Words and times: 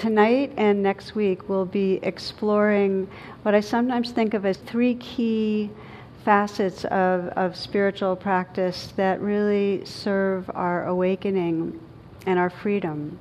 tonight 0.00 0.50
and 0.56 0.82
next 0.82 1.14
week 1.14 1.46
we'll 1.46 1.66
be 1.66 2.00
exploring 2.02 3.06
what 3.42 3.54
I 3.54 3.60
sometimes 3.60 4.12
think 4.12 4.32
of 4.32 4.46
as 4.46 4.56
three 4.56 4.94
key 4.94 5.68
facets 6.24 6.86
of, 6.86 7.28
of 7.36 7.54
spiritual 7.54 8.16
practice 8.16 8.94
that 8.96 9.20
really 9.20 9.84
serve 9.84 10.50
our 10.54 10.86
awakening 10.86 11.78
and 12.24 12.38
our 12.38 12.48
freedom. 12.48 13.18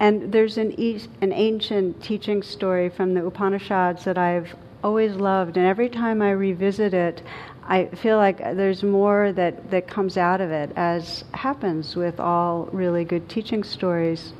And 0.00 0.32
there's 0.32 0.56
an, 0.56 0.72
an 1.20 1.34
ancient 1.34 2.02
teaching 2.02 2.42
story 2.42 2.88
from 2.88 3.12
the 3.12 3.26
Upanishads 3.26 4.04
that 4.04 4.16
I've 4.16 4.56
always 4.82 5.16
loved, 5.16 5.58
and 5.58 5.66
every 5.66 5.90
time 5.90 6.22
I 6.22 6.30
revisit 6.30 6.94
it, 6.94 7.22
I 7.68 7.84
feel 7.84 8.16
like 8.16 8.38
there's 8.38 8.82
more 8.82 9.32
that, 9.32 9.70
that 9.70 9.86
comes 9.86 10.16
out 10.16 10.40
of 10.40 10.50
it, 10.50 10.72
as 10.76 11.24
happens 11.34 11.94
with 11.94 12.18
all 12.18 12.70
really 12.72 13.04
good 13.04 13.28
teaching 13.28 13.62
stories. 13.62 14.32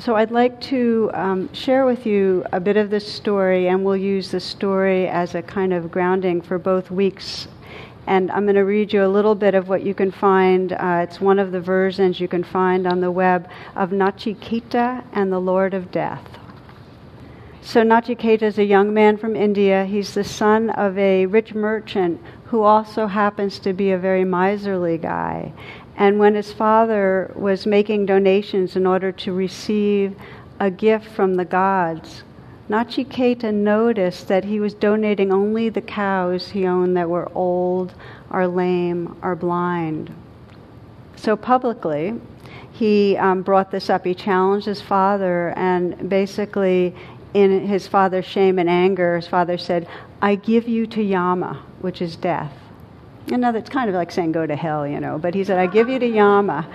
So 0.00 0.14
I'd 0.14 0.30
like 0.30 0.60
to 0.60 1.10
um, 1.12 1.52
share 1.52 1.84
with 1.84 2.06
you 2.06 2.44
a 2.52 2.60
bit 2.60 2.76
of 2.76 2.88
this 2.88 3.12
story, 3.12 3.66
and 3.66 3.84
we'll 3.84 3.96
use 3.96 4.30
the 4.30 4.38
story 4.38 5.08
as 5.08 5.34
a 5.34 5.42
kind 5.42 5.72
of 5.72 5.90
grounding 5.90 6.40
for 6.40 6.56
both 6.56 6.88
weeks. 6.88 7.48
And 8.06 8.30
I'm 8.30 8.44
going 8.44 8.54
to 8.54 8.60
read 8.60 8.92
you 8.92 9.04
a 9.04 9.08
little 9.08 9.34
bit 9.34 9.56
of 9.56 9.68
what 9.68 9.82
you 9.82 9.94
can 9.94 10.12
find. 10.12 10.72
Uh, 10.72 11.00
it's 11.02 11.20
one 11.20 11.40
of 11.40 11.50
the 11.50 11.60
versions 11.60 12.20
you 12.20 12.28
can 12.28 12.44
find 12.44 12.86
on 12.86 13.00
the 13.00 13.10
web 13.10 13.50
of 13.74 13.90
Nachiketa 13.90 15.04
and 15.14 15.32
the 15.32 15.40
Lord 15.40 15.74
of 15.74 15.90
Death. 15.90 16.38
So 17.60 17.82
Nachiketa 17.82 18.42
is 18.42 18.58
a 18.58 18.64
young 18.64 18.94
man 18.94 19.16
from 19.16 19.34
India. 19.34 19.84
He's 19.84 20.14
the 20.14 20.22
son 20.22 20.70
of 20.70 20.96
a 20.96 21.26
rich 21.26 21.54
merchant 21.54 22.20
who 22.44 22.62
also 22.62 23.08
happens 23.08 23.58
to 23.58 23.72
be 23.72 23.90
a 23.90 23.98
very 23.98 24.24
miserly 24.24 24.96
guy. 24.96 25.52
And 25.98 26.20
when 26.20 26.36
his 26.36 26.52
father 26.52 27.32
was 27.34 27.66
making 27.66 28.06
donations 28.06 28.76
in 28.76 28.86
order 28.86 29.10
to 29.10 29.32
receive 29.32 30.14
a 30.60 30.70
gift 30.70 31.08
from 31.08 31.34
the 31.34 31.44
gods, 31.44 32.22
Nachiketa 32.70 33.52
noticed 33.52 34.28
that 34.28 34.44
he 34.44 34.60
was 34.60 34.74
donating 34.74 35.32
only 35.32 35.70
the 35.70 35.80
cows 35.80 36.50
he 36.50 36.66
owned 36.66 36.96
that 36.96 37.10
were 37.10 37.28
old, 37.34 37.94
or 38.30 38.46
lame, 38.46 39.16
or 39.22 39.34
blind. 39.34 40.14
So 41.16 41.34
publicly, 41.34 42.14
he 42.70 43.16
um, 43.16 43.42
brought 43.42 43.72
this 43.72 43.90
up. 43.90 44.04
He 44.04 44.14
challenged 44.14 44.66
his 44.66 44.80
father, 44.80 45.52
and 45.56 46.08
basically, 46.08 46.94
in 47.34 47.66
his 47.66 47.88
father's 47.88 48.24
shame 48.24 48.60
and 48.60 48.68
anger, 48.68 49.16
his 49.16 49.26
father 49.26 49.58
said, 49.58 49.88
I 50.22 50.36
give 50.36 50.68
you 50.68 50.86
to 50.88 51.02
Yama, 51.02 51.60
which 51.80 52.00
is 52.00 52.14
death. 52.14 52.52
Now 53.30 53.52
that's 53.52 53.68
kind 53.70 53.88
of 53.88 53.94
like 53.94 54.10
saying 54.10 54.32
go 54.32 54.46
to 54.46 54.56
hell, 54.56 54.86
you 54.86 55.00
know, 55.00 55.18
but 55.18 55.34
he 55.34 55.44
said, 55.44 55.58
I 55.58 55.66
give 55.66 55.88
you 55.88 55.98
to 55.98 56.06
Yama. 56.06 56.66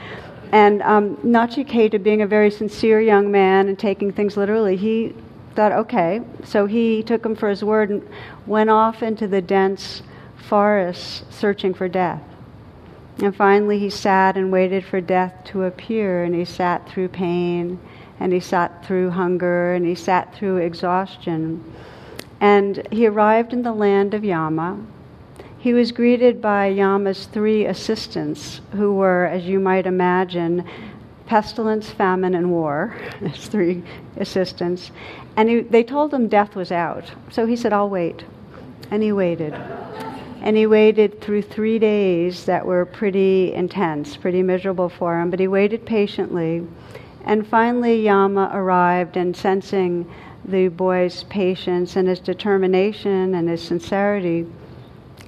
And 0.52 0.84
um, 0.84 1.18
Nachiketa, 1.18 2.02
being 2.02 2.22
a 2.22 2.28
very 2.28 2.52
sincere 2.52 3.02
young 3.02 3.32
man 3.32 3.68
and 3.68 3.78
taking 3.78 4.12
things 4.12 4.38
literally, 4.38 4.76
he 4.78 5.16
thought, 5.56 5.72
okay. 5.72 6.22
So 6.44 6.68
he 6.68 7.02
took 7.02 7.26
him 7.26 7.36
for 7.36 7.50
his 7.50 7.64
word 7.64 7.90
and 7.90 8.08
went 8.46 8.70
off 8.70 9.02
into 9.02 9.28
the 9.28 9.42
dense 9.42 10.04
forest 10.48 11.32
searching 11.34 11.74
for 11.74 11.88
death. 11.88 12.22
And 13.20 13.36
finally, 13.36 13.80
he 13.80 13.90
sat 13.90 14.38
and 14.38 14.52
waited 14.52 14.86
for 14.86 15.00
death 15.02 15.34
to 15.46 15.64
appear, 15.64 16.24
and 16.24 16.34
he 16.34 16.46
sat 16.46 16.88
through 16.90 17.10
pain, 17.10 17.80
and 18.20 18.34
he 18.34 18.40
sat 18.40 18.86
through 18.86 19.12
hunger, 19.12 19.74
and 19.74 19.86
he 19.86 19.96
sat 19.96 20.36
through 20.36 20.58
exhaustion. 20.58 21.64
And 22.42 22.88
he 22.92 23.08
arrived 23.08 23.54
in 23.54 23.62
the 23.62 23.72
land 23.72 24.14
of 24.14 24.24
Yama. 24.24 24.80
He 25.64 25.74
was 25.74 25.94
greeted 25.94 26.42
by 26.42 26.68
Yama's 26.68 27.26
three 27.26 27.66
assistants, 27.66 28.60
who 28.74 28.96
were, 28.96 29.28
as 29.28 29.46
you 29.46 29.62
might 29.62 29.86
imagine, 29.86 30.68
pestilence, 31.26 31.90
famine, 31.90 32.36
and 32.36 32.52
war. 32.52 32.88
His 33.22 33.48
three 33.48 33.82
assistants. 34.18 34.92
And 35.38 35.48
he, 35.48 35.62
they 35.62 35.82
told 35.82 36.14
him 36.14 36.28
death 36.28 36.58
was 36.58 36.70
out. 36.70 37.10
So 37.32 37.46
he 37.46 37.56
said, 37.56 37.72
I'll 37.72 37.90
wait. 37.90 38.26
And 38.92 39.02
he 39.02 39.14
waited. 39.14 39.54
And 40.42 40.58
he 40.58 40.68
waited 40.68 41.22
through 41.22 41.44
three 41.44 41.80
days 41.80 42.44
that 42.44 42.66
were 42.66 42.86
pretty 42.86 43.54
intense, 43.54 44.18
pretty 44.18 44.44
miserable 44.44 44.90
for 44.90 45.18
him, 45.18 45.30
but 45.30 45.40
he 45.40 45.48
waited 45.48 45.86
patiently. 45.86 46.68
And 47.24 47.48
finally, 47.48 48.04
Yama 48.04 48.52
arrived, 48.54 49.16
and 49.16 49.34
sensing 49.34 50.12
the 50.44 50.68
boy's 50.68 51.24
patience 51.24 51.96
and 51.96 52.10
his 52.10 52.20
determination 52.20 53.34
and 53.34 53.48
his 53.48 53.64
sincerity, 53.64 54.46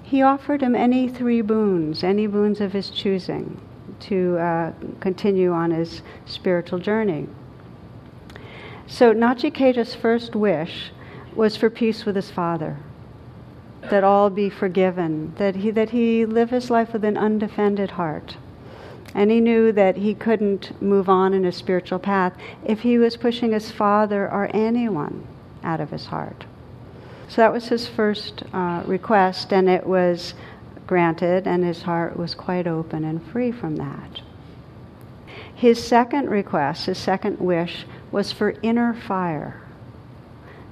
he 0.05 0.21
offered 0.21 0.61
him 0.61 0.75
any 0.75 1.09
three 1.09 1.41
boons, 1.41 2.03
any 2.03 2.27
boons 2.27 2.61
of 2.61 2.73
his 2.73 2.91
choosing, 2.91 3.59
to 4.01 4.37
uh, 4.37 4.71
continue 4.99 5.51
on 5.51 5.71
his 5.71 6.03
spiritual 6.27 6.77
journey. 6.77 7.27
So 8.85 9.13
Nachiketa's 9.13 9.95
first 9.95 10.35
wish 10.35 10.91
was 11.33 11.57
for 11.57 11.71
peace 11.71 12.05
with 12.05 12.15
his 12.15 12.29
father, 12.29 12.77
that 13.89 14.03
all 14.03 14.29
be 14.29 14.47
forgiven, 14.47 15.33
that 15.37 15.55
he, 15.55 15.71
that 15.71 15.89
he 15.89 16.23
live 16.23 16.51
his 16.51 16.69
life 16.69 16.93
with 16.93 17.03
an 17.03 17.17
undefended 17.17 17.91
heart. 17.91 18.37
And 19.15 19.31
he 19.31 19.41
knew 19.41 19.71
that 19.71 19.97
he 19.97 20.13
couldn't 20.13 20.79
move 20.81 21.09
on 21.09 21.33
in 21.33 21.45
his 21.45 21.55
spiritual 21.55 21.99
path 21.99 22.33
if 22.63 22.81
he 22.81 22.99
was 22.99 23.17
pushing 23.17 23.53
his 23.53 23.71
father 23.71 24.31
or 24.31 24.51
anyone 24.53 25.25
out 25.63 25.81
of 25.81 25.89
his 25.89 26.05
heart. 26.05 26.45
So 27.27 27.41
that 27.41 27.51
was 27.51 27.67
his 27.67 27.87
first 27.87 28.43
uh, 28.53 28.83
request, 28.85 29.51
and 29.51 29.67
it 29.67 29.85
was 29.85 30.35
granted, 30.87 31.47
and 31.47 31.63
his 31.63 31.81
heart 31.81 32.17
was 32.17 32.35
quite 32.35 32.67
open 32.67 33.03
and 33.03 33.25
free 33.27 33.51
from 33.51 33.75
that. 33.77 34.21
His 35.53 35.83
second 35.83 36.29
request, 36.29 36.85
his 36.85 36.97
second 36.97 37.39
wish, 37.39 37.85
was 38.11 38.31
for 38.31 38.55
inner 38.61 38.93
fire. 38.93 39.61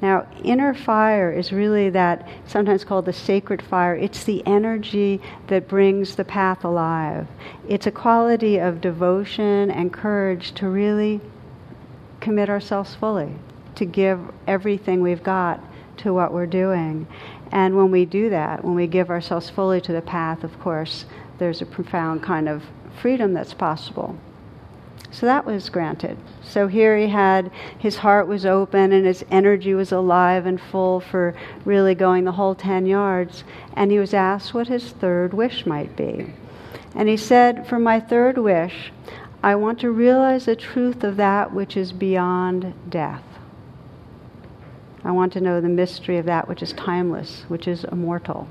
Now, 0.02 0.28
inner 0.44 0.74
fire 0.74 1.32
is 1.32 1.54
really 1.54 1.90
that, 1.92 2.28
sometimes 2.46 2.84
called 2.84 3.06
the 3.06 3.14
sacred 3.14 3.62
fire. 3.62 3.96
It's 3.96 4.26
the 4.26 4.46
energy 4.46 5.22
that 5.48 5.70
brings 5.70 6.16
the 6.16 6.26
path 6.26 6.66
alive. 6.66 7.28
It's 7.68 7.88
a 7.88 7.92
quality 7.92 8.58
of 8.58 8.82
devotion 8.82 9.72
and 9.72 9.94
courage 9.94 10.52
to 10.56 10.68
really 10.68 11.22
commit 12.20 12.50
ourselves 12.50 12.94
fully, 12.94 13.34
to 13.76 13.86
give 13.86 14.20
everything 14.46 15.02
we've 15.02 15.24
got 15.24 15.64
to 15.98 16.14
what 16.14 16.34
we're 16.34 16.46
doing. 16.46 17.08
And 17.52 17.76
when 17.78 17.92
we 17.92 18.06
do 18.06 18.30
that, 18.30 18.64
when 18.64 18.76
we 18.76 18.88
give 18.88 19.10
ourselves 19.10 19.50
fully 19.50 19.80
to 19.82 19.92
the 19.92 20.02
path, 20.02 20.44
of 20.44 20.60
course, 20.60 21.06
there's 21.38 21.62
a 21.62 21.66
profound 21.66 22.24
kind 22.24 22.50
of 22.50 22.64
freedom 23.00 23.34
that's 23.34 23.54
possible. 23.54 24.18
So 25.12 25.28
that 25.28 25.46
was 25.46 25.70
granted. 25.70 26.18
So 26.44 26.68
here 26.68 26.98
he 26.98 27.08
had, 27.08 27.52
his 27.78 27.98
heart 27.98 28.28
was 28.28 28.48
open 28.48 28.92
and 28.92 29.06
his 29.06 29.24
energy 29.30 29.76
was 29.76 29.92
alive 29.92 30.48
and 30.48 30.60
full 30.60 31.00
for 31.00 31.36
really 31.66 31.94
going 31.94 32.24
the 32.24 32.32
whole 32.32 32.56
10 32.56 32.88
yards. 32.88 33.44
And 33.76 33.92
he 33.92 34.00
was 34.00 34.16
asked 34.16 34.56
what 34.56 34.68
his 34.68 34.90
third 34.90 35.34
wish 35.34 35.68
might 35.68 35.96
be. 35.96 36.34
And 36.96 37.08
he 37.08 37.18
said, 37.18 37.68
For 37.68 37.78
my 37.78 38.00
third 38.00 38.40
wish, 38.40 38.92
I 39.44 39.56
want 39.56 39.80
to 39.82 39.92
realize 39.92 40.46
the 40.46 40.56
truth 40.56 41.04
of 41.04 41.18
that 41.18 41.54
which 41.54 41.78
is 41.78 41.92
beyond 41.92 42.74
death. 42.90 43.33
I 45.04 45.12
want 45.12 45.34
to 45.34 45.42
know 45.42 45.60
the 45.60 45.70
mystery 45.70 46.18
of 46.18 46.26
that 46.26 46.48
which 46.48 46.62
is 46.62 46.74
timeless, 46.74 47.44
which 47.48 47.68
is 47.68 47.84
immortal. 47.86 48.48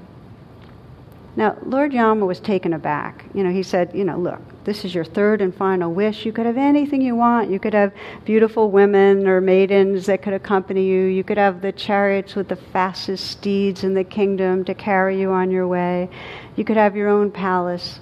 Now, 1.35 1.57
Lord 1.65 1.95
Yama 1.95 2.27
was 2.27 2.41
taken 2.41 2.75
aback. 2.75 3.25
You 3.33 3.43
know, 3.43 3.51
he 3.51 3.63
said, 3.63 3.93
You 3.95 4.05
know, 4.05 4.19
look, 4.19 4.41
this 4.65 4.85
is 4.85 4.95
your 4.95 5.05
third 5.05 5.41
and 5.41 5.55
final 5.55 5.91
wish. 5.91 6.27
You 6.27 6.33
could 6.33 6.45
have 6.45 6.59
anything 6.59 7.01
you 7.01 7.17
want. 7.17 7.51
You 7.51 7.59
could 7.59 7.73
have 7.73 7.95
beautiful 8.27 8.71
women 8.71 9.27
or 9.27 9.41
maidens 9.41 10.07
that 10.07 10.21
could 10.21 10.35
accompany 10.35 10.85
you. 10.85 11.05
You 11.05 11.25
could 11.25 11.39
have 11.39 11.63
the 11.63 11.73
chariots 11.73 12.35
with 12.35 12.49
the 12.49 12.57
fastest 12.57 13.31
steeds 13.31 13.83
in 13.83 13.95
the 13.95 14.05
kingdom 14.05 14.63
to 14.67 14.75
carry 14.75 15.19
you 15.19 15.31
on 15.31 15.51
your 15.51 15.67
way. 15.67 16.11
You 16.55 16.65
could 16.65 16.77
have 16.77 16.95
your 16.95 17.09
own 17.09 17.31
palace. 17.31 18.01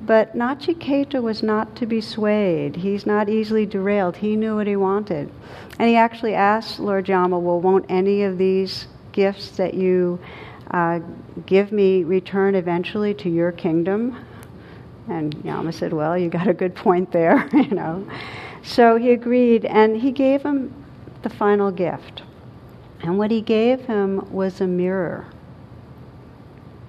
But 0.00 0.34
Nachiketa 0.34 1.20
was 1.20 1.42
not 1.42 1.76
to 1.76 1.86
be 1.86 2.00
swayed. 2.00 2.76
He's 2.76 3.06
not 3.06 3.28
easily 3.28 3.66
derailed. 3.66 4.16
He 4.16 4.36
knew 4.36 4.56
what 4.56 4.66
he 4.66 4.76
wanted. 4.76 5.30
And 5.78 5.88
he 5.88 5.96
actually 5.96 6.34
asked 6.34 6.78
Lord 6.80 7.08
Yama, 7.08 7.38
Well, 7.38 7.60
won't 7.60 7.84
any 7.88 8.22
of 8.22 8.38
these 8.38 8.86
gifts 9.12 9.50
that 9.56 9.74
you 9.74 10.18
uh, 10.70 11.00
give 11.44 11.72
me 11.72 12.04
return 12.04 12.54
eventually 12.54 13.14
to 13.14 13.28
your 13.28 13.52
kingdom? 13.52 14.16
And 15.08 15.34
Yama 15.44 15.72
said, 15.72 15.92
Well, 15.92 16.16
you 16.16 16.28
got 16.28 16.48
a 16.48 16.54
good 16.54 16.74
point 16.74 17.12
there, 17.12 17.48
you 17.52 17.70
know. 17.70 18.06
So 18.62 18.96
he 18.96 19.10
agreed, 19.12 19.64
and 19.64 19.96
he 20.00 20.10
gave 20.10 20.42
him 20.42 20.72
the 21.22 21.30
final 21.30 21.70
gift. 21.70 22.22
And 23.02 23.18
what 23.18 23.30
he 23.30 23.40
gave 23.40 23.82
him 23.82 24.32
was 24.32 24.60
a 24.60 24.66
mirror. 24.66 25.26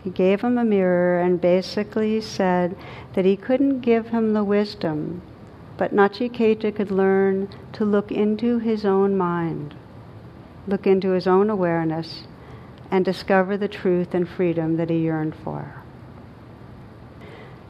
He 0.04 0.10
gave 0.10 0.42
him 0.42 0.58
a 0.58 0.64
mirror 0.64 1.20
and 1.20 1.40
basically 1.40 2.22
said 2.22 2.78
that 3.14 3.26
he 3.26 3.36
couldn't 3.36 3.82
give 3.82 4.08
him 4.08 4.34
the 4.34 4.44
wisdom, 4.44 5.22
but 5.78 5.94
Nachiketa 5.94 6.76
could 6.76 6.92
learn 6.92 7.50
to 7.74 7.86
look 7.86 8.12
into 8.12 8.60
his 8.60 8.84
own 8.84 9.16
mind, 9.16 9.76
look 10.68 10.88
into 10.88 11.12
his 11.12 11.28
own 11.28 11.50
awareness, 11.50 12.24
and 12.90 13.06
discover 13.06 13.58
the 13.58 13.68
truth 13.68 14.14
and 14.14 14.28
freedom 14.28 14.78
that 14.78 14.90
he 14.90 14.98
yearned 14.98 15.36
for. 15.44 15.84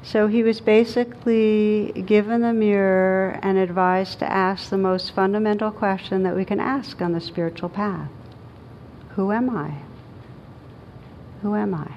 So 0.04 0.28
he 0.28 0.42
was 0.42 0.62
basically 0.62 1.92
given 2.06 2.42
the 2.42 2.54
mirror 2.54 3.40
and 3.44 3.58
advised 3.58 4.20
to 4.20 4.32
ask 4.32 4.70
the 4.70 4.78
most 4.78 5.12
fundamental 5.12 5.70
question 5.70 6.24
that 6.24 6.36
we 6.36 6.46
can 6.46 6.62
ask 6.62 7.02
on 7.02 7.12
the 7.12 7.20
spiritual 7.20 7.68
path 7.68 8.10
Who 9.16 9.34
am 9.34 9.50
I? 9.50 9.80
Who 11.42 11.56
am 11.56 11.74
I? 11.74 11.92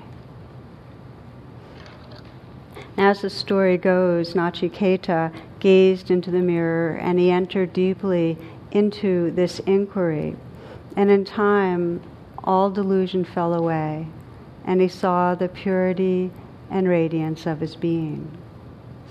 As 2.97 3.23
the 3.23 3.31
story 3.31 3.79
goes, 3.79 4.35
Nachiketa 4.35 5.33
gazed 5.61 6.11
into 6.11 6.31
the 6.31 6.41
mirror 6.41 6.97
and 6.97 7.19
he 7.19 7.31
entered 7.31 7.73
deeply 7.73 8.37
into 8.73 9.31
this 9.33 9.59
inquiry. 9.61 10.37
And 10.97 11.11
in 11.11 11.25
time, 11.25 12.03
all 12.43 12.71
delusion 12.71 13.25
fell 13.25 13.55
away, 13.55 14.07
and 14.65 14.81
he 14.81 14.89
saw 14.89 15.35
the 15.35 15.49
purity 15.49 16.31
and 16.71 16.89
radiance 16.89 17.47
of 17.47 17.61
his 17.61 17.77
being. 17.77 18.37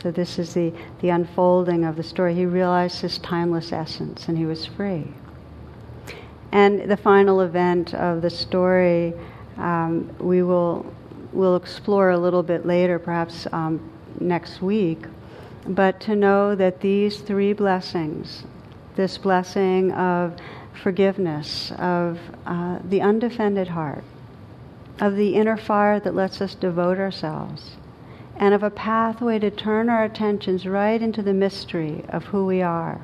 So, 0.01 0.11
this 0.11 0.39
is 0.39 0.53
the, 0.53 0.73
the 1.01 1.09
unfolding 1.09 1.83
of 1.83 1.97
the 1.97 2.03
story. 2.03 2.33
He 2.33 2.45
realized 2.45 3.01
his 3.01 3.17
timeless 3.17 3.73
essence 3.73 4.29
and 4.29 4.37
he 4.37 4.45
was 4.45 4.65
free. 4.65 5.05
And 6.53 6.89
the 6.89 6.95
final 6.95 7.41
event 7.41 7.93
of 7.93 8.21
the 8.21 8.29
story, 8.29 9.13
um, 9.57 10.09
we 10.19 10.41
will 10.41 10.85
we'll 11.33 11.57
explore 11.57 12.11
a 12.11 12.17
little 12.17 12.41
bit 12.41 12.65
later, 12.65 12.97
perhaps 12.97 13.45
um, 13.51 13.91
next 14.19 14.61
week. 14.61 15.05
But 15.67 15.99
to 16.01 16.15
know 16.15 16.55
that 16.55 16.81
these 16.81 17.19
three 17.19 17.53
blessings 17.53 18.43
this 18.99 19.17
blessing 19.17 19.93
of 19.93 20.35
forgiveness, 20.83 21.71
of 21.77 22.19
uh, 22.45 22.79
the 22.83 23.01
undefended 23.01 23.69
heart, 23.69 24.03
of 24.99 25.15
the 25.15 25.35
inner 25.35 25.55
fire 25.55 26.01
that 26.01 26.13
lets 26.13 26.41
us 26.41 26.53
devote 26.53 26.97
ourselves, 26.97 27.77
and 28.35 28.53
of 28.53 28.61
a 28.61 28.69
pathway 28.69 29.39
to 29.39 29.49
turn 29.49 29.89
our 29.89 30.03
attentions 30.03 30.65
right 30.65 31.01
into 31.01 31.21
the 31.21 31.33
mystery 31.33 32.03
of 32.09 32.25
who 32.25 32.45
we 32.45 32.61
are, 32.61 32.99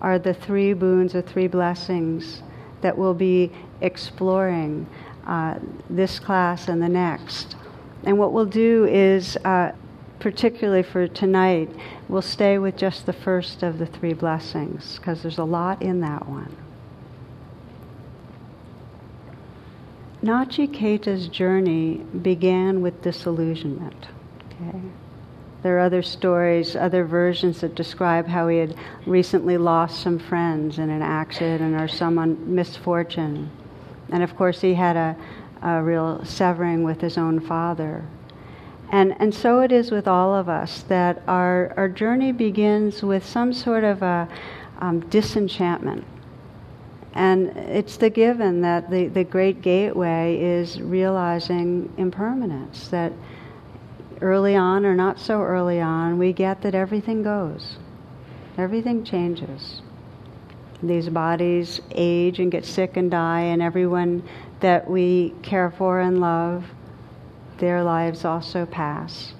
are 0.00 0.20
the 0.20 0.34
three 0.34 0.72
boons 0.72 1.16
or 1.16 1.22
three 1.22 1.48
blessings 1.48 2.42
that 2.80 2.96
we'll 2.96 3.12
be 3.12 3.50
exploring 3.80 4.86
uh, 5.26 5.58
this 5.90 6.20
class 6.20 6.68
and 6.68 6.80
the 6.80 6.88
next. 6.88 7.56
And 8.04 8.18
what 8.18 8.32
we'll 8.32 8.46
do 8.46 8.86
is 8.86 9.36
uh, 9.38 9.72
particularly 10.22 10.84
for 10.84 11.08
tonight, 11.08 11.68
we'll 12.08 12.22
stay 12.22 12.56
with 12.56 12.76
just 12.76 13.06
the 13.06 13.12
first 13.12 13.64
of 13.64 13.80
the 13.80 13.86
three 13.86 14.12
blessings 14.12 14.96
because 14.96 15.20
there's 15.20 15.38
a 15.38 15.44
lot 15.44 15.82
in 15.82 16.00
that 16.00 16.28
one. 16.28 16.56
Nachiketa's 20.22 21.26
journey 21.26 21.94
began 22.22 22.80
with 22.82 23.02
disillusionment. 23.02 24.06
Okay? 24.62 24.80
There 25.64 25.76
are 25.76 25.80
other 25.80 26.02
stories, 26.02 26.76
other 26.76 27.04
versions 27.04 27.60
that 27.60 27.74
describe 27.74 28.28
how 28.28 28.46
he 28.46 28.58
had 28.58 28.76
recently 29.06 29.58
lost 29.58 30.00
some 30.00 30.20
friends 30.20 30.78
in 30.78 30.88
an 30.88 31.02
accident 31.02 31.74
or 31.74 31.88
some 31.88 32.54
misfortune. 32.54 33.50
And 34.10 34.22
of 34.22 34.36
course, 34.36 34.60
he 34.60 34.74
had 34.74 34.96
a, 34.96 35.16
a 35.62 35.82
real 35.82 36.24
severing 36.24 36.84
with 36.84 37.00
his 37.00 37.18
own 37.18 37.40
father. 37.40 38.04
And, 38.92 39.18
and 39.18 39.34
so 39.34 39.60
it 39.60 39.72
is 39.72 39.90
with 39.90 40.06
all 40.06 40.34
of 40.34 40.50
us 40.50 40.82
that 40.82 41.22
our, 41.26 41.72
our 41.78 41.88
journey 41.88 42.30
begins 42.30 43.02
with 43.02 43.24
some 43.24 43.54
sort 43.54 43.84
of 43.84 44.02
a 44.02 44.28
um, 44.80 45.00
disenchantment. 45.08 46.04
And 47.14 47.48
it's 47.56 47.96
the 47.96 48.10
given 48.10 48.60
that 48.60 48.90
the, 48.90 49.08
the 49.08 49.24
great 49.24 49.62
gateway 49.62 50.38
is 50.38 50.80
realizing 50.80 51.90
impermanence, 51.96 52.88
that 52.88 53.12
early 54.20 54.56
on 54.56 54.84
or 54.84 54.94
not 54.94 55.18
so 55.18 55.40
early 55.40 55.80
on, 55.80 56.18
we 56.18 56.34
get 56.34 56.60
that 56.62 56.74
everything 56.74 57.22
goes, 57.22 57.76
everything 58.58 59.04
changes. 59.04 59.80
These 60.82 61.08
bodies 61.08 61.80
age 61.92 62.40
and 62.40 62.50
get 62.52 62.66
sick 62.66 62.96
and 62.96 63.10
die, 63.10 63.40
and 63.40 63.62
everyone 63.62 64.22
that 64.60 64.88
we 64.88 65.32
care 65.42 65.70
for 65.70 66.00
and 66.00 66.20
love 66.20 66.64
their 67.62 67.84
lives 67.84 68.24
also 68.24 68.66
pass. 68.66 69.34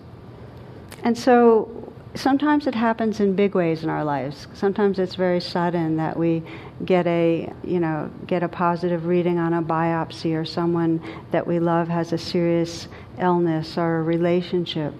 And 1.02 1.18
so 1.18 1.92
sometimes 2.14 2.68
it 2.68 2.74
happens 2.74 3.18
in 3.18 3.34
big 3.34 3.56
ways 3.56 3.82
in 3.82 3.90
our 3.90 4.04
lives. 4.04 4.46
Sometimes 4.54 5.00
it's 5.00 5.16
very 5.16 5.40
sudden 5.40 5.96
that 5.96 6.16
we 6.16 6.44
get 6.84 7.04
a, 7.08 7.52
you 7.64 7.80
know, 7.80 8.08
get 8.28 8.44
a 8.44 8.48
positive 8.48 9.06
reading 9.06 9.40
on 9.40 9.54
a 9.54 9.62
biopsy 9.62 10.40
or 10.40 10.44
someone 10.44 11.02
that 11.32 11.44
we 11.44 11.58
love 11.58 11.88
has 11.88 12.12
a 12.12 12.18
serious 12.18 12.86
illness 13.18 13.76
or 13.76 13.98
a 13.98 14.02
relationship 14.04 14.94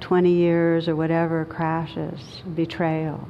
20 0.00 0.30
years 0.30 0.88
or 0.88 0.96
whatever 0.96 1.46
crashes, 1.46 2.42
betrayal. 2.54 3.26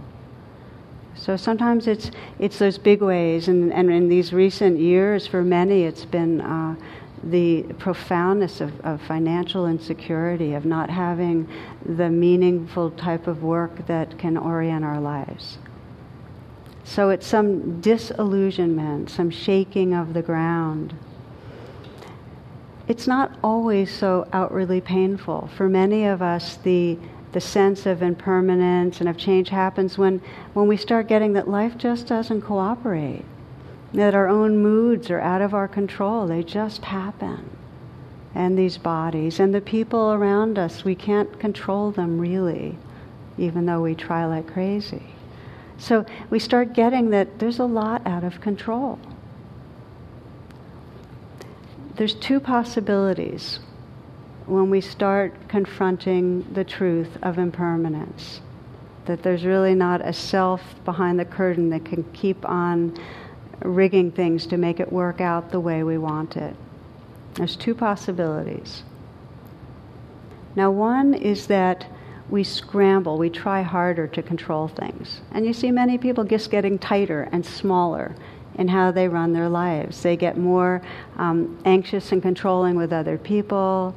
So 1.15 1.37
sometimes 1.37 1.87
it's 1.87 2.11
it's 2.41 2.59
those 2.59 2.79
big 2.79 3.01
ways, 3.01 3.47
and, 3.47 3.73
and 3.73 3.93
in 3.93 4.09
these 4.09 4.33
recent 4.33 4.81
years, 4.81 5.27
for 5.27 5.45
many, 5.45 5.83
it's 5.83 6.05
been 6.05 6.41
uh, 6.41 6.75
the 7.23 7.63
profoundness 7.79 8.61
of, 8.61 8.81
of 8.81 9.01
financial 9.03 9.67
insecurity, 9.67 10.55
of 10.55 10.65
not 10.65 10.91
having 10.91 11.49
the 11.85 12.11
meaningful 12.11 12.91
type 12.91 13.27
of 13.27 13.43
work 13.43 13.87
that 13.87 14.19
can 14.19 14.37
orient 14.37 14.85
our 14.85 15.01
lives. 15.01 15.59
So 16.85 17.11
it's 17.11 17.27
some 17.27 17.81
disillusionment, 17.81 19.11
some 19.11 19.31
shaking 19.31 19.95
of 19.95 20.15
the 20.15 20.23
ground. 20.23 20.95
It's 22.89 23.07
not 23.07 23.39
always 23.43 23.97
so 23.97 24.27
outwardly 24.33 24.81
painful. 24.81 25.49
For 25.57 25.69
many 25.69 26.05
of 26.07 26.21
us, 26.21 26.57
the 26.57 26.99
the 27.33 27.41
sense 27.41 27.87
of 27.87 28.03
impermanence 28.03 29.01
and 29.01 29.09
of 29.09 29.17
change 29.17 29.49
happens 29.49 29.97
when, 29.97 30.21
when 30.53 30.69
we 30.69 30.77
start 30.77 31.09
getting 31.09 31.33
that 31.33 31.49
life 31.49 31.79
just 31.79 32.07
doesn't 32.07 32.43
cooperate 32.43 33.25
that 33.95 34.15
our 34.15 34.29
own 34.29 34.59
moods 34.59 35.11
are 35.11 35.21
out 35.21 35.43
of 35.43 35.55
our 35.55 35.69
control, 35.69 36.27
they 36.27 36.43
just 36.43 36.85
happen. 36.85 37.57
And 38.35 38.57
these 38.57 38.79
bodies 38.79 39.39
and 39.39 39.55
the 39.55 39.61
people 39.61 40.13
around 40.13 40.59
us, 40.59 40.85
we 40.85 40.95
can't 40.95 41.39
control 41.39 41.91
them 41.91 42.19
really, 42.19 42.79
even 43.37 43.67
though 43.67 43.83
we 43.83 43.95
try 43.95 44.25
like 44.25 44.47
crazy. 44.47 45.03
So 45.77 46.07
we 46.31 46.39
start 46.39 46.73
getting 46.73 47.11
that 47.11 47.39
there's 47.39 47.59
a 47.59 47.65
lot 47.65 48.07
out 48.07 48.25
of 48.25 48.41
control. 48.41 48.99
There's 51.97 52.15
two 52.15 52.41
possibilities 52.41 53.59
when 54.47 54.71
we 54.71 54.81
start 54.81 55.35
confronting 55.49 56.47
the 56.55 56.65
truth 56.65 57.19
of 57.23 57.39
impermanence. 57.39 58.41
That 59.05 59.23
there's 59.23 59.45
really 59.45 59.75
not 59.75 60.01
a 60.07 60.13
self 60.13 60.63
behind 60.85 61.19
the 61.19 61.25
curtain 61.25 61.69
that 61.71 61.85
can 61.85 62.05
keep 62.13 62.49
on 62.49 62.97
rigging 63.65 64.11
things 64.13 64.47
to 64.47 64.57
make 64.57 64.81
it 64.81 64.93
work 64.93 65.21
out 65.21 65.51
the 65.51 65.61
way 65.61 65.83
we 65.83 65.99
want 65.99 66.37
it. 66.37 66.55
There's 67.35 67.57
two 67.57 67.75
possibilities. 67.75 68.83
Now, 70.55 70.71
one 70.71 71.15
is 71.15 71.47
that 71.47 71.87
we 72.29 72.45
scramble, 72.45 73.19
we 73.19 73.31
try 73.31 73.63
harder 73.63 74.07
to 74.07 74.23
control 74.23 74.69
things. 74.69 75.21
And 75.33 75.47
you 75.47 75.53
see 75.53 75.71
many 75.71 75.99
people 75.99 76.25
just 76.25 76.51
getting 76.51 76.79
tighter 76.79 77.29
and 77.33 77.45
smaller 77.45 78.15
in 78.57 78.69
how 78.69 78.91
they 78.91 79.09
run 79.09 79.33
their 79.33 79.49
lives. 79.49 80.03
They 80.03 80.17
get 80.17 80.37
more 80.37 80.83
um, 81.17 81.59
anxious 81.65 82.13
and 82.13 82.23
controlling 82.23 82.77
with 82.77 82.93
other 82.93 83.19
people 83.19 83.95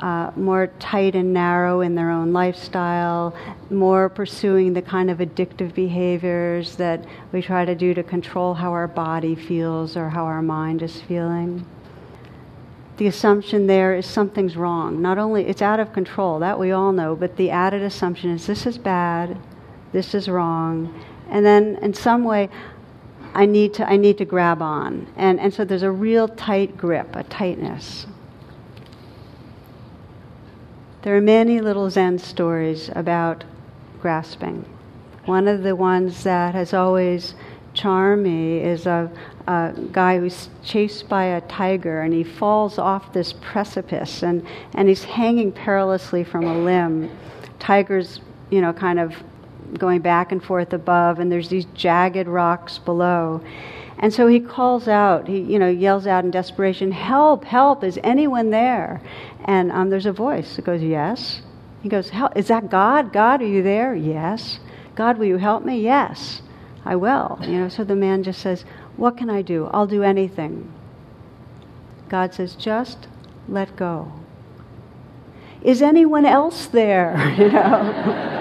uh, 0.00 0.30
more 0.36 0.68
tight 0.78 1.14
and 1.14 1.32
narrow 1.32 1.80
in 1.80 1.94
their 1.94 2.10
own 2.10 2.32
lifestyle, 2.32 3.34
more 3.70 4.08
pursuing 4.08 4.72
the 4.72 4.82
kind 4.82 5.10
of 5.10 5.18
addictive 5.18 5.74
behaviors 5.74 6.76
that 6.76 7.04
we 7.32 7.42
try 7.42 7.64
to 7.64 7.74
do 7.74 7.94
to 7.94 8.02
control 8.02 8.54
how 8.54 8.72
our 8.72 8.88
body 8.88 9.34
feels 9.34 9.96
or 9.96 10.10
how 10.10 10.24
our 10.24 10.42
mind 10.42 10.82
is 10.82 11.00
feeling. 11.00 11.66
The 12.98 13.06
assumption 13.06 13.66
there 13.66 13.94
is 13.94 14.06
something's 14.06 14.56
wrong. 14.56 15.02
Not 15.02 15.18
only 15.18 15.46
it's 15.46 15.62
out 15.62 15.80
of 15.80 15.92
control, 15.92 16.38
that 16.38 16.58
we 16.58 16.72
all 16.72 16.92
know, 16.92 17.14
but 17.14 17.36
the 17.36 17.50
added 17.50 17.82
assumption 17.82 18.30
is 18.30 18.46
this 18.46 18.66
is 18.66 18.78
bad, 18.78 19.38
this 19.92 20.14
is 20.14 20.28
wrong, 20.28 21.02
and 21.28 21.44
then 21.44 21.76
in 21.82 21.92
some 21.92 22.24
way, 22.24 22.48
I 23.34 23.44
need 23.44 23.74
to 23.74 23.86
I 23.86 23.98
need 23.98 24.16
to 24.18 24.24
grab 24.24 24.62
on, 24.62 25.08
and 25.14 25.38
and 25.38 25.52
so 25.52 25.64
there's 25.64 25.82
a 25.82 25.90
real 25.90 26.26
tight 26.26 26.78
grip, 26.78 27.14
a 27.14 27.22
tightness. 27.24 28.06
There 31.06 31.16
are 31.16 31.20
many 31.20 31.60
little 31.60 31.88
Zen 31.88 32.18
stories 32.18 32.90
about 32.96 33.44
grasping. 34.00 34.64
One 35.24 35.46
of 35.46 35.62
the 35.62 35.76
ones 35.76 36.24
that 36.24 36.56
has 36.56 36.74
always 36.74 37.36
charmed 37.74 38.24
me 38.24 38.58
is 38.58 38.86
a, 38.86 39.08
a 39.46 39.72
guy 39.92 40.18
who's 40.18 40.48
chased 40.64 41.08
by 41.08 41.26
a 41.26 41.42
tiger 41.42 42.00
and 42.00 42.12
he 42.12 42.24
falls 42.24 42.76
off 42.76 43.12
this 43.12 43.32
precipice 43.32 44.24
and, 44.24 44.44
and 44.74 44.88
he's 44.88 45.04
hanging 45.04 45.52
perilously 45.52 46.24
from 46.24 46.44
a 46.44 46.58
limb. 46.58 47.16
Tiger's, 47.60 48.20
you 48.50 48.60
know, 48.60 48.72
kind 48.72 48.98
of 48.98 49.14
going 49.78 50.00
back 50.00 50.32
and 50.32 50.42
forth 50.42 50.72
above, 50.72 51.20
and 51.20 51.30
there's 51.30 51.50
these 51.50 51.66
jagged 51.66 52.26
rocks 52.26 52.78
below. 52.78 53.40
And 53.98 54.12
so 54.12 54.26
he 54.26 54.40
calls 54.40 54.88
out, 54.88 55.26
he 55.26 55.40
you 55.40 55.58
know 55.58 55.68
yells 55.68 56.06
out 56.06 56.24
in 56.24 56.30
desperation, 56.30 56.92
"Help! 56.92 57.44
Help! 57.44 57.82
Is 57.82 57.98
anyone 58.04 58.50
there?" 58.50 59.00
And 59.44 59.72
um, 59.72 59.90
there's 59.90 60.06
a 60.06 60.12
voice 60.12 60.56
that 60.56 60.64
goes, 60.64 60.82
"Yes." 60.82 61.42
He 61.86 61.88
goes, 61.88 62.10
Is 62.34 62.48
that 62.48 62.68
God? 62.68 63.12
God, 63.12 63.40
are 63.40 63.46
you 63.46 63.62
there? 63.62 63.94
Yes. 63.94 64.58
God, 64.96 65.18
will 65.18 65.26
you 65.26 65.36
help 65.36 65.64
me? 65.64 65.78
Yes, 65.78 66.42
I 66.84 66.96
will. 66.96 67.38
You 67.42 67.58
know, 67.58 67.68
so 67.68 67.84
the 67.84 67.94
man 67.94 68.24
just 68.24 68.40
says, 68.40 68.64
What 68.96 69.16
can 69.16 69.30
I 69.30 69.40
do? 69.42 69.66
I'll 69.66 69.86
do 69.86 70.02
anything. 70.02 70.72
God 72.08 72.34
says, 72.34 72.56
Just 72.56 73.06
let 73.48 73.76
go. 73.76 74.10
Is 75.62 75.80
anyone 75.80 76.26
else 76.26 76.66
there? 76.66 77.14
You 77.38 77.52
know? 77.52 78.32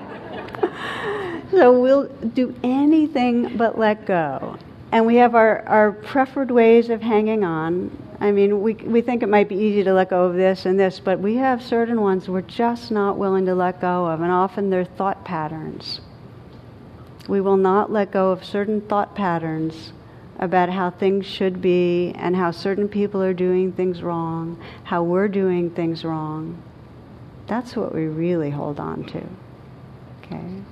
so 1.56 1.80
we'll 1.80 2.06
do 2.34 2.54
anything 2.62 3.56
but 3.56 3.78
let 3.78 4.04
go. 4.04 4.58
And 4.92 5.06
we 5.06 5.16
have 5.16 5.34
our, 5.34 5.62
our 5.66 5.92
preferred 5.92 6.50
ways 6.50 6.90
of 6.90 7.00
hanging 7.00 7.44
on. 7.44 7.90
I 8.20 8.30
mean, 8.30 8.60
we, 8.60 8.74
we 8.74 9.00
think 9.00 9.22
it 9.22 9.28
might 9.28 9.48
be 9.48 9.56
easy 9.56 9.82
to 9.84 9.94
let 9.94 10.10
go 10.10 10.24
of 10.24 10.34
this 10.34 10.66
and 10.66 10.78
this, 10.78 11.00
but 11.00 11.18
we 11.18 11.36
have 11.36 11.62
certain 11.62 12.00
ones 12.00 12.28
we're 12.28 12.42
just 12.42 12.90
not 12.90 13.16
willing 13.16 13.46
to 13.46 13.54
let 13.54 13.80
go 13.80 14.06
of, 14.06 14.20
and 14.20 14.30
often 14.30 14.68
they're 14.68 14.84
thought 14.84 15.24
patterns. 15.24 16.02
We 17.26 17.40
will 17.40 17.56
not 17.56 17.90
let 17.90 18.10
go 18.10 18.32
of 18.32 18.44
certain 18.44 18.82
thought 18.82 19.14
patterns 19.14 19.92
about 20.38 20.68
how 20.68 20.90
things 20.90 21.24
should 21.24 21.62
be 21.62 22.12
and 22.16 22.36
how 22.36 22.50
certain 22.50 22.88
people 22.88 23.22
are 23.22 23.34
doing 23.34 23.72
things 23.72 24.02
wrong, 24.02 24.62
how 24.84 25.02
we're 25.02 25.28
doing 25.28 25.70
things 25.70 26.04
wrong. 26.04 26.62
That's 27.46 27.74
what 27.74 27.94
we 27.94 28.04
really 28.04 28.50
hold 28.50 28.78
on 28.78 29.04
to. 29.04 29.24
Okay? 30.22 30.62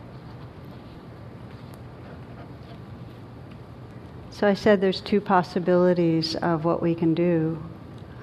So 4.34 4.48
I 4.48 4.54
said 4.54 4.80
there's 4.80 5.00
two 5.00 5.20
possibilities 5.20 6.34
of 6.34 6.64
what 6.64 6.82
we 6.82 6.92
can 6.92 7.14
do 7.14 7.62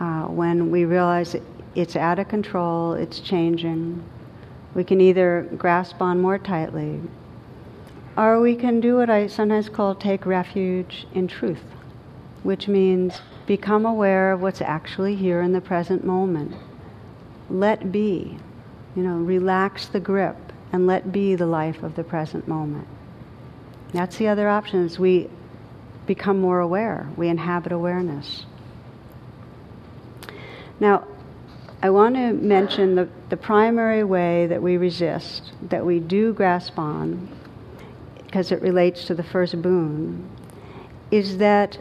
uh, 0.02 0.24
when 0.24 0.70
we 0.70 0.84
realize 0.84 1.38
it's 1.74 1.96
out 1.96 2.20
of 2.20 2.28
control, 2.28 2.96
it's 2.96 3.22
changing. 3.22 4.04
We 4.76 4.84
can 4.84 5.00
either 5.00 5.48
grasp 5.56 6.02
on 6.02 6.22
more 6.22 6.38
tightly, 6.38 7.00
or 8.18 8.42
we 8.42 8.58
can 8.58 8.82
do 8.82 8.98
what 8.98 9.10
I 9.10 9.28
sometimes 9.28 9.70
call 9.70 9.96
take 9.96 10.26
refuge 10.26 11.08
in 11.14 11.30
truth, 11.30 11.64
which 12.44 12.68
means 12.68 13.22
become 13.48 13.86
aware 13.86 14.34
of 14.34 14.42
what's 14.42 14.62
actually 14.62 15.16
here 15.16 15.40
in 15.40 15.54
the 15.54 15.62
present 15.62 16.04
moment. 16.04 16.54
Let 17.50 17.90
be, 17.90 18.38
you 18.98 19.04
know, 19.04 19.16
relax 19.16 19.86
the 19.86 20.02
grip 20.02 20.36
and 20.74 20.88
let 20.88 21.14
be 21.14 21.36
the 21.36 21.46
life 21.46 21.84
of 21.84 21.96
the 21.96 22.04
present 22.04 22.50
moment. 22.50 22.88
That's 23.94 24.18
the 24.18 24.28
other 24.28 24.50
option 24.50 24.84
is 24.84 25.00
we 25.00 25.30
become 26.16 26.42
more 26.42 26.60
aware. 26.60 27.08
We 27.16 27.30
inhabit 27.30 27.72
awareness. 27.72 28.46
Now, 30.78 31.08
I 31.82 31.90
want 31.90 32.16
to 32.16 32.34
mention 32.34 32.96
the, 32.96 33.08
the 33.30 33.38
primary 33.38 34.04
way 34.04 34.46
that 34.48 34.62
we 34.62 34.76
resist, 34.76 35.54
that 35.70 35.86
we 35.86 36.02
do 36.02 36.34
grasp 36.34 36.78
on, 36.78 37.30
because 38.26 38.52
it 38.52 38.62
relates 38.62 39.06
to 39.06 39.16
the 39.16 39.24
first 39.24 39.62
boon, 39.62 40.30
is 41.12 41.38
that 41.38 41.80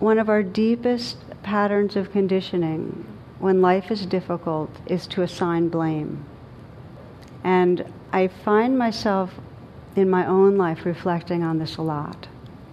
one 0.00 0.18
of 0.18 0.28
our 0.28 0.42
deepest 0.42 1.18
patterns 1.44 1.94
of 1.94 2.10
conditioning 2.10 3.06
when 3.38 3.62
life 3.62 3.92
is 3.92 4.06
difficult 4.06 4.70
is 4.86 5.06
to 5.06 5.22
assign 5.22 5.68
blame. 5.68 6.24
And 7.44 7.84
I 8.12 8.26
find 8.26 8.76
myself 8.76 9.30
in 9.94 10.10
my 10.10 10.26
own 10.26 10.58
life 10.58 10.84
reflecting 10.84 11.44
on 11.44 11.60
this 11.60 11.76
a 11.76 11.82
lot. 11.82 12.26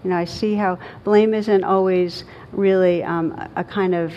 You 0.03 0.09
know, 0.09 0.17
I 0.17 0.25
see 0.25 0.55
how 0.55 0.79
blame 1.03 1.33
isn't 1.33 1.63
always 1.63 2.25
really 2.51 3.03
um, 3.03 3.31
a 3.55 3.63
kind 3.63 3.95
of 3.95 4.13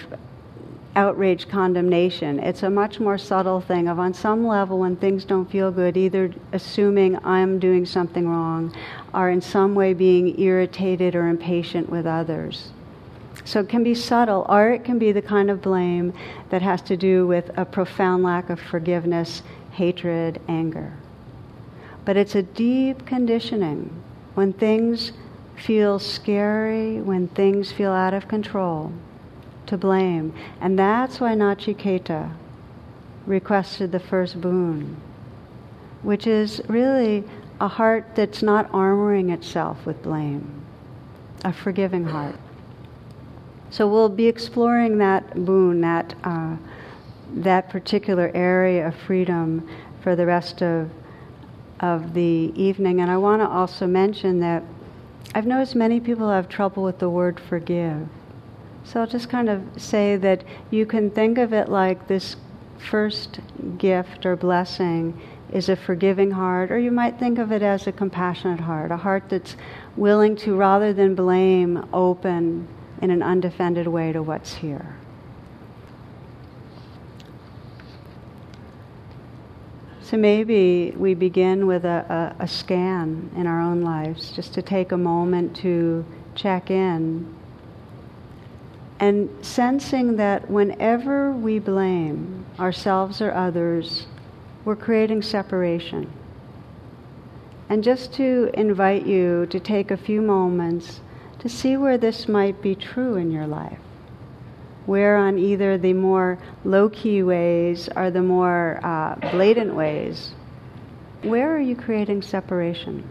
outraged 0.96 1.48
condemnation. 1.50 2.40
It's 2.40 2.62
a 2.62 2.70
much 2.70 2.98
more 2.98 3.18
subtle 3.18 3.60
thing 3.60 3.86
of, 3.86 3.98
on 3.98 4.14
some 4.14 4.46
level, 4.46 4.78
when 4.78 4.96
things 4.96 5.24
don't 5.24 5.48
feel 5.50 5.70
good, 5.70 5.96
either 5.96 6.32
assuming 6.52 7.22
I'm 7.24 7.58
doing 7.58 7.84
something 7.84 8.26
wrong 8.26 8.74
or 9.12 9.28
in 9.28 9.40
some 9.40 9.74
way 9.74 9.92
being 9.92 10.40
irritated 10.40 11.14
or 11.14 11.28
impatient 11.28 11.90
with 11.90 12.06
others. 12.06 12.70
So 13.44 13.60
it 13.60 13.68
can 13.68 13.84
be 13.84 13.94
subtle, 13.94 14.46
or 14.48 14.70
it 14.70 14.84
can 14.84 14.98
be 14.98 15.12
the 15.12 15.22
kind 15.22 15.50
of 15.50 15.62
blame 15.62 16.14
that 16.48 16.62
has 16.62 16.80
to 16.82 16.96
do 16.96 17.26
with 17.26 17.50
a 17.56 17.64
profound 17.64 18.24
lack 18.24 18.50
of 18.50 18.58
forgiveness, 18.58 19.42
hatred, 19.72 20.40
anger. 20.48 20.94
But 22.04 22.16
it's 22.16 22.34
a 22.34 22.42
deep 22.42 23.04
conditioning 23.04 24.02
when 24.34 24.52
things 24.54 25.12
feel 25.56 25.98
scary, 25.98 27.00
when 27.00 27.28
things 27.28 27.72
feel 27.72 27.92
out 27.92 28.14
of 28.14 28.28
control, 28.28 28.92
to 29.66 29.76
blame. 29.76 30.34
And 30.60 30.78
that's 30.78 31.20
why 31.20 31.34
Nachiketa 31.34 32.32
requested 33.26 33.92
the 33.92 33.98
first 34.00 34.40
boon, 34.40 34.96
which 36.02 36.26
is 36.26 36.60
really 36.68 37.24
a 37.60 37.68
heart 37.68 38.06
that's 38.14 38.42
not 38.42 38.70
armoring 38.70 39.32
itself 39.32 39.84
with 39.86 40.02
blame, 40.02 40.64
a 41.44 41.52
forgiving 41.52 42.04
heart. 42.04 42.36
So 43.70 43.88
we'll 43.88 44.08
be 44.08 44.26
exploring 44.26 44.98
that 44.98 45.44
boon, 45.44 45.80
that, 45.80 46.14
uh, 46.22 46.56
that 47.34 47.68
particular 47.68 48.30
area 48.34 48.86
of 48.86 48.94
freedom 48.94 49.68
for 50.02 50.14
the 50.14 50.24
rest 50.24 50.62
of, 50.62 50.90
of 51.80 52.14
the 52.14 52.52
evening. 52.54 53.00
And 53.00 53.10
I 53.10 53.16
want 53.16 53.42
to 53.42 53.48
also 53.48 53.86
mention 53.86 54.38
that 54.40 54.62
I've 55.34 55.46
noticed 55.46 55.74
many 55.74 56.00
people 56.00 56.30
have 56.30 56.48
trouble 56.48 56.82
with 56.82 56.98
the 56.98 57.10
word 57.10 57.38
forgive. 57.38 58.08
So 58.84 59.00
I'll 59.00 59.06
just 59.06 59.28
kind 59.28 59.48
of 59.48 59.62
say 59.76 60.16
that 60.16 60.44
you 60.70 60.86
can 60.86 61.10
think 61.10 61.38
of 61.38 61.52
it 61.52 61.68
like 61.68 62.06
this 62.06 62.36
first 62.78 63.40
gift 63.78 64.24
or 64.24 64.36
blessing 64.36 65.20
is 65.52 65.68
a 65.68 65.76
forgiving 65.76 66.30
heart, 66.30 66.70
or 66.70 66.78
you 66.78 66.90
might 66.90 67.18
think 67.18 67.38
of 67.38 67.52
it 67.52 67.62
as 67.62 67.86
a 67.86 67.92
compassionate 67.92 68.60
heart, 68.60 68.90
a 68.90 68.96
heart 68.96 69.24
that's 69.28 69.56
willing 69.96 70.36
to, 70.36 70.56
rather 70.56 70.92
than 70.92 71.14
blame, 71.14 71.88
open 71.92 72.66
in 73.00 73.10
an 73.10 73.22
undefended 73.22 73.86
way 73.86 74.12
to 74.12 74.22
what's 74.22 74.54
here. 74.54 74.96
So 80.06 80.16
maybe 80.16 80.94
we 80.96 81.14
begin 81.14 81.66
with 81.66 81.84
a, 81.84 82.36
a, 82.38 82.44
a, 82.44 82.46
scan 82.46 83.28
in 83.34 83.48
our 83.48 83.60
own 83.60 83.82
lives, 83.82 84.30
just 84.30 84.54
to 84.54 84.62
take 84.62 84.92
a 84.92 84.96
moment 84.96 85.56
to 85.56 86.04
check 86.36 86.70
in. 86.70 87.34
And 89.00 89.28
sensing 89.44 90.14
that 90.14 90.48
whenever 90.48 91.32
we 91.32 91.58
blame 91.58 92.46
ourselves 92.60 93.20
or 93.20 93.32
others, 93.32 94.06
we're 94.64 94.76
creating 94.76 95.22
separation. 95.22 96.08
And 97.68 97.82
just 97.82 98.12
to 98.14 98.52
invite 98.54 99.06
you 99.06 99.46
to 99.46 99.58
take 99.58 99.90
a 99.90 99.96
few 99.96 100.22
moments 100.22 101.00
to 101.40 101.48
see 101.48 101.76
where 101.76 101.98
this 101.98 102.28
might 102.28 102.62
be 102.62 102.76
true 102.76 103.16
in 103.16 103.32
your 103.32 103.48
life 103.48 103.80
where 104.86 105.16
on 105.16 105.38
either 105.38 105.76
the 105.76 105.92
more 105.92 106.38
low 106.64 106.88
key 106.88 107.22
ways 107.22 107.88
or 107.96 108.10
the 108.10 108.22
more 108.22 108.80
uh, 108.82 109.16
blatant 109.32 109.74
ways, 109.74 110.30
where 111.22 111.54
are 111.54 111.60
you 111.60 111.76
creating 111.76 112.22
separation? 112.22 113.08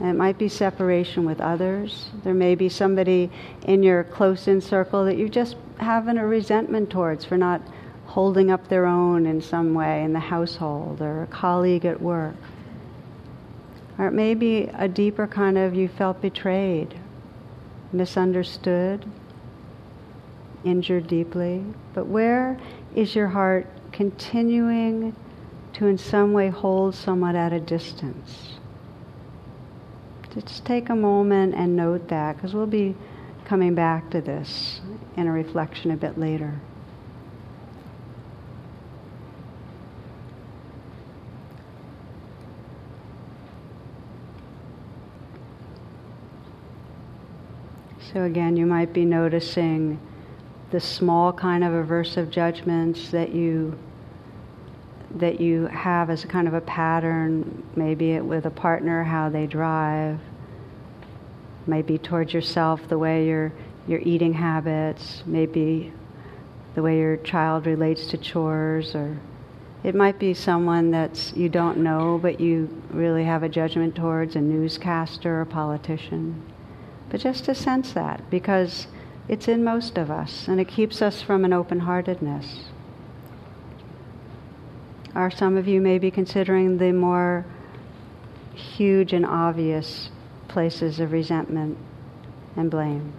And 0.00 0.10
it 0.10 0.14
might 0.14 0.38
be 0.38 0.48
separation 0.48 1.24
with 1.24 1.40
others. 1.40 2.10
There 2.22 2.34
may 2.34 2.54
be 2.54 2.68
somebody 2.68 3.30
in 3.62 3.82
your 3.82 4.04
close 4.04 4.46
in 4.46 4.60
circle 4.60 5.04
that 5.06 5.16
you 5.16 5.28
just 5.28 5.56
having 5.78 6.18
a 6.18 6.26
resentment 6.26 6.90
towards 6.90 7.24
for 7.24 7.36
not 7.36 7.62
holding 8.06 8.50
up 8.50 8.68
their 8.68 8.86
own 8.86 9.26
in 9.26 9.40
some 9.42 9.74
way 9.74 10.02
in 10.02 10.12
the 10.12 10.20
household 10.20 11.00
or 11.00 11.22
a 11.22 11.26
colleague 11.26 11.84
at 11.84 12.00
work. 12.00 12.36
Or 13.98 14.06
it 14.06 14.12
may 14.12 14.34
be 14.34 14.70
a 14.74 14.86
deeper 14.86 15.26
kind 15.26 15.58
of 15.58 15.74
you 15.74 15.88
felt 15.88 16.22
betrayed, 16.22 16.94
misunderstood, 17.92 19.04
injured 20.64 21.06
deeply, 21.06 21.64
but 21.94 22.06
where 22.06 22.58
is 22.94 23.14
your 23.14 23.28
heart 23.28 23.66
continuing 23.92 25.14
to 25.74 25.86
in 25.86 25.98
some 25.98 26.32
way 26.32 26.48
hold 26.48 26.94
someone 26.94 27.36
at 27.36 27.52
a 27.52 27.60
distance? 27.60 28.58
Just 30.34 30.64
take 30.64 30.88
a 30.88 30.94
moment 30.94 31.54
and 31.54 31.74
note 31.74 32.08
that 32.08 32.36
because 32.36 32.54
we'll 32.54 32.66
be 32.66 32.94
coming 33.44 33.74
back 33.74 34.10
to 34.10 34.20
this 34.20 34.80
in 35.16 35.26
a 35.26 35.32
reflection 35.32 35.90
a 35.90 35.96
bit 35.96 36.18
later. 36.18 36.60
So 48.12 48.22
again, 48.22 48.56
you 48.56 48.64
might 48.64 48.92
be 48.92 49.04
noticing 49.04 49.98
the 50.70 50.80
small 50.80 51.32
kind 51.32 51.64
of 51.64 51.72
aversive 51.72 52.30
judgments 52.30 53.10
that 53.10 53.32
you 53.34 53.78
that 55.16 55.40
you 55.40 55.66
have 55.68 56.10
as 56.10 56.22
a 56.24 56.26
kind 56.26 56.46
of 56.46 56.52
a 56.52 56.60
pattern, 56.60 57.62
maybe 57.76 58.12
it 58.12 58.22
with 58.22 58.44
a 58.44 58.50
partner, 58.50 59.02
how 59.02 59.30
they 59.30 59.46
drive, 59.46 60.20
maybe 61.66 61.96
towards 61.96 62.34
yourself, 62.34 62.86
the 62.88 62.98
way 62.98 63.26
you're 63.26 63.52
your 63.86 64.00
eating 64.00 64.34
habits, 64.34 65.22
maybe 65.24 65.92
the 66.74 66.82
way 66.82 66.98
your 66.98 67.16
child 67.18 67.64
relates 67.66 68.06
to 68.08 68.18
chores, 68.18 68.94
or 68.94 69.18
it 69.82 69.94
might 69.94 70.18
be 70.18 70.34
someone 70.34 70.90
that 70.90 71.32
you 71.34 71.48
don't 71.48 71.78
know 71.78 72.18
but 72.20 72.38
you 72.38 72.68
really 72.90 73.24
have 73.24 73.42
a 73.42 73.48
judgment 73.48 73.94
towards, 73.94 74.36
a 74.36 74.40
newscaster, 74.40 75.40
a 75.40 75.46
politician. 75.46 76.42
But 77.08 77.20
just 77.20 77.46
to 77.46 77.54
sense 77.54 77.94
that, 77.94 78.28
because 78.28 78.88
it's 79.28 79.46
in 79.46 79.62
most 79.62 79.98
of 79.98 80.10
us 80.10 80.48
and 80.48 80.58
it 80.58 80.66
keeps 80.66 81.02
us 81.02 81.20
from 81.20 81.44
an 81.44 81.52
open 81.52 81.80
heartedness. 81.80 82.64
Are 85.14 85.30
some 85.30 85.56
of 85.56 85.68
you 85.68 85.80
maybe 85.80 86.10
considering 86.10 86.78
the 86.78 86.92
more 86.92 87.44
huge 88.54 89.12
and 89.12 89.26
obvious 89.26 90.10
places 90.48 91.00
of 91.00 91.12
resentment 91.12 91.76
and 92.56 92.70
blame? 92.70 93.12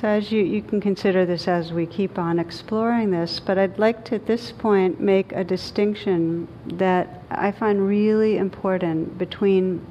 So, 0.00 0.08
as 0.08 0.32
you, 0.32 0.42
you 0.42 0.62
can 0.62 0.80
consider 0.80 1.26
this 1.26 1.46
as 1.46 1.74
we 1.74 1.84
keep 1.84 2.18
on 2.18 2.38
exploring 2.38 3.10
this, 3.10 3.38
but 3.38 3.58
I'd 3.58 3.78
like 3.78 4.02
to 4.06 4.14
at 4.14 4.24
this 4.24 4.50
point 4.50 4.98
make 4.98 5.30
a 5.32 5.44
distinction 5.44 6.48
that 6.78 7.22
I 7.30 7.52
find 7.52 7.86
really 7.86 8.38
important 8.38 9.18
between 9.18 9.86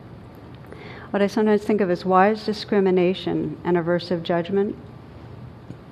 what 1.11 1.21
I 1.21 1.27
sometimes 1.27 1.63
think 1.63 1.79
of 1.79 1.91
as 1.91 2.05
wise 2.05 2.43
discrimination 2.43 3.55
and 3.63 3.77
aversive 3.77 4.23
judgment. 4.23 4.75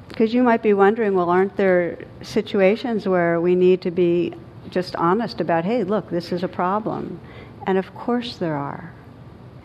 Because 0.07 0.33
you 0.33 0.41
might 0.41 0.63
be 0.63 0.73
wondering, 0.73 1.13
well, 1.13 1.29
aren't 1.29 1.55
there 1.55 1.99
situations 2.23 3.07
where 3.07 3.39
we 3.39 3.53
need 3.53 3.81
to 3.81 3.91
be 3.91 4.33
just 4.71 4.95
honest 4.95 5.41
about, 5.41 5.63
hey, 5.63 5.83
look, 5.83 6.09
this 6.09 6.31
is 6.31 6.41
a 6.41 6.47
problem? 6.47 7.19
And 7.67 7.77
of 7.77 7.93
course 7.93 8.37
there 8.37 8.55
are 8.55 8.91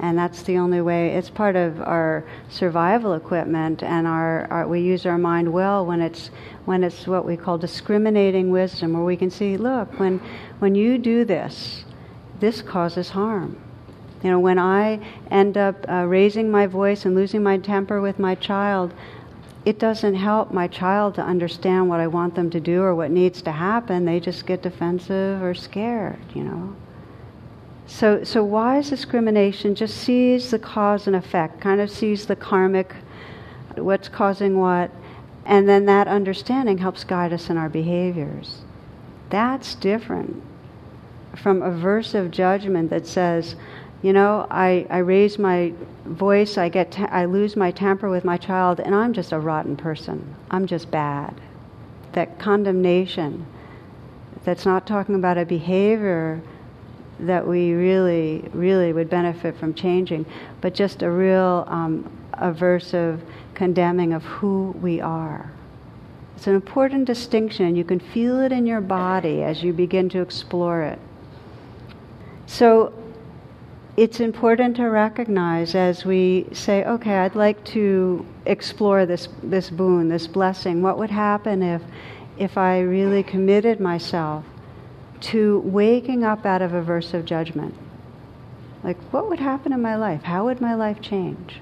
and 0.02 0.18
that's 0.18 0.42
the 0.42 0.59
only 0.59 0.80
way. 0.80 1.11
It's 1.14 1.30
part 1.30 1.54
of 1.54 1.80
our 1.80 2.25
survival 2.50 3.14
equipment, 3.14 3.85
and 3.85 4.06
our, 4.06 4.49
our, 4.50 4.66
we 4.66 4.80
use 4.80 5.06
our 5.06 5.16
mind 5.16 5.52
well 5.52 5.87
when 5.87 6.00
it's 6.02 6.30
when 6.64 6.85
it's 6.85 7.06
what 7.06 7.25
we 7.25 7.37
call 7.37 7.56
discriminating 7.56 8.50
wisdom, 8.50 8.92
where 8.92 9.04
we 9.04 9.16
can 9.16 9.30
see, 9.30 9.56
look, 9.56 9.99
when 9.99 10.18
when 10.59 10.75
you 10.75 10.99
do 10.99 11.25
this, 11.25 11.85
this 12.40 12.61
causes 12.62 13.11
harm. 13.11 13.56
You 14.25 14.30
know, 14.30 14.40
when 14.40 14.59
I 14.59 15.00
end 15.30 15.56
up 15.56 15.85
uh, 15.88 16.04
raising 16.06 16.50
my 16.50 16.66
voice 16.66 17.04
and 17.04 17.14
losing 17.14 17.42
my 17.42 17.59
temper 17.59 18.00
with 18.00 18.18
my 18.18 18.35
child, 18.35 18.92
it 19.64 19.78
doesn't 19.78 20.14
help 20.14 20.52
my 20.52 20.66
child 20.66 21.14
to 21.14 21.23
understand 21.23 21.88
what 21.88 22.00
I 22.00 22.09
want 22.09 22.35
them 22.35 22.50
to 22.50 22.61
do 22.61 22.82
or 22.82 22.94
what 22.94 23.12
needs 23.12 23.40
to 23.42 23.52
happen. 23.52 24.04
They 24.04 24.18
just 24.18 24.47
get 24.47 24.62
defensive 24.62 25.40
or 25.42 25.54
scared, 25.54 26.18
you 26.35 26.42
know. 26.42 26.75
So, 27.86 28.24
so 28.24 28.44
wise 28.44 28.90
discrimination 28.90 29.74
just 29.74 29.96
sees 29.96 30.50
the 30.50 30.58
cause 30.58 31.06
and 31.06 31.16
effect, 31.16 31.60
kind 31.60 31.80
of 31.80 31.90
sees 31.90 32.26
the 32.26 32.36
karmic, 32.36 32.94
what's 33.76 34.08
causing 34.08 34.58
what, 34.58 34.90
and 35.44 35.68
then 35.68 35.86
that 35.86 36.06
understanding 36.06 36.78
helps 36.78 37.04
guide 37.04 37.32
us 37.32 37.50
in 37.50 37.56
our 37.56 37.68
behaviors. 37.68 38.62
That's 39.30 39.74
different 39.74 40.42
from 41.36 41.60
aversive 41.60 42.30
judgment 42.30 42.90
that 42.90 43.06
says, 43.06 43.56
you 44.02 44.12
know, 44.12 44.46
I, 44.50 44.86
I 44.90 44.98
raise 44.98 45.38
my 45.38 45.72
voice, 46.04 46.58
I, 46.58 46.68
get 46.68 46.92
te- 46.92 47.04
I 47.04 47.24
lose 47.24 47.56
my 47.56 47.70
temper 47.70 48.08
with 48.08 48.24
my 48.24 48.36
child, 48.36 48.80
and 48.80 48.94
I'm 48.94 49.12
just 49.12 49.32
a 49.32 49.38
rotten 49.38 49.76
person. 49.76 50.34
I'm 50.50 50.66
just 50.66 50.90
bad. 50.90 51.40
That 52.12 52.38
condemnation, 52.38 53.47
that's 54.45 54.66
not 54.66 54.86
talking 54.86 55.14
about 55.14 55.38
a 55.38 55.45
behavior 55.45 56.42
that 57.20 57.46
we 57.46 57.72
really, 57.72 58.44
really 58.52 58.92
would 58.92 59.08
benefit 59.08 59.56
from 59.56 59.75
changing, 59.75 60.26
but 60.60 60.75
just 60.75 61.02
a 61.02 61.10
real 61.10 61.64
um, 61.68 62.10
aversive 62.34 63.20
condemning 63.54 64.12
of 64.12 64.25
who 64.25 64.75
we 64.80 65.00
are. 65.00 65.52
It's 66.36 66.46
an 66.46 66.54
important 66.54 67.04
distinction. 67.04 67.76
You 67.76 67.84
can 67.84 68.00
feel 68.00 68.40
it 68.40 68.50
in 68.50 68.66
your 68.66 68.80
body 68.80 69.42
as 69.42 69.62
you 69.62 69.72
begin 69.72 70.08
to 70.10 70.20
explore 70.20 70.82
it. 70.82 70.98
So 72.46 72.92
it's 73.96 74.20
important 74.20 74.76
to 74.76 74.84
recognize 74.84 75.75
as 75.75 76.04
we 76.04 76.46
say, 76.52 76.84
okay, 76.84 77.18
I'd 77.18 77.36
like 77.36 77.62
to 77.66 78.26
explore 78.46 79.06
this, 79.06 79.28
this 79.42 79.70
boon, 79.70 80.08
this 80.08 80.26
blessing. 80.26 80.82
What 80.82 80.98
would 80.98 81.10
happen 81.10 81.62
if, 81.62 81.82
if 82.38 82.58
I 82.58 82.80
really 82.80 83.22
committed 83.22 83.78
myself 83.78 84.44
to 85.23 85.61
waking 85.61 86.25
up 86.25 86.45
out 86.45 86.63
of 86.63 86.73
aversive 86.73 87.25
judgment. 87.25 87.75
Like, 88.82 88.99
what 89.13 89.28
would 89.28 89.39
happen 89.39 89.73
in 89.73 89.80
my 89.80 89.97
life? 89.97 90.25
How 90.25 90.45
would 90.47 90.61
my 90.61 90.75
life 90.75 91.00
change? 91.00 91.61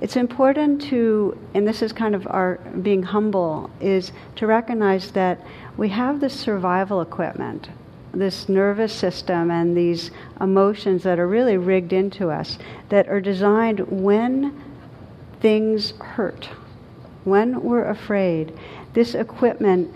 It's 0.00 0.16
important 0.16 0.82
to, 0.82 1.38
and 1.54 1.68
this 1.68 1.82
is 1.82 1.92
kind 1.92 2.14
of 2.14 2.26
our 2.26 2.56
being 2.82 3.02
humble, 3.02 3.70
is 3.80 4.12
to 4.36 4.46
recognize 4.46 5.12
that 5.12 5.40
we 5.76 5.90
have 5.90 6.20
this 6.20 6.34
survival 6.34 7.00
equipment, 7.00 7.68
this 8.12 8.48
nervous 8.48 8.92
system, 8.92 9.50
and 9.50 9.76
these 9.76 10.10
emotions 10.40 11.02
that 11.04 11.18
are 11.18 11.28
really 11.28 11.56
rigged 11.56 11.92
into 11.92 12.30
us 12.30 12.58
that 12.88 13.08
are 13.08 13.20
designed 13.20 13.80
when 13.88 14.60
things 15.40 15.92
hurt, 16.00 16.48
when 17.24 17.62
we're 17.62 17.88
afraid. 17.88 18.58
This 18.94 19.14
equipment 19.14 19.94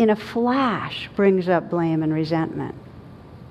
in 0.00 0.08
a 0.08 0.16
flash 0.16 1.10
brings 1.14 1.46
up 1.46 1.68
blame 1.68 2.02
and 2.02 2.10
resentment. 2.10 2.74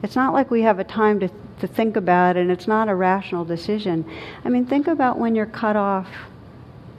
It's 0.02 0.16
not 0.16 0.34
like 0.34 0.50
we 0.50 0.64
have 0.64 0.80
a 0.80 0.84
time 0.84 1.20
to, 1.20 1.30
to 1.60 1.68
think 1.68 1.96
about 1.96 2.38
it, 2.38 2.40
and 2.40 2.50
it's 2.50 2.68
not 2.68 2.90
a 2.90 2.96
rational 2.96 3.46
decision. 3.46 4.04
I 4.44 4.50
mean, 4.50 4.66
think 4.66 4.88
about 4.88 5.20
when 5.20 5.36
you're 5.36 5.46
cut 5.46 5.76
off 5.76 6.08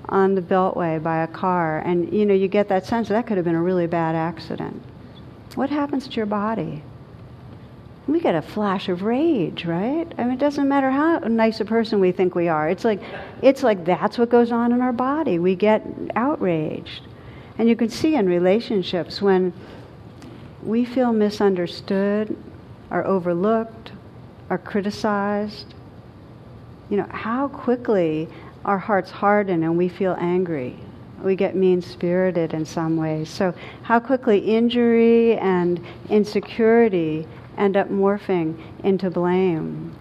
on 0.09 0.37
the 0.37 0.41
beltway 0.41 1.03
by 1.03 1.25
a 1.25 1.27
car, 1.27 1.81
and 1.81 2.13
you 2.13 2.27
know 2.27 2.33
you 2.33 2.47
get 2.47 2.69
that 2.69 2.87
sense 2.87 3.09
that 3.09 3.27
could 3.27 3.39
have 3.39 3.45
been 3.45 3.57
a 3.57 3.63
really 3.63 3.89
bad 3.89 4.15
accident. 4.15 4.81
What 5.57 5.69
happens 5.69 6.07
to 6.07 6.15
your 6.15 6.27
body? 6.27 6.85
We 8.07 8.21
get 8.21 8.37
a 8.37 8.43
flash 8.43 8.89
of 8.89 9.03
rage, 9.03 9.65
right? 9.65 10.07
I 10.17 10.23
mean, 10.23 10.35
it 10.35 10.39
doesn't 10.39 10.69
matter 10.69 10.93
how 10.93 11.19
nice 11.19 11.59
a 11.59 11.65
person 11.65 11.99
we 11.99 12.13
think 12.13 12.37
we 12.37 12.47
are. 12.47 12.69
It's 12.69 12.85
like, 12.85 13.03
it's 13.43 13.65
like 13.65 13.85
that's 13.85 14.17
what 14.17 14.31
goes 14.31 14.53
on 14.53 14.71
in 14.71 14.81
our 14.81 14.93
body. 14.93 15.41
We 15.41 15.57
get 15.57 15.85
outraged. 16.15 17.03
And 17.61 17.69
you 17.69 17.77
can 17.77 17.91
see 17.91 18.15
in 18.15 18.27
relationships 18.27 19.21
when 19.21 19.53
we 20.63 20.87
feel 20.87 21.13
misunderstood, 21.13 22.35
are 22.91 23.07
overlooked, 23.07 23.93
are 24.49 24.57
criticized, 24.57 25.75
you 26.89 26.97
know, 26.97 27.07
how 27.11 27.49
quickly 27.49 28.31
our 28.65 28.79
hearts 28.79 29.11
harden 29.11 29.63
and 29.63 29.77
we 29.77 29.91
feel 29.91 30.17
angry. 30.19 30.75
We 31.23 31.37
get 31.37 31.55
mean 31.55 31.83
spirited 31.83 32.55
in 32.55 32.65
some 32.65 32.97
ways. 32.97 33.29
So, 33.29 33.53
how 33.83 34.01
quickly 34.01 34.39
injury 34.39 35.37
and 35.37 35.85
insecurity 36.09 37.29
end 37.59 37.77
up 37.77 37.91
morphing 37.91 38.59
into 38.85 39.11
blame. 39.11 39.95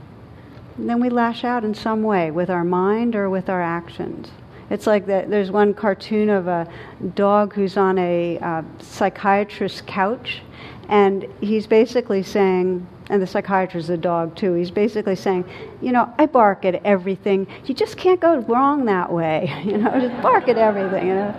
And 0.78 0.90
then 0.90 1.02
we 1.02 1.10
lash 1.10 1.44
out 1.44 1.66
in 1.66 1.76
some 1.76 2.04
way 2.04 2.32
with 2.32 2.50
our 2.50 2.64
mind 2.64 3.18
or 3.18 3.30
with 3.30 3.50
our 3.50 3.62
actions. 3.62 4.32
It's 4.70 4.86
like 4.86 5.06
that. 5.08 5.30
There's 5.30 5.52
one 5.52 5.74
cartoon 5.74 6.30
of 6.30 6.48
a 6.48 6.68
dog 7.16 7.54
who's 7.54 7.78
on 7.78 7.98
a 7.98 8.38
uh, 8.40 8.62
psychiatrist's 8.80 9.82
couch, 9.88 10.42
and 10.88 11.26
he's 11.42 11.66
basically 11.66 12.22
saying, 12.24 12.86
and 13.10 13.22
the 13.22 13.28
psychiatrist 13.28 13.86
is 13.86 13.90
a 13.90 13.98
dog 13.98 14.36
too. 14.36 14.54
He's 14.54 14.70
basically 14.72 15.16
saying, 15.16 15.46
you 15.82 15.92
know, 15.92 16.14
I 16.20 16.28
bark 16.28 16.66
at 16.66 16.76
everything. 16.86 17.48
You 17.66 17.74
just 17.74 17.98
can't 17.98 18.20
go 18.20 18.40
wrong 18.40 18.86
that 18.86 19.12
way. 19.12 19.52
You 19.66 19.78
know, 19.78 20.00
just 20.00 20.22
bark 20.22 20.48
at 20.48 20.58
everything. 20.58 21.08
You 21.08 21.16
know. 21.16 21.34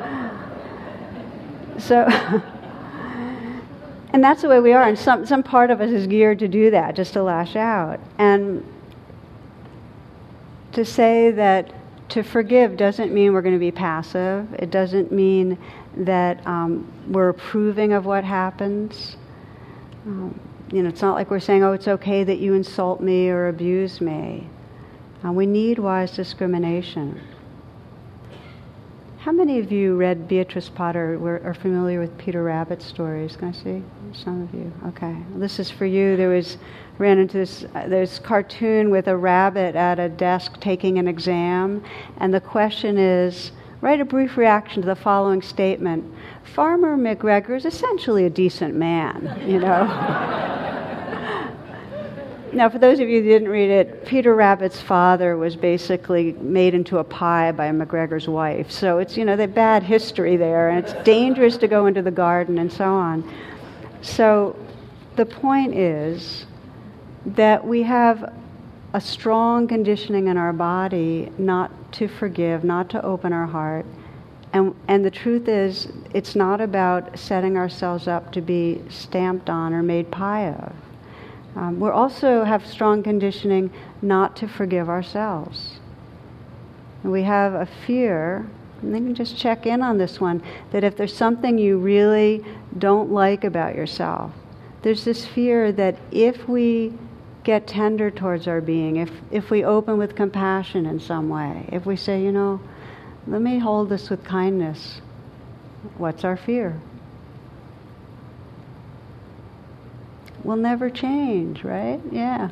So. 1.78 2.04
and 4.12 4.22
that's 4.22 4.42
the 4.42 4.48
way 4.48 4.60
we 4.60 4.72
are, 4.72 4.82
and 4.82 4.98
some, 4.98 5.24
some 5.24 5.42
part 5.42 5.70
of 5.70 5.80
us 5.80 5.90
is 5.90 6.06
geared 6.06 6.40
to 6.40 6.48
do 6.48 6.70
that, 6.72 6.96
just 6.96 7.12
to 7.12 7.22
lash 7.22 7.54
out. 7.54 8.00
And 8.18 8.64
to 10.72 10.84
say 10.84 11.30
that 11.32 11.72
to 12.10 12.22
forgive 12.22 12.76
doesn't 12.76 13.12
mean 13.12 13.32
we're 13.32 13.42
going 13.42 13.54
to 13.54 13.60
be 13.60 13.70
passive. 13.70 14.52
It 14.54 14.70
doesn't 14.70 15.12
mean 15.12 15.58
that 15.96 16.44
um, 16.46 16.90
we're 17.08 17.28
approving 17.28 17.92
of 17.92 18.04
what 18.06 18.24
happens. 18.24 19.16
Um, 20.06 20.38
you 20.72 20.82
know, 20.82 20.88
it's 20.88 21.02
not 21.02 21.14
like 21.14 21.30
we're 21.30 21.40
saying, 21.40 21.64
oh, 21.64 21.72
it's 21.72 21.88
okay 21.88 22.24
that 22.24 22.38
you 22.38 22.54
insult 22.54 23.00
me 23.00 23.28
or 23.28 23.48
abuse 23.48 24.00
me. 24.00 24.48
Uh, 25.24 25.32
we 25.32 25.46
need 25.46 25.78
wise 25.78 26.12
discrimination. 26.12 27.20
How 29.20 29.32
many 29.32 29.58
of 29.58 29.70
you 29.70 29.96
read 29.96 30.28
Beatrix 30.28 30.70
Potter 30.70 31.18
or 31.20 31.42
are 31.44 31.52
familiar 31.52 32.00
with 32.00 32.16
Peter 32.16 32.42
Rabbit 32.42 32.80
stories? 32.80 33.36
Can 33.36 33.48
I 33.48 33.52
see? 33.52 33.82
Some 34.14 34.40
of 34.40 34.54
you. 34.54 34.72
Okay. 34.88 35.14
This 35.36 35.58
is 35.58 35.70
for 35.70 35.84
you. 35.84 36.16
There 36.16 36.30
was 36.30 36.56
ran 36.96 37.18
into 37.18 37.36
this 37.36 37.66
uh, 37.74 37.86
this 37.86 38.18
cartoon 38.18 38.88
with 38.88 39.08
a 39.08 39.16
rabbit 39.18 39.76
at 39.76 39.98
a 39.98 40.08
desk 40.08 40.58
taking 40.58 40.98
an 40.98 41.06
exam, 41.06 41.84
and 42.16 42.32
the 42.32 42.40
question 42.40 42.96
is, 42.96 43.52
write 43.82 44.00
a 44.00 44.06
brief 44.06 44.38
reaction 44.38 44.80
to 44.80 44.88
the 44.88 44.96
following 44.96 45.42
statement 45.42 46.02
Farmer 46.42 46.96
McGregor 46.96 47.54
is 47.54 47.66
essentially 47.66 48.24
a 48.24 48.30
decent 48.30 48.74
man, 48.74 49.38
you 49.46 49.58
know. 49.58 50.56
now, 52.52 52.68
for 52.68 52.78
those 52.78 53.00
of 53.00 53.08
you 53.08 53.22
who 53.22 53.28
didn't 53.28 53.48
read 53.48 53.70
it, 53.70 54.06
Peter 54.06 54.34
Rabbit's 54.34 54.80
father 54.80 55.36
was 55.36 55.56
basically 55.56 56.32
made 56.32 56.74
into 56.74 56.98
a 56.98 57.04
pie 57.04 57.52
by 57.52 57.70
McGregor's 57.70 58.28
wife. 58.28 58.70
So 58.70 58.98
it's, 58.98 59.16
you 59.16 59.24
know, 59.24 59.36
the 59.36 59.48
bad 59.48 59.82
history 59.82 60.36
there, 60.36 60.70
and 60.70 60.84
it's 60.84 60.92
dangerous 61.04 61.56
to 61.58 61.68
go 61.68 61.86
into 61.86 62.02
the 62.02 62.10
garden 62.10 62.58
and 62.58 62.72
so 62.72 62.84
on. 62.84 63.28
So 64.02 64.56
the 65.16 65.26
point 65.26 65.74
is 65.74 66.46
that 67.26 67.64
we 67.66 67.82
have 67.82 68.32
a 68.94 69.00
strong 69.00 69.68
conditioning 69.68 70.28
in 70.28 70.36
our 70.36 70.52
body 70.52 71.30
not 71.38 71.92
to 71.92 72.08
forgive, 72.08 72.64
not 72.64 72.90
to 72.90 73.04
open 73.04 73.32
our 73.32 73.46
heart. 73.46 73.86
And, 74.52 74.74
and 74.88 75.04
the 75.04 75.10
truth 75.10 75.46
is, 75.46 75.88
it's 76.12 76.34
not 76.34 76.60
about 76.60 77.16
setting 77.18 77.56
ourselves 77.56 78.08
up 78.08 78.32
to 78.32 78.40
be 78.40 78.82
stamped 78.88 79.48
on 79.48 79.72
or 79.72 79.82
made 79.82 80.10
pie 80.10 80.48
of. 80.48 80.74
Um, 81.56 81.80
we 81.80 81.88
also 81.88 82.44
have 82.44 82.66
strong 82.66 83.02
conditioning 83.02 83.70
not 84.02 84.36
to 84.36 84.48
forgive 84.48 84.88
ourselves. 84.88 85.80
And 87.02 87.12
we 87.12 87.22
have 87.22 87.54
a 87.54 87.66
fear, 87.86 88.46
and 88.82 88.92
you 88.92 89.00
can 89.04 89.14
just 89.14 89.36
check 89.36 89.66
in 89.66 89.82
on 89.82 89.98
this 89.98 90.20
one, 90.20 90.42
that 90.70 90.84
if 90.84 90.96
there's 90.96 91.16
something 91.16 91.58
you 91.58 91.78
really 91.78 92.44
don't 92.78 93.10
like 93.10 93.44
about 93.44 93.74
yourself, 93.74 94.32
there's 94.82 95.04
this 95.04 95.26
fear 95.26 95.72
that 95.72 95.96
if 96.10 96.48
we 96.48 96.92
get 97.42 97.66
tender 97.66 98.10
towards 98.10 98.46
our 98.46 98.60
being, 98.60 98.96
if, 98.96 99.10
if 99.30 99.50
we 99.50 99.64
open 99.64 99.98
with 99.98 100.14
compassion 100.14 100.86
in 100.86 101.00
some 101.00 101.28
way, 101.28 101.68
if 101.72 101.86
we 101.86 101.96
say, 101.96 102.22
you 102.22 102.32
know, 102.32 102.60
let 103.26 103.40
me 103.40 103.58
hold 103.58 103.88
this 103.88 104.10
with 104.10 104.22
kindness, 104.24 105.00
what's 105.96 106.24
our 106.24 106.36
fear? 106.36 106.78
We'll 110.44 110.56
never 110.56 110.90
change, 110.90 111.64
right? 111.64 112.00
Yeah. 112.10 112.50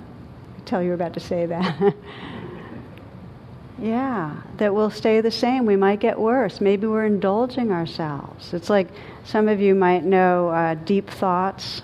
I 0.57 0.61
tell 0.65 0.83
you 0.83 0.93
about 0.93 1.15
to 1.15 1.21
say 1.21 1.47
that. 1.47 1.95
yeah, 3.79 4.37
that 4.59 4.75
we'll 4.75 4.91
stay 4.91 5.21
the 5.21 5.31
same. 5.31 5.67
We 5.67 5.77
might 5.77 6.01
get 6.01 6.19
worse. 6.19 6.61
Maybe 6.61 6.87
we're 6.87 7.07
indulging 7.07 7.73
ourselves. 7.73 8.53
It's 8.55 8.71
like 8.71 8.89
some 9.25 9.49
of 9.49 9.61
you 9.61 9.75
might 9.75 10.05
know 10.05 10.49
uh, 10.49 10.75
deep 10.75 11.09
thoughts 11.09 11.83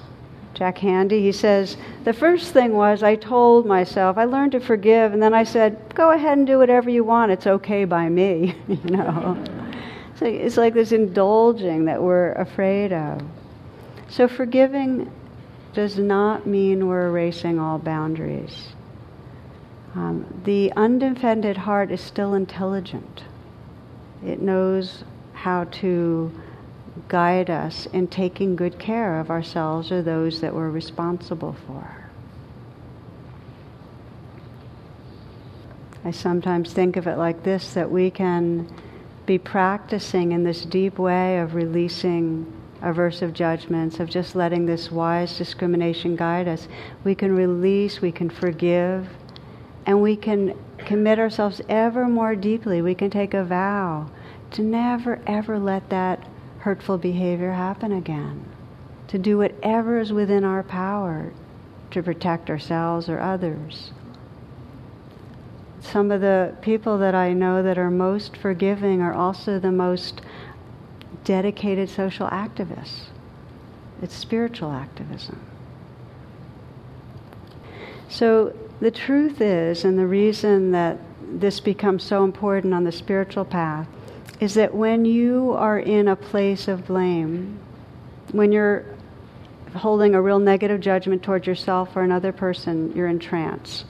Jack 0.55 0.79
Handey, 0.79 1.21
he 1.21 1.33
says, 1.33 1.77
The 2.05 2.13
first 2.13 2.53
thing 2.53 2.75
was 2.75 3.03
I 3.03 3.17
told 3.17 3.67
myself, 3.67 4.17
I 4.17 4.25
learned 4.25 4.53
to 4.53 4.61
forgive, 4.61 5.13
and 5.13 5.23
then 5.23 5.35
I 5.35 5.43
said, 5.43 5.93
Go 5.95 6.13
ahead 6.13 6.39
and 6.39 6.47
do 6.47 6.59
whatever 6.59 6.89
you 6.89 7.03
want, 7.03 7.33
it's 7.33 7.47
okay 7.47 7.85
by 7.85 8.09
me, 8.09 8.55
you 8.69 8.79
know. 8.85 9.43
so 10.15 10.27
it's 10.27 10.57
like 10.57 10.73
this 10.73 10.93
indulging 10.93 11.85
that 11.87 12.01
we're 12.01 12.33
afraid 12.33 12.93
of. 12.93 13.21
So 14.09 14.29
forgiving 14.29 15.11
does 15.75 15.99
not 15.99 16.47
mean 16.47 16.87
we're 16.87 17.09
erasing 17.09 17.59
all 17.59 17.79
boundaries. 17.79 18.69
Um, 19.95 20.43
the 20.45 20.73
undefended 20.77 21.57
heart 21.57 21.91
is 21.91 22.01
still 22.01 22.35
intelligent. 22.35 23.25
It 24.25 24.41
knows 24.41 25.05
how 25.33 25.65
to 25.65 26.33
guide 27.09 27.51
us 27.51 27.87
in 27.87 28.09
taking 28.09 28.57
good 28.57 28.79
care 28.79 29.21
of 29.21 29.31
ourselves 29.31 29.93
or 29.93 30.03
those 30.03 30.41
that 30.41 30.55
we're 30.55 30.71
responsible 30.71 31.55
for. 31.67 32.05
I 36.05 36.11
sometimes 36.11 36.73
think 36.73 36.97
of 36.97 37.07
it 37.07 37.17
like 37.17 37.43
this 37.45 37.75
that 37.75 37.91
we 37.91 38.11
can 38.11 38.69
be 39.27 39.39
practicing 39.39 40.33
in 40.33 40.45
this 40.45 40.65
deep 40.65 40.99
way 40.99 41.39
of 41.39 41.55
releasing 41.55 42.53
aversive 42.85 43.33
judgments, 43.33 43.99
of 43.99 44.11
just 44.11 44.37
letting 44.37 44.67
this 44.67 44.93
wise 44.93 45.37
discrimination 45.39 46.17
guide 46.17 46.47
us. 46.47 46.69
We 47.03 47.15
can 47.15 47.35
release, 47.35 48.01
we 48.01 48.13
can 48.13 48.31
forgive, 48.31 49.09
and 49.87 50.03
we 50.03 50.17
can 50.17 50.57
commit 50.79 51.19
ourselves 51.19 51.61
ever 51.69 52.07
more 52.07 52.35
deeply. 52.37 52.83
We 52.83 52.95
can 52.95 53.11
take 53.11 53.35
a 53.35 53.45
vow 53.45 54.11
to 54.53 54.63
never, 54.63 55.21
ever 55.27 55.59
let 55.59 55.89
that 55.91 56.29
hurtful 56.59 56.99
behavior 56.99 57.53
happen 57.53 57.93
again. 57.93 58.45
To 59.09 59.19
do 59.19 59.39
whatever 59.39 59.99
is 59.99 60.13
within 60.13 60.45
our 60.45 60.63
power 60.63 61.33
to 61.91 62.03
protect 62.03 62.51
ourselves 62.51 63.09
or 63.09 63.21
others. 63.21 63.93
Some 65.81 66.11
of 66.11 66.21
the 66.23 66.55
people 66.63 66.99
that 66.99 67.15
I 67.15 67.33
know 67.35 67.63
that 67.63 67.79
are 67.79 67.91
most 67.91 68.37
forgiving 68.37 69.03
are 69.03 69.13
also 69.13 69.59
the 69.59 69.71
most 69.71 70.23
dedicated 71.25 71.89
social 71.89 72.29
activists. 72.29 73.05
It's 74.03 74.15
spiritual 74.15 74.71
activism. 74.71 75.41
So 78.09 78.55
the 78.81 78.91
truth 78.91 79.41
is, 79.41 79.85
and 79.85 79.99
the 79.99 80.07
reason 80.07 80.73
that 80.73 80.99
this 81.23 81.61
becomes 81.61 82.03
so 82.03 82.23
important 82.25 82.75
on 82.75 82.85
the 82.85 82.93
spiritual 82.93 83.45
path 83.45 83.87
is 84.41 84.55
that 84.55 84.75
when 84.75 85.05
you 85.05 85.53
are 85.53 85.79
in 85.79 86.09
a 86.09 86.17
place 86.17 86.69
of 86.69 86.87
blame, 86.87 87.59
when 88.33 88.53
you're 88.53 88.85
holding 89.75 90.15
a 90.15 90.23
real 90.23 90.39
negative 90.39 90.81
judgment 90.81 91.23
towards 91.23 91.47
yourself 91.47 91.97
or 91.97 92.03
another 92.03 92.33
person, 92.33 92.93
you're 92.95 93.09
in 93.09 93.19
trance. 93.19 93.85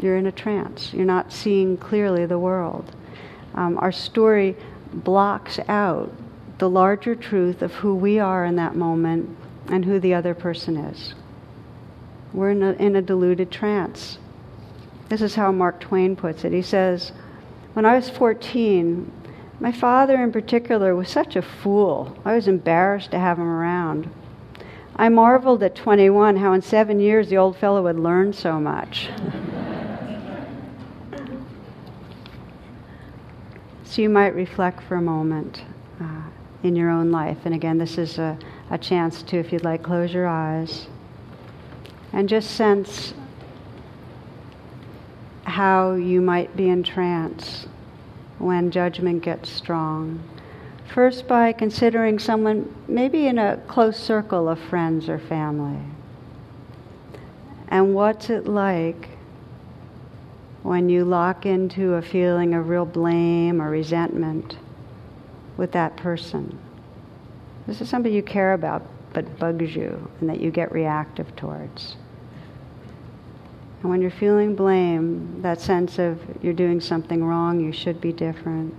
You're 0.00 0.16
in 0.16 0.26
a 0.26 0.32
trance. 0.32 0.92
You're 0.92 1.06
not 1.06 1.32
seeing 1.32 1.76
clearly 1.76 2.26
the 2.26 2.38
world. 2.38 2.94
Um, 3.54 3.78
our 3.78 3.92
story 3.92 4.56
blocks 5.04 5.58
out 5.68 6.12
the 6.58 6.70
larger 6.70 7.14
truth 7.14 7.62
of 7.62 7.72
who 7.74 7.94
we 7.94 8.18
are 8.18 8.44
in 8.44 8.56
that 8.56 8.74
moment 8.74 9.36
and 9.68 9.84
who 9.84 10.00
the 10.00 10.14
other 10.14 10.34
person 10.34 10.76
is. 10.76 11.14
We're 12.32 12.50
in 12.50 12.62
a, 12.62 12.72
in 12.72 12.96
a 12.96 13.02
deluded 13.02 13.50
trance. 13.50 14.18
This 15.08 15.22
is 15.22 15.34
how 15.34 15.52
Mark 15.52 15.80
Twain 15.80 16.16
puts 16.16 16.44
it. 16.44 16.52
He 16.52 16.62
says, 16.62 17.12
when 17.74 17.84
I 17.84 17.96
was 17.96 18.10
14, 18.10 19.10
my 19.60 19.72
father 19.72 20.22
in 20.22 20.32
particular 20.32 20.94
was 20.94 21.08
such 21.08 21.36
a 21.36 21.42
fool. 21.42 22.16
I 22.24 22.34
was 22.34 22.48
embarrassed 22.48 23.10
to 23.12 23.18
have 23.18 23.38
him 23.38 23.46
around. 23.46 24.10
I 24.96 25.08
marveled 25.08 25.62
at 25.62 25.74
21 25.74 26.36
how 26.36 26.52
in 26.54 26.62
seven 26.62 27.00
years 27.00 27.28
the 27.28 27.36
old 27.36 27.56
fellow 27.56 27.86
had 27.86 27.98
learned 27.98 28.34
so 28.34 28.58
much. 28.58 29.10
you 34.02 34.08
might 34.08 34.34
reflect 34.34 34.82
for 34.82 34.96
a 34.96 35.02
moment 35.02 35.62
uh, 36.00 36.22
in 36.62 36.76
your 36.76 36.90
own 36.90 37.10
life. 37.10 37.38
And 37.44 37.54
again, 37.54 37.78
this 37.78 37.98
is 37.98 38.18
a, 38.18 38.38
a 38.70 38.78
chance 38.78 39.22
to, 39.24 39.38
if 39.38 39.52
you'd 39.52 39.64
like, 39.64 39.82
close 39.82 40.12
your 40.12 40.26
eyes 40.26 40.88
and 42.12 42.28
just 42.28 42.52
sense 42.52 43.14
how 45.44 45.94
you 45.94 46.20
might 46.20 46.56
be 46.56 46.68
in 46.68 46.82
trance 46.82 47.66
when 48.38 48.70
judgment 48.70 49.22
gets 49.22 49.50
strong. 49.50 50.22
First, 50.92 51.28
by 51.28 51.52
considering 51.52 52.18
someone 52.18 52.74
maybe 52.88 53.26
in 53.26 53.38
a 53.38 53.56
close 53.68 53.98
circle 53.98 54.48
of 54.48 54.58
friends 54.58 55.08
or 55.08 55.18
family. 55.18 55.80
And 57.68 57.94
what's 57.94 58.30
it 58.30 58.46
like 58.46 59.15
when 60.66 60.88
you 60.88 61.04
lock 61.04 61.46
into 61.46 61.94
a 61.94 62.02
feeling 62.02 62.52
of 62.52 62.68
real 62.68 62.84
blame 62.84 63.62
or 63.62 63.70
resentment 63.70 64.58
with 65.56 65.70
that 65.72 65.96
person? 65.96 66.58
This 67.68 67.80
is 67.80 67.88
somebody 67.88 68.14
you 68.14 68.22
care 68.22 68.52
about 68.52 68.82
but 69.12 69.38
bugs 69.38 69.74
you 69.74 70.10
and 70.20 70.28
that 70.28 70.40
you 70.40 70.50
get 70.50 70.72
reactive 70.72 71.34
towards. 71.36 71.96
And 73.80 73.90
when 73.90 74.02
you're 74.02 74.10
feeling 74.10 74.56
blame, 74.56 75.40
that 75.42 75.60
sense 75.60 76.00
of 76.00 76.20
you're 76.42 76.52
doing 76.52 76.80
something 76.80 77.22
wrong, 77.22 77.60
you 77.60 77.72
should 77.72 78.00
be 78.00 78.12
different, 78.12 78.74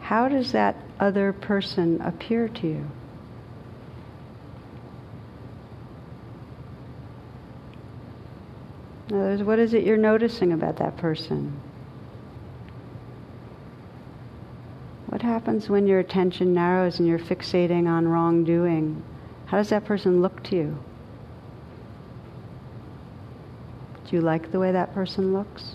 how 0.00 0.28
does 0.28 0.52
that 0.52 0.76
other 0.98 1.32
person 1.32 2.00
appear 2.02 2.48
to 2.48 2.66
you? 2.66 2.90
In 9.10 9.16
other 9.16 9.30
words, 9.30 9.42
what 9.42 9.58
is 9.58 9.74
it 9.74 9.82
you're 9.82 9.96
noticing 9.96 10.52
about 10.52 10.76
that 10.76 10.96
person? 10.96 11.60
What 15.06 15.20
happens 15.20 15.68
when 15.68 15.88
your 15.88 15.98
attention 15.98 16.54
narrows 16.54 17.00
and 17.00 17.08
you're 17.08 17.18
fixating 17.18 17.88
on 17.88 18.06
wrongdoing? 18.06 19.02
How 19.46 19.56
does 19.56 19.70
that 19.70 19.84
person 19.84 20.22
look 20.22 20.44
to 20.44 20.56
you? 20.56 20.78
Do 24.08 24.16
you 24.16 24.22
like 24.22 24.52
the 24.52 24.60
way 24.60 24.70
that 24.70 24.94
person 24.94 25.32
looks? 25.32 25.74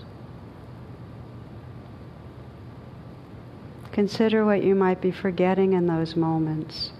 Consider 3.91 4.45
what 4.45 4.63
you 4.63 4.75
might 4.75 5.01
be 5.01 5.11
forgetting 5.11 5.73
in 5.73 5.87
those 5.87 6.15
moments. 6.15 6.93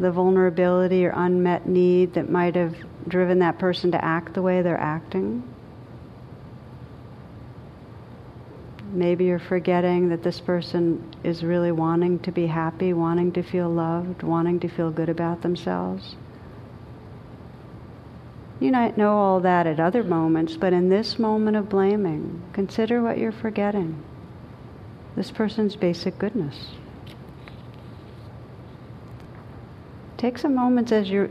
The 0.00 0.10
vulnerability 0.10 1.04
or 1.04 1.12
unmet 1.14 1.68
need 1.68 2.14
that 2.14 2.30
might 2.30 2.54
have 2.54 2.74
driven 3.08 3.40
that 3.40 3.58
person 3.58 3.92
to 3.92 4.04
act 4.04 4.34
the 4.34 4.42
way 4.42 4.62
they're 4.62 4.80
acting. 4.80 5.42
Maybe 8.92 9.26
you're 9.26 9.38
forgetting 9.38 10.08
that 10.08 10.22
this 10.22 10.40
person 10.40 11.14
is 11.22 11.44
really 11.44 11.72
wanting 11.72 12.20
to 12.20 12.32
be 12.32 12.46
happy, 12.46 12.92
wanting 12.92 13.32
to 13.32 13.42
feel 13.42 13.68
loved, 13.68 14.22
wanting 14.22 14.60
to 14.60 14.68
feel 14.68 14.90
good 14.90 15.08
about 15.08 15.42
themselves. 15.42 16.16
You 18.60 18.72
might 18.72 18.96
know 18.96 19.16
all 19.16 19.40
that 19.40 19.66
at 19.66 19.78
other 19.78 20.02
moments, 20.02 20.56
but 20.56 20.72
in 20.72 20.88
this 20.88 21.18
moment 21.18 21.56
of 21.56 21.68
blaming, 21.68 22.42
consider 22.52 23.02
what 23.02 23.18
you're 23.18 23.30
forgetting 23.30 24.02
this 25.18 25.30
person's 25.32 25.74
basic 25.74 26.16
goodness. 26.16 26.68
Take 30.16 30.38
some 30.38 30.54
moments 30.54 30.92
as 30.92 31.10
you're 31.10 31.30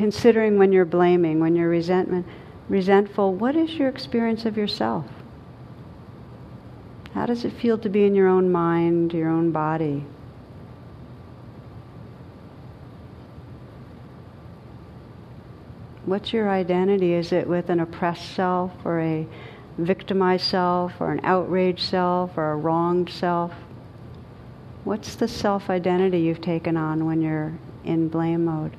considering 0.00 0.56
when 0.56 0.72
you're 0.72 0.86
blaming, 0.86 1.40
when 1.40 1.54
you're 1.54 1.68
resentment, 1.68 2.24
resentful, 2.70 3.34
what 3.34 3.54
is 3.54 3.74
your 3.74 3.86
experience 3.86 4.46
of 4.46 4.56
yourself? 4.56 5.04
How 7.12 7.26
does 7.26 7.44
it 7.44 7.52
feel 7.52 7.76
to 7.76 7.90
be 7.90 8.04
in 8.06 8.14
your 8.14 8.26
own 8.26 8.50
mind, 8.50 9.12
your 9.12 9.28
own 9.28 9.52
body? 9.52 10.06
What's 16.06 16.32
your 16.32 16.48
identity? 16.48 17.12
Is 17.12 17.30
it 17.30 17.46
with 17.46 17.68
an 17.68 17.80
oppressed 17.80 18.34
self 18.34 18.72
or 18.86 19.00
a 19.00 19.26
victimized 19.76 20.46
self 20.46 20.98
or 20.98 21.12
an 21.12 21.20
outraged 21.24 21.86
self 21.86 22.38
or 22.38 22.52
a 22.52 22.56
wronged 22.56 23.10
self? 23.10 23.52
What's 24.84 25.14
the 25.16 25.28
self 25.28 25.68
identity 25.68 26.20
you've 26.20 26.40
taken 26.40 26.78
on 26.78 27.04
when 27.04 27.20
you're 27.20 27.52
in 27.84 28.08
blame 28.08 28.46
mode? 28.46 28.74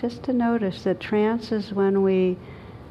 Just 0.00 0.22
to 0.22 0.32
notice 0.32 0.84
that 0.84 0.98
trance 0.98 1.52
is 1.52 1.74
when 1.74 2.02
we 2.02 2.38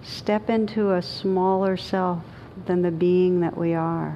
step 0.03 0.49
into 0.49 0.93
a 0.93 1.01
smaller 1.01 1.75
self 1.75 2.23
than 2.67 2.83
the 2.83 2.91
being 2.91 3.39
that 3.39 3.57
we 3.57 3.73
are. 3.73 4.15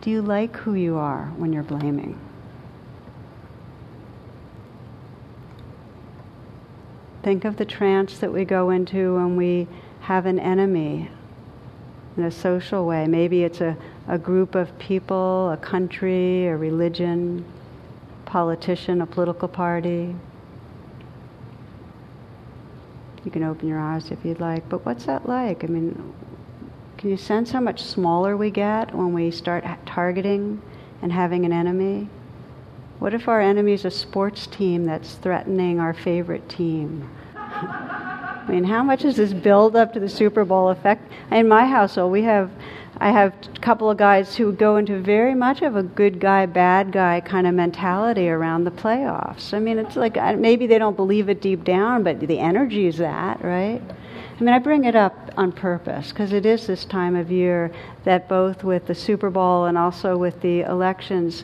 Do 0.00 0.10
you 0.10 0.20
like 0.20 0.56
who 0.56 0.74
you 0.74 0.96
are 0.96 1.26
when 1.36 1.52
you're 1.52 1.62
blaming? 1.62 2.18
Think 7.22 7.44
of 7.44 7.56
the 7.56 7.64
trance 7.64 8.18
that 8.18 8.32
we 8.32 8.44
go 8.44 8.70
into 8.70 9.14
when 9.14 9.36
we 9.36 9.68
have 10.00 10.26
an 10.26 10.40
enemy 10.40 11.08
in 12.16 12.24
a 12.24 12.32
social 12.32 12.84
way. 12.84 13.06
Maybe 13.06 13.44
it's 13.44 13.60
a, 13.60 13.76
a 14.08 14.18
group 14.18 14.56
of 14.56 14.76
people, 14.80 15.50
a 15.50 15.56
country, 15.56 16.48
a 16.48 16.56
religion 16.56 17.44
politician, 18.32 19.02
a 19.02 19.06
political 19.06 19.46
party. 19.46 20.16
You 23.24 23.30
can 23.30 23.44
open 23.44 23.68
your 23.68 23.78
eyes 23.78 24.10
if 24.10 24.24
you'd 24.24 24.40
like, 24.40 24.66
but 24.70 24.86
what's 24.86 25.04
that 25.04 25.28
like? 25.28 25.62
I 25.62 25.66
mean, 25.66 26.14
can 26.96 27.10
you 27.10 27.18
sense 27.18 27.50
how 27.50 27.60
much 27.60 27.82
smaller 27.82 28.34
we 28.38 28.50
get 28.50 28.94
when 28.94 29.12
we 29.12 29.30
start 29.30 29.64
targeting 29.84 30.62
and 31.02 31.12
having 31.12 31.44
an 31.44 31.52
enemy? 31.52 32.08
What 33.00 33.12
if 33.12 33.28
our 33.28 33.40
enemy 33.40 33.74
is 33.74 33.84
a 33.84 33.90
sports 33.90 34.46
team 34.46 34.86
that's 34.86 35.16
threatening 35.16 35.78
our 35.78 35.92
favorite 35.92 36.48
team? 36.48 37.10
I 37.36 38.46
mean, 38.48 38.64
how 38.64 38.82
much 38.82 39.02
does 39.02 39.16
this 39.16 39.34
build 39.34 39.76
up 39.76 39.92
to 39.92 40.00
the 40.00 40.08
Super 40.08 40.46
Bowl 40.46 40.70
effect? 40.70 41.12
In 41.30 41.48
my 41.48 41.66
household, 41.66 42.10
we 42.10 42.22
have 42.22 42.50
I 43.02 43.10
have 43.10 43.34
a 43.52 43.58
couple 43.58 43.90
of 43.90 43.96
guys 43.96 44.36
who 44.36 44.52
go 44.52 44.76
into 44.76 45.00
very 45.00 45.34
much 45.34 45.60
of 45.62 45.74
a 45.74 45.82
good 45.82 46.20
guy, 46.20 46.46
bad 46.46 46.92
guy 46.92 47.20
kind 47.20 47.48
of 47.48 47.54
mentality 47.54 48.28
around 48.28 48.62
the 48.62 48.70
playoffs. 48.70 49.52
I 49.52 49.58
mean, 49.58 49.80
it's 49.80 49.96
like 49.96 50.14
maybe 50.38 50.68
they 50.68 50.78
don't 50.78 50.94
believe 50.94 51.28
it 51.28 51.42
deep 51.42 51.64
down, 51.64 52.04
but 52.04 52.20
the 52.20 52.38
energy 52.38 52.86
is 52.86 52.98
that, 52.98 53.42
right? 53.42 53.82
I 53.82 54.44
mean, 54.44 54.54
I 54.54 54.60
bring 54.60 54.84
it 54.84 54.94
up 54.94 55.32
on 55.36 55.50
purpose 55.50 56.10
because 56.10 56.32
it 56.32 56.46
is 56.46 56.68
this 56.68 56.84
time 56.84 57.16
of 57.16 57.32
year 57.32 57.72
that 58.04 58.28
both 58.28 58.62
with 58.62 58.86
the 58.86 58.94
Super 58.94 59.30
Bowl 59.30 59.64
and 59.64 59.76
also 59.76 60.16
with 60.16 60.40
the 60.40 60.60
elections, 60.60 61.42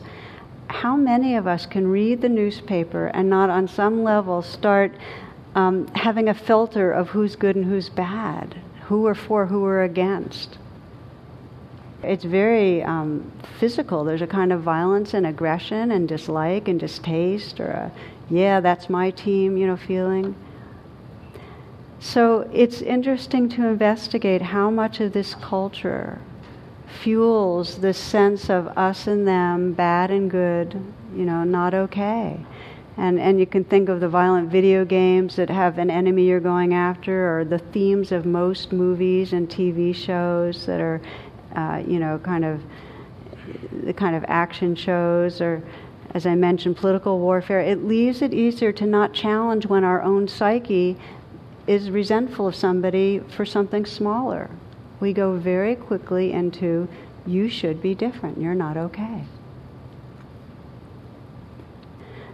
how 0.69 0.95
many 0.95 1.35
of 1.35 1.45
us 1.45 1.65
can 1.65 1.89
read 1.89 2.21
the 2.21 2.29
newspaper 2.29 3.07
and 3.07 3.29
not 3.29 3.49
on 3.49 3.67
some 3.67 4.01
level 4.01 4.41
start 4.41 4.93
um, 5.55 5.87
having 5.87 6.29
a 6.29 6.33
filter 6.33 6.89
of 6.89 7.09
who's 7.09 7.35
good 7.35 7.57
and 7.57 7.65
who's 7.65 7.89
bad, 7.89 8.61
who 8.83 9.05
are 9.05 9.13
for, 9.13 9.47
who 9.47 9.65
are 9.65 9.83
against? 9.83 10.57
It's 12.03 12.23
very 12.23 12.81
um, 12.83 13.31
physical. 13.59 14.03
There's 14.03 14.21
a 14.21 14.27
kind 14.27 14.53
of 14.53 14.61
violence 14.61 15.13
and 15.13 15.27
aggression 15.27 15.91
and 15.91 16.07
dislike 16.07 16.67
and 16.67 16.79
distaste, 16.79 17.59
or 17.59 17.67
a, 17.67 17.91
yeah, 18.29 18.59
that's 18.61 18.89
my 18.89 19.11
team, 19.11 19.57
you 19.57 19.67
know, 19.67 19.75
feeling. 19.75 20.35
So 21.99 22.49
it's 22.53 22.81
interesting 22.81 23.49
to 23.49 23.67
investigate 23.67 24.41
how 24.41 24.69
much 24.69 25.01
of 25.01 25.11
this 25.11 25.35
culture 25.35 26.19
fuels 27.01 27.77
this 27.77 27.97
sense 27.97 28.49
of 28.49 28.67
us 28.77 29.07
and 29.07 29.27
them, 29.27 29.73
bad 29.73 30.09
and 30.09 30.29
good, 30.29 30.73
you 31.15 31.25
know, 31.25 31.43
not 31.43 31.73
okay. 31.73 32.39
And, 32.97 33.19
and 33.19 33.39
you 33.39 33.45
can 33.45 33.63
think 33.63 33.87
of 33.87 33.99
the 34.01 34.09
violent 34.09 34.49
video 34.49 34.83
games 34.83 35.35
that 35.37 35.49
have 35.49 35.77
an 35.77 35.89
enemy 35.89 36.27
you're 36.27 36.39
going 36.39 36.73
after, 36.73 37.39
or 37.39 37.45
the 37.45 37.59
themes 37.59 38.11
of 38.11 38.25
most 38.25 38.73
movies 38.73 39.31
and 39.31 39.49
TV 39.49 39.95
shows 39.95 40.65
that 40.65 40.81
are 40.81 41.01
uh, 41.55 41.83
you 41.87 41.99
know, 41.99 42.19
kind 42.19 42.45
of 42.45 42.61
the 43.83 43.93
kind 43.93 44.15
of 44.15 44.23
action 44.27 44.75
shows 44.75 45.41
or, 45.41 45.63
as 46.13 46.25
I 46.25 46.35
mentioned, 46.35 46.77
political 46.77 47.19
warfare, 47.19 47.59
it 47.59 47.85
leaves 47.85 48.21
it 48.21 48.33
easier 48.33 48.71
to 48.73 48.85
not 48.85 49.13
challenge 49.13 49.65
when 49.65 49.83
our 49.83 50.01
own 50.01 50.27
psyche 50.27 50.97
is 51.67 51.91
resentful 51.91 52.47
of 52.47 52.55
somebody 52.55 53.19
for 53.19 53.45
something 53.45 53.85
smaller. 53.85 54.49
We 54.99 55.13
go 55.13 55.37
very 55.37 55.75
quickly 55.75 56.31
into, 56.31 56.87
you 57.25 57.49
should 57.49 57.81
be 57.81 57.93
different, 57.95 58.41
you're 58.41 58.55
not 58.55 58.75
okay. 58.75 59.23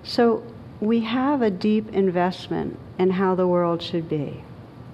So 0.04 0.43
we 0.80 1.01
have 1.01 1.41
a 1.41 1.49
deep 1.49 1.93
investment 1.93 2.80
in 2.97 3.12
how 3.12 3.36
the 3.36 3.47
world 3.47 3.82
should 3.82 4.08
be. 4.08 4.43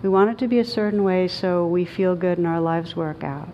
We 0.01 0.09
want 0.09 0.31
it 0.31 0.37
to 0.39 0.47
be 0.47 0.59
a 0.59 0.65
certain 0.65 1.03
way 1.03 1.27
so 1.27 1.67
we 1.67 1.85
feel 1.85 2.15
good 2.15 2.37
and 2.37 2.47
our 2.47 2.61
lives 2.61 2.95
work 2.95 3.23
out. 3.23 3.49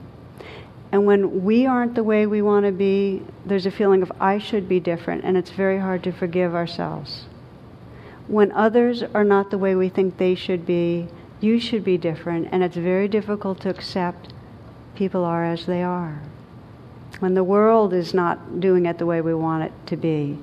And 0.91 1.05
when 1.05 1.43
we 1.43 1.65
aren't 1.65 1.95
the 1.95 2.03
way 2.03 2.25
we 2.25 2.41
want 2.41 2.65
to 2.65 2.71
be, 2.71 3.21
there's 3.45 3.65
a 3.65 3.71
feeling 3.71 4.01
of 4.01 4.11
I 4.19 4.37
should 4.37 4.69
be 4.69 4.79
different, 4.79 5.25
and 5.25 5.35
it's 5.35 5.51
very 5.51 5.79
hard 5.79 6.03
to 6.03 6.11
forgive 6.11 6.55
ourselves. 6.55 7.25
When 8.27 8.51
others 8.53 9.03
are 9.03 9.23
not 9.23 9.51
the 9.51 9.57
way 9.57 9.75
we 9.75 9.89
think 9.89 10.17
they 10.17 10.35
should 10.35 10.65
be, 10.65 11.07
you 11.41 11.59
should 11.59 11.83
be 11.83 11.97
different, 11.97 12.47
and 12.51 12.63
it's 12.63 12.77
very 12.77 13.07
difficult 13.07 13.59
to 13.61 13.69
accept 13.69 14.33
people 14.95 15.23
are 15.23 15.43
as 15.43 15.65
they 15.65 15.83
are. 15.83 16.21
When 17.19 17.33
the 17.33 17.43
world 17.43 17.93
is 17.93 18.13
not 18.13 18.59
doing 18.59 18.85
it 18.85 18.97
the 18.97 19.05
way 19.05 19.21
we 19.21 19.33
want 19.33 19.63
it 19.63 19.73
to 19.87 19.97
be, 19.97 20.39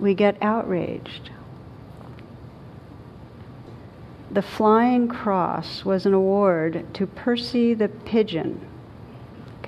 we 0.00 0.14
get 0.14 0.36
outraged. 0.42 1.30
The 4.30 4.42
Flying 4.42 5.08
Cross 5.08 5.84
was 5.84 6.04
an 6.04 6.14
award 6.14 6.86
to 6.94 7.06
Percy 7.06 7.74
the 7.74 7.88
Pigeon 7.88 8.60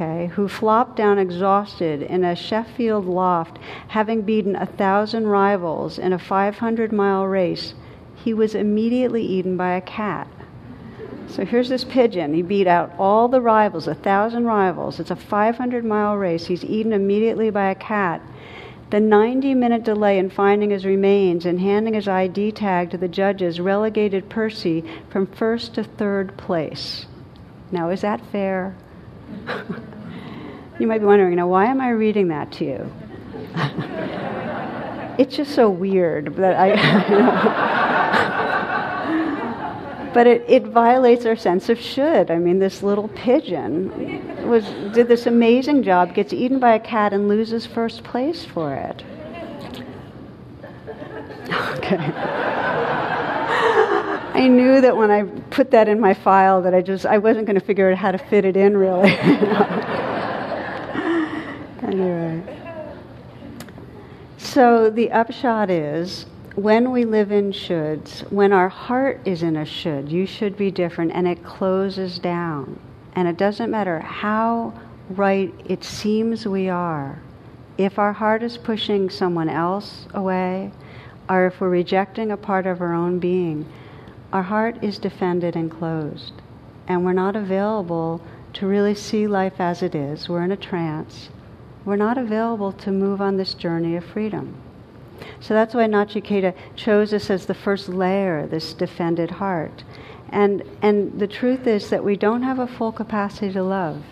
okay, 0.00 0.28
who 0.28 0.48
flopped 0.48 0.96
down 0.96 1.18
exhausted 1.18 2.00
in 2.00 2.24
a 2.24 2.34
Sheffield 2.34 3.04
loft, 3.04 3.58
having 3.88 4.22
beaten 4.22 4.56
a 4.56 4.64
thousand 4.64 5.26
rivals 5.26 5.98
in 5.98 6.12
a 6.12 6.18
500 6.18 6.90
mile 6.90 7.26
race, 7.26 7.74
he 8.14 8.32
was 8.32 8.54
immediately 8.54 9.22
eaten 9.22 9.56
by 9.56 9.72
a 9.72 9.80
cat. 9.80 10.26
So 11.28 11.44
here's 11.44 11.68
this 11.68 11.84
pigeon. 11.84 12.34
He 12.34 12.42
beat 12.42 12.66
out 12.66 12.94
all 12.98 13.28
the 13.28 13.40
rivals, 13.40 13.86
a 13.86 13.94
thousand 13.94 14.46
rivals. 14.46 14.98
It's 14.98 15.10
a 15.10 15.16
500 15.16 15.84
mile 15.84 16.16
race. 16.16 16.46
He's 16.46 16.64
eaten 16.64 16.92
immediately 16.92 17.50
by 17.50 17.70
a 17.70 17.74
cat. 17.74 18.22
The 18.90 19.00
90 19.00 19.54
minute 19.54 19.84
delay 19.84 20.18
in 20.18 20.30
finding 20.30 20.70
his 20.70 20.84
remains 20.84 21.46
and 21.46 21.60
handing 21.60 21.94
his 21.94 22.08
ID 22.08 22.52
tag 22.52 22.90
to 22.90 22.98
the 22.98 23.06
judges 23.06 23.60
relegated 23.60 24.28
Percy 24.28 24.82
from 25.10 25.26
first 25.26 25.74
to 25.74 25.84
third 25.84 26.36
place. 26.36 27.06
Now, 27.70 27.90
is 27.90 28.00
that 28.00 28.20
fair? 28.32 28.74
You 30.78 30.86
might 30.86 30.98
be 30.98 31.06
wondering, 31.06 31.36
now, 31.36 31.48
why 31.48 31.66
am 31.66 31.80
I 31.80 31.90
reading 31.90 32.28
that 32.28 32.52
to 32.52 32.64
you? 32.64 32.92
it's 35.18 35.36
just 35.36 35.54
so 35.54 35.68
weird 35.68 36.36
that 36.36 36.54
I. 36.56 37.70
but 40.14 40.26
it, 40.26 40.44
it 40.48 40.64
violates 40.64 41.26
our 41.26 41.36
sense 41.36 41.68
of 41.68 41.80
should. 41.80 42.30
I 42.30 42.38
mean, 42.38 42.58
this 42.58 42.82
little 42.82 43.08
pigeon 43.08 44.48
was 44.48 44.64
did 44.92 45.08
this 45.08 45.26
amazing 45.26 45.82
job, 45.82 46.14
gets 46.14 46.32
eaten 46.32 46.58
by 46.58 46.74
a 46.74 46.80
cat, 46.80 47.12
and 47.12 47.28
loses 47.28 47.66
first 47.66 48.04
place 48.04 48.44
for 48.44 48.74
it. 48.74 49.04
Okay. 51.82 52.96
I 54.40 54.48
knew 54.48 54.80
that 54.80 54.96
when 54.96 55.10
I 55.10 55.24
put 55.50 55.70
that 55.72 55.86
in 55.86 56.00
my 56.00 56.14
file 56.14 56.62
that 56.62 56.72
I 56.72 56.80
just 56.80 57.04
I 57.04 57.18
wasn't 57.18 57.44
going 57.44 57.60
to 57.60 57.64
figure 57.64 57.90
out 57.90 57.98
how 57.98 58.10
to 58.10 58.16
fit 58.16 58.46
it 58.46 58.56
in 58.56 58.74
really. 58.74 59.10
anyway. 61.82 62.42
So 64.38 64.88
the 64.88 65.10
upshot 65.12 65.68
is 65.68 66.24
when 66.54 66.90
we 66.90 67.04
live 67.04 67.32
in 67.32 67.52
shoulds, 67.52 68.22
when 68.32 68.54
our 68.54 68.70
heart 68.70 69.20
is 69.26 69.42
in 69.42 69.56
a 69.56 69.66
should, 69.66 70.10
you 70.10 70.24
should 70.24 70.56
be 70.56 70.70
different, 70.70 71.12
and 71.12 71.28
it 71.28 71.44
closes 71.44 72.18
down. 72.18 72.80
And 73.14 73.28
it 73.28 73.36
doesn't 73.36 73.70
matter 73.70 74.00
how 74.00 74.72
right 75.10 75.52
it 75.66 75.84
seems 75.84 76.46
we 76.46 76.70
are, 76.70 77.20
if 77.76 77.98
our 77.98 78.14
heart 78.14 78.42
is 78.42 78.56
pushing 78.56 79.10
someone 79.10 79.50
else 79.50 80.06
away, 80.14 80.72
or 81.28 81.46
if 81.46 81.60
we're 81.60 81.68
rejecting 81.68 82.30
a 82.30 82.38
part 82.38 82.66
of 82.66 82.80
our 82.80 82.94
own 82.94 83.18
being, 83.18 83.66
our 84.32 84.42
heart 84.42 84.82
is 84.82 84.98
defended 84.98 85.56
and 85.56 85.70
closed. 85.70 86.32
And 86.86 87.04
we're 87.04 87.12
not 87.12 87.36
available 87.36 88.20
to 88.54 88.66
really 88.66 88.94
see 88.94 89.26
life 89.26 89.60
as 89.60 89.82
it 89.82 89.94
is. 89.94 90.28
We're 90.28 90.42
in 90.42 90.52
a 90.52 90.56
trance. 90.56 91.30
We're 91.84 91.96
not 91.96 92.18
available 92.18 92.72
to 92.72 92.92
move 92.92 93.20
on 93.20 93.36
this 93.36 93.54
journey 93.54 93.96
of 93.96 94.04
freedom. 94.04 94.54
So 95.40 95.54
that's 95.54 95.74
why 95.74 95.86
Nachiketa 95.86 96.54
chose 96.76 97.12
us 97.12 97.30
as 97.30 97.46
the 97.46 97.54
first 97.54 97.88
layer, 97.88 98.46
this 98.46 98.72
defended 98.72 99.30
heart. 99.30 99.84
And, 100.30 100.62
and 100.82 101.18
the 101.18 101.26
truth 101.26 101.66
is 101.66 101.90
that 101.90 102.04
we 102.04 102.16
don't 102.16 102.42
have 102.42 102.58
a 102.58 102.66
full 102.66 102.92
capacity 102.92 103.52
to 103.52 103.62
love 103.62 104.02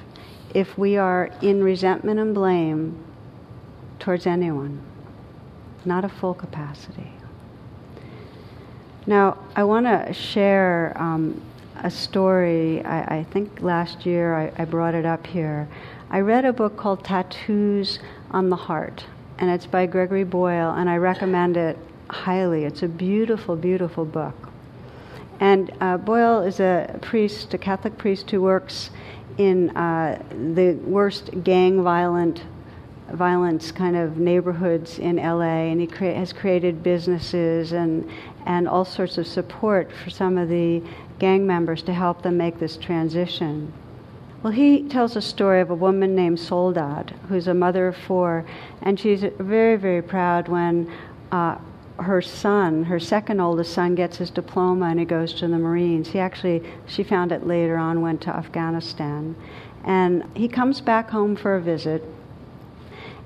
if 0.55 0.77
we 0.79 0.97
are 0.97 1.31
in 1.43 1.63
resentment 1.63 2.19
and 2.19 2.35
blame 2.35 3.05
towards 3.99 4.27
anyone. 4.27 4.81
Not 5.85 6.05
a 6.05 6.09
full 6.09 6.35
capacity. 6.35 7.13
Now, 9.09 9.39
I 9.57 9.65
want 9.65 9.87
to 9.87 10.13
share 10.13 10.93
um, 10.97 11.41
a 11.77 11.91
story. 11.91 12.85
I, 12.85 13.21
I, 13.21 13.25
think 13.25 13.63
last 13.63 14.05
year 14.05 14.35
I, 14.35 14.53
I 14.59 14.67
brought 14.67 14.95
it 14.95 15.07
up 15.07 15.27
here. 15.27 15.67
I 16.11 16.21
read 16.21 16.45
a 16.45 16.53
book 16.53 16.77
called 16.77 17.05
Tattoos 17.05 18.01
on 18.31 18.51
the 18.51 18.57
Heart 18.57 19.07
and 19.39 19.51
it's 19.51 19.65
by 19.65 19.87
Gregory 19.87 20.25
Boyle, 20.25 20.75
and 20.75 20.91
I 20.91 20.99
recommend 20.99 21.57
it 21.57 21.79
highly. 22.11 22.65
It's 22.65 22.83
a 22.83 22.89
beautiful, 22.89 23.57
beautiful 23.57 24.05
book. 24.05 24.35
And 25.41 25.71
uh, 25.81 25.97
Boyle 25.97 26.43
is 26.43 26.61
a 26.61 26.99
priest, 27.01 27.55
a 27.55 27.59
Catholic 27.59 27.97
priest 27.97 28.31
who 28.31 28.43
works 28.43 28.91
in 29.39 29.71
uh, 29.71 30.23
the 30.53 30.73
worst 30.85 31.31
gang 31.45 31.83
violent 31.83 32.43
violence 33.13 33.73
kind 33.73 33.97
of 33.97 34.19
neighborhoods 34.19 34.99
in 34.99 35.17
LA, 35.17 35.71
and 35.71 35.81
he 35.81 35.87
has 36.07 36.33
created 36.33 36.83
businesses 36.83 37.73
and 37.73 38.11
and 38.49 38.67
all 38.67 38.85
sorts 38.85 39.19
of 39.19 39.27
support 39.27 39.93
for 39.93 40.09
some 40.11 40.39
of 40.39 40.49
the 40.49 40.83
gang 41.19 41.47
members 41.47 41.83
to 41.83 41.93
help 41.93 42.23
them 42.23 42.39
make 42.39 42.59
this 42.59 42.79
transition. 42.79 43.73
Well, 44.43 44.53
he 44.53 44.89
tells 44.89 45.17
a 45.17 45.21
story 45.21 45.61
of 45.61 45.71
a 45.71 45.75
woman 45.75 46.17
named 46.17 46.41
Soledad, 46.41 47.15
who's 47.29 47.47
a 47.47 47.55
mother 47.55 47.89
of 47.89 47.97
four, 47.97 48.47
and 48.81 48.99
she's 48.99 49.25
very, 49.39 49.77
very 49.77 50.01
proud 50.01 50.49
when 50.49 50.91
uh, 51.31 51.59
her 51.99 52.23
son, 52.23 52.85
her 52.85 52.99
second 52.99 53.41
oldest 53.41 53.75
son, 53.75 53.95
gets 53.95 54.17
his 54.17 54.31
diploma 54.31 54.87
and 54.87 54.99
he 54.99 55.05
goes 55.05 55.35
to 55.35 55.49
the 55.49 55.59
Marines. 55.59 56.09
He 56.09 56.19
actually, 56.19 56.63
she 56.87 57.03
found 57.03 57.33
it 57.33 57.47
later 57.47 57.77
on, 57.77 58.01
went 58.01 58.23
to 58.23 58.31
Afghanistan. 58.31 59.37
And 59.85 60.25
he 60.35 60.49
comes 60.49 60.81
back 60.81 61.11
home 61.11 61.37
for 61.37 61.57
a 61.57 61.61
visit 61.61 62.03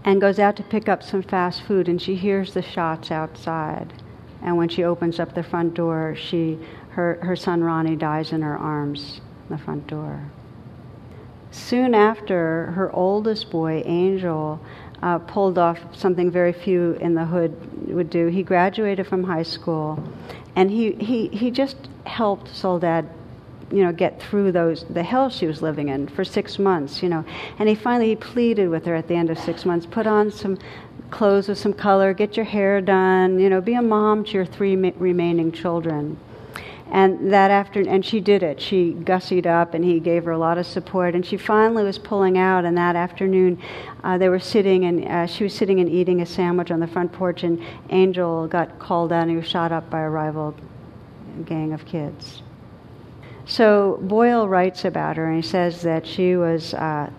and 0.05 0.21
goes 0.21 0.41
out 0.41 0.57
to 0.57 0.63
pick 0.65 0.89
up 0.89 1.03
some 1.03 1.23
fast 1.23 1.63
food, 1.63 1.89
and 1.89 2.03
she 2.03 2.17
hears 2.17 2.55
the 2.55 2.63
shots 2.63 3.13
outside. 3.13 3.93
And 4.43 4.57
when 4.57 4.69
she 4.69 4.85
opens 4.85 5.21
up 5.21 5.35
the 5.35 5.43
front 5.43 5.75
door, 5.75 6.15
she, 6.17 6.59
her, 6.91 7.19
her 7.23 7.37
son 7.37 7.63
Ronnie 7.63 7.97
dies 7.97 8.33
in 8.33 8.43
her 8.43 8.57
arms 8.57 9.21
the 9.49 9.59
front 9.59 9.87
door. 9.87 10.21
Soon 11.51 11.95
after, 11.95 12.73
her 12.73 12.91
oldest 12.93 13.51
boy, 13.51 13.83
Angel, 13.85 14.59
uh, 15.03 15.19
pulled 15.19 15.59
off 15.59 15.79
something 15.95 16.31
very 16.31 16.53
few 16.53 16.93
in 16.95 17.15
the 17.15 17.25
hood 17.25 17.55
would 17.89 18.09
do. 18.09 18.29
He 18.29 18.43
graduated 18.43 19.07
from 19.07 19.25
high 19.25 19.43
school, 19.43 20.03
and 20.57 20.71
he, 20.71 20.93
he, 20.93 21.29
he 21.29 21.51
just 21.51 21.77
helped 22.05 22.49
Soledad, 22.49 23.09
you 23.71 23.85
know, 23.85 23.93
get 23.93 24.23
through 24.23 24.53
those 24.53 24.85
the 24.91 25.03
hell 25.03 25.29
she 25.29 25.47
was 25.47 25.63
living 25.63 25.89
in 25.89 26.07
for 26.09 26.25
six 26.25 26.59
months, 26.59 27.03
you 27.03 27.09
know. 27.09 27.25
And 27.59 27.69
he 27.69 27.75
finally 27.75 28.11
he 28.11 28.17
pleaded 28.17 28.69
with 28.69 28.85
her 28.87 28.95
at 28.95 29.09
the 29.09 29.15
end 29.15 29.31
of 29.31 29.39
six 29.39 29.65
months, 29.65 29.87
put 29.87 30.07
on 30.07 30.31
some 30.31 30.59
clothes 31.13 31.47
with 31.47 31.59
some 31.59 31.73
color, 31.73 32.13
get 32.13 32.37
your 32.37 32.47
hair 32.47 32.81
done, 32.81 33.39
you 33.39 33.49
know, 33.49 33.61
be 33.61 33.75
a 33.75 33.83
mom 33.83 34.25
to 34.25 34.33
your 34.33 34.47
three 34.47 34.75
ma- 34.75 34.91
remaining 34.97 35.53
children. 35.53 36.19
And 36.91 37.33
that 37.33 37.51
afternoon, 37.51 37.91
and 37.91 38.05
she 38.05 38.21
did 38.21 38.43
it. 38.43 38.61
She 38.61 38.93
gussied 38.93 39.47
up, 39.47 39.73
and 39.73 39.83
he 39.83 39.99
gave 39.99 40.25
her 40.25 40.33
a 40.33 40.39
lot 40.39 40.59
of 40.59 40.67
support. 40.67 41.15
And 41.15 41.25
she 41.25 41.39
finally 41.39 41.85
was 41.85 41.97
pulling 41.97 42.37
out. 42.37 42.67
And 42.67 42.77
that 42.77 42.97
afternoon, 42.97 43.63
uh, 44.05 44.19
they 44.19 44.29
were 44.29 44.39
sitting, 44.39 44.85
and 44.85 45.09
uh, 45.09 45.27
she 45.27 45.45
was 45.45 45.55
sitting 45.55 45.81
and 45.81 45.89
eating 45.89 46.21
a 46.21 46.27
sandwich 46.27 46.71
on 46.71 46.81
the 46.81 46.87
front 46.87 47.11
porch. 47.11 47.45
And 47.45 47.63
Angel 47.89 48.47
got 48.47 48.79
called 48.79 49.11
out, 49.11 49.23
and 49.23 49.31
he 49.31 49.37
was 49.37 49.47
shot 49.47 49.73
up 49.73 49.89
by 49.89 50.01
a 50.01 50.11
rival 50.11 50.55
gang 51.47 51.73
of 51.73 51.87
kids. 51.87 52.43
So 53.47 53.99
Boyle 54.03 54.47
writes 54.47 54.85
about 54.85 55.17
her, 55.17 55.29
and 55.29 55.43
he 55.43 55.49
says 55.49 55.81
that 55.83 56.07
she 56.07 56.37
was. 56.37 56.75
Uh, 56.75 57.11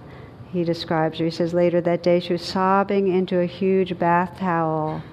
he 0.53 0.63
describes 0.63 1.19
her. 1.19 1.25
He 1.25 1.31
says 1.31 1.53
later 1.53 1.81
that 1.81 2.01
day 2.01 2.19
she 2.19 2.33
was 2.33 2.41
sobbing 2.41 3.07
into 3.09 3.39
a 3.39 3.45
huge 3.45 3.99
bath 3.99 4.37
towel 4.39 5.03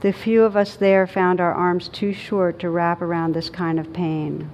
the 0.00 0.12
few 0.12 0.44
of 0.44 0.56
us 0.56 0.76
there 0.76 1.06
found 1.06 1.40
our 1.40 1.52
arms 1.52 1.88
too 1.88 2.12
short 2.12 2.58
to 2.58 2.70
wrap 2.70 3.00
around 3.00 3.34
this 3.34 3.48
kind 3.48 3.80
of 3.80 3.92
pain. 3.92 4.50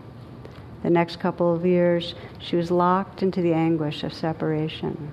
The 0.83 0.91
next 0.91 1.19
couple 1.21 1.53
of 1.55 1.67
years, 1.67 2.15
she 2.39 2.57
was 2.57 2.71
locked 2.71 3.23
into 3.23 3.43
the 3.43 3.53
anguish 3.53 4.05
of 4.05 4.15
separation. 4.15 5.11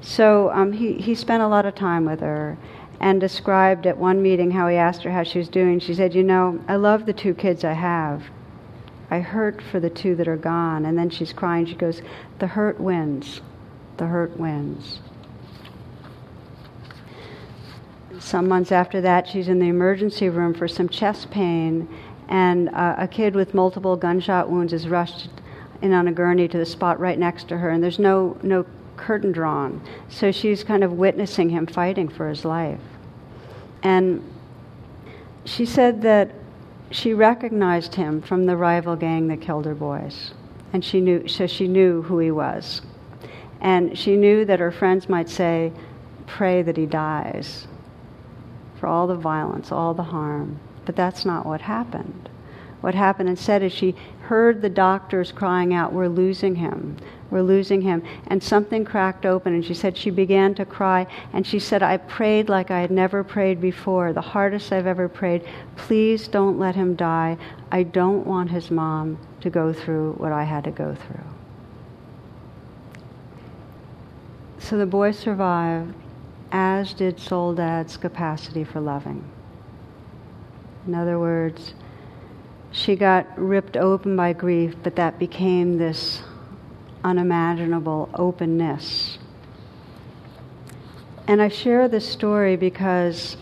So 0.00 0.50
um, 0.50 0.72
he, 0.72 0.94
he 0.94 1.14
spent 1.14 1.42
a 1.42 1.48
lot 1.48 1.66
of 1.66 1.74
time 1.74 2.04
with 2.04 2.20
her 2.20 2.58
and 3.00 3.20
described 3.20 3.86
at 3.86 3.96
one 3.96 4.20
meeting 4.20 4.50
how 4.50 4.68
he 4.68 4.76
asked 4.76 5.02
her 5.04 5.10
how 5.10 5.22
she 5.22 5.38
was 5.38 5.48
doing. 5.48 5.78
She 5.78 5.94
said, 5.94 6.14
You 6.14 6.22
know, 6.22 6.60
I 6.68 6.76
love 6.76 7.06
the 7.06 7.12
two 7.12 7.34
kids 7.34 7.64
I 7.64 7.72
have. 7.72 8.24
I 9.10 9.20
hurt 9.20 9.62
for 9.62 9.80
the 9.80 9.90
two 9.90 10.14
that 10.16 10.28
are 10.28 10.36
gone. 10.36 10.84
And 10.84 10.98
then 10.98 11.10
she's 11.10 11.32
crying. 11.32 11.66
She 11.66 11.74
goes, 11.74 12.02
The 12.38 12.48
hurt 12.48 12.80
wins. 12.80 13.40
The 14.00 14.06
hurt 14.06 14.34
wins. 14.40 14.98
some 18.18 18.48
months 18.48 18.72
after 18.72 19.02
that, 19.02 19.28
she's 19.28 19.48
in 19.48 19.58
the 19.58 19.68
emergency 19.68 20.30
room 20.30 20.54
for 20.54 20.66
some 20.66 20.88
chest 20.88 21.30
pain, 21.30 21.86
and 22.30 22.70
uh, 22.70 22.94
a 22.96 23.06
kid 23.06 23.34
with 23.34 23.52
multiple 23.52 23.96
gunshot 23.96 24.48
wounds 24.48 24.72
is 24.72 24.88
rushed 24.88 25.28
in 25.82 25.92
on 25.92 26.08
a 26.08 26.12
gurney 26.12 26.48
to 26.48 26.56
the 26.56 26.64
spot 26.64 26.98
right 26.98 27.18
next 27.18 27.46
to 27.48 27.58
her, 27.58 27.68
and 27.68 27.84
there's 27.84 27.98
no, 27.98 28.38
no 28.42 28.64
curtain 28.96 29.32
drawn. 29.32 29.82
So 30.08 30.32
she's 30.32 30.64
kind 30.64 30.82
of 30.82 30.92
witnessing 30.92 31.50
him 31.50 31.66
fighting 31.66 32.08
for 32.08 32.26
his 32.26 32.46
life. 32.46 32.80
And 33.82 34.24
she 35.44 35.66
said 35.66 36.00
that 36.00 36.30
she 36.90 37.12
recognized 37.12 37.96
him 37.96 38.22
from 38.22 38.46
the 38.46 38.56
rival 38.56 38.96
gang 38.96 39.28
that 39.28 39.42
killed 39.42 39.66
her 39.66 39.74
boys. 39.74 40.32
And 40.72 40.82
she 40.82 41.02
knew, 41.02 41.28
so 41.28 41.46
she 41.46 41.68
knew 41.68 42.00
who 42.00 42.18
he 42.18 42.30
was. 42.30 42.80
And 43.60 43.96
she 43.98 44.16
knew 44.16 44.44
that 44.44 44.60
her 44.60 44.72
friends 44.72 45.08
might 45.08 45.28
say, 45.28 45.72
Pray 46.26 46.62
that 46.62 46.76
he 46.76 46.86
dies 46.86 47.66
for 48.78 48.86
all 48.86 49.06
the 49.06 49.16
violence, 49.16 49.72
all 49.72 49.94
the 49.94 50.04
harm. 50.04 50.58
But 50.86 50.96
that's 50.96 51.24
not 51.24 51.44
what 51.44 51.60
happened. 51.60 52.28
What 52.80 52.94
happened 52.94 53.28
instead 53.28 53.62
is 53.62 53.72
she 53.72 53.94
heard 54.22 54.62
the 54.62 54.70
doctors 54.70 55.32
crying 55.32 55.74
out, 55.74 55.92
We're 55.92 56.08
losing 56.08 56.54
him. 56.54 56.96
We're 57.30 57.42
losing 57.42 57.82
him. 57.82 58.02
And 58.26 58.42
something 58.42 58.84
cracked 58.84 59.26
open, 59.26 59.54
and 59.54 59.64
she 59.64 59.74
said 59.74 59.96
she 59.96 60.10
began 60.10 60.54
to 60.54 60.64
cry. 60.64 61.06
And 61.32 61.46
she 61.46 61.58
said, 61.58 61.82
I 61.82 61.98
prayed 61.98 62.48
like 62.48 62.70
I 62.70 62.80
had 62.80 62.90
never 62.90 63.22
prayed 63.22 63.60
before, 63.60 64.12
the 64.12 64.20
hardest 64.20 64.72
I've 64.72 64.86
ever 64.86 65.08
prayed. 65.08 65.46
Please 65.76 66.26
don't 66.26 66.58
let 66.58 66.74
him 66.74 66.96
die. 66.96 67.36
I 67.70 67.82
don't 67.82 68.26
want 68.26 68.50
his 68.50 68.70
mom 68.70 69.18
to 69.42 69.50
go 69.50 69.72
through 69.72 70.14
what 70.14 70.32
I 70.32 70.44
had 70.44 70.64
to 70.64 70.70
go 70.70 70.94
through. 70.94 71.39
So 74.70 74.78
the 74.78 74.86
boy 74.86 75.10
survived 75.10 75.92
as 76.52 76.92
did 76.92 77.16
Soledad's 77.16 77.96
capacity 77.96 78.62
for 78.62 78.78
loving. 78.80 79.28
In 80.86 80.94
other 80.94 81.18
words, 81.18 81.74
she 82.70 82.94
got 82.94 83.26
ripped 83.36 83.76
open 83.76 84.14
by 84.14 84.32
grief, 84.32 84.76
but 84.84 84.94
that 84.94 85.18
became 85.18 85.76
this 85.76 86.22
unimaginable 87.02 88.10
openness. 88.14 89.18
And 91.26 91.42
I 91.42 91.48
share 91.48 91.88
this 91.88 92.08
story 92.08 92.54
because 92.54 93.36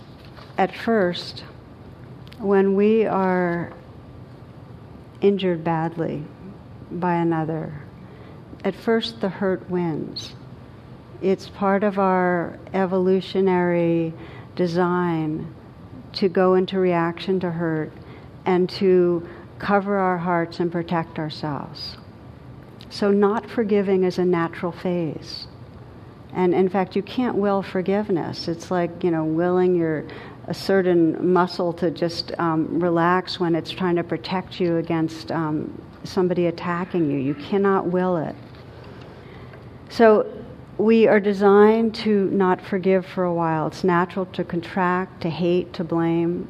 at 0.56 0.74
first, 0.74 1.44
when 2.38 2.74
we 2.74 3.04
are 3.04 3.74
injured 5.20 5.62
badly 5.62 6.24
by 6.90 7.16
another, 7.16 7.82
at 8.64 8.74
first 8.74 9.20
the 9.20 9.28
hurt 9.28 9.68
wins. 9.68 10.32
It's 11.20 11.48
part 11.48 11.82
of 11.82 11.98
our 11.98 12.58
evolutionary 12.72 14.14
design 14.54 15.54
to 16.14 16.28
go 16.28 16.54
into 16.54 16.78
reaction 16.78 17.40
to 17.40 17.50
hurt 17.50 17.92
and 18.46 18.68
to 18.70 19.28
cover 19.58 19.96
our 19.96 20.18
hearts 20.18 20.60
and 20.60 20.70
protect 20.70 21.18
ourselves. 21.18 21.96
So, 22.90 23.10
not 23.10 23.48
forgiving 23.50 24.04
is 24.04 24.18
a 24.18 24.24
natural 24.24 24.72
phase. 24.72 25.48
And 26.32 26.54
in 26.54 26.68
fact, 26.68 26.94
you 26.94 27.02
can't 27.02 27.36
will 27.36 27.62
forgiveness. 27.62 28.48
It's 28.48 28.70
like, 28.70 29.02
you 29.02 29.10
know, 29.10 29.24
willing 29.24 29.74
your 29.74 30.04
a 30.46 30.54
certain 30.54 31.30
muscle 31.30 31.74
to 31.74 31.90
just 31.90 32.32
um, 32.38 32.80
relax 32.80 33.38
when 33.38 33.54
it's 33.54 33.70
trying 33.70 33.96
to 33.96 34.02
protect 34.02 34.58
you 34.58 34.78
against 34.78 35.30
um, 35.30 35.82
somebody 36.04 36.46
attacking 36.46 37.10
you. 37.10 37.18
You 37.18 37.34
cannot 37.34 37.86
will 37.86 38.16
it. 38.16 38.34
So 39.90 40.26
we 40.78 41.08
are 41.08 41.18
designed 41.18 41.92
to 41.92 42.30
not 42.30 42.60
forgive 42.60 43.04
for 43.04 43.24
a 43.24 43.34
while. 43.34 43.66
It's 43.66 43.82
natural 43.82 44.26
to 44.26 44.44
contract, 44.44 45.20
to 45.22 45.30
hate, 45.30 45.72
to 45.74 45.84
blame. 45.84 46.46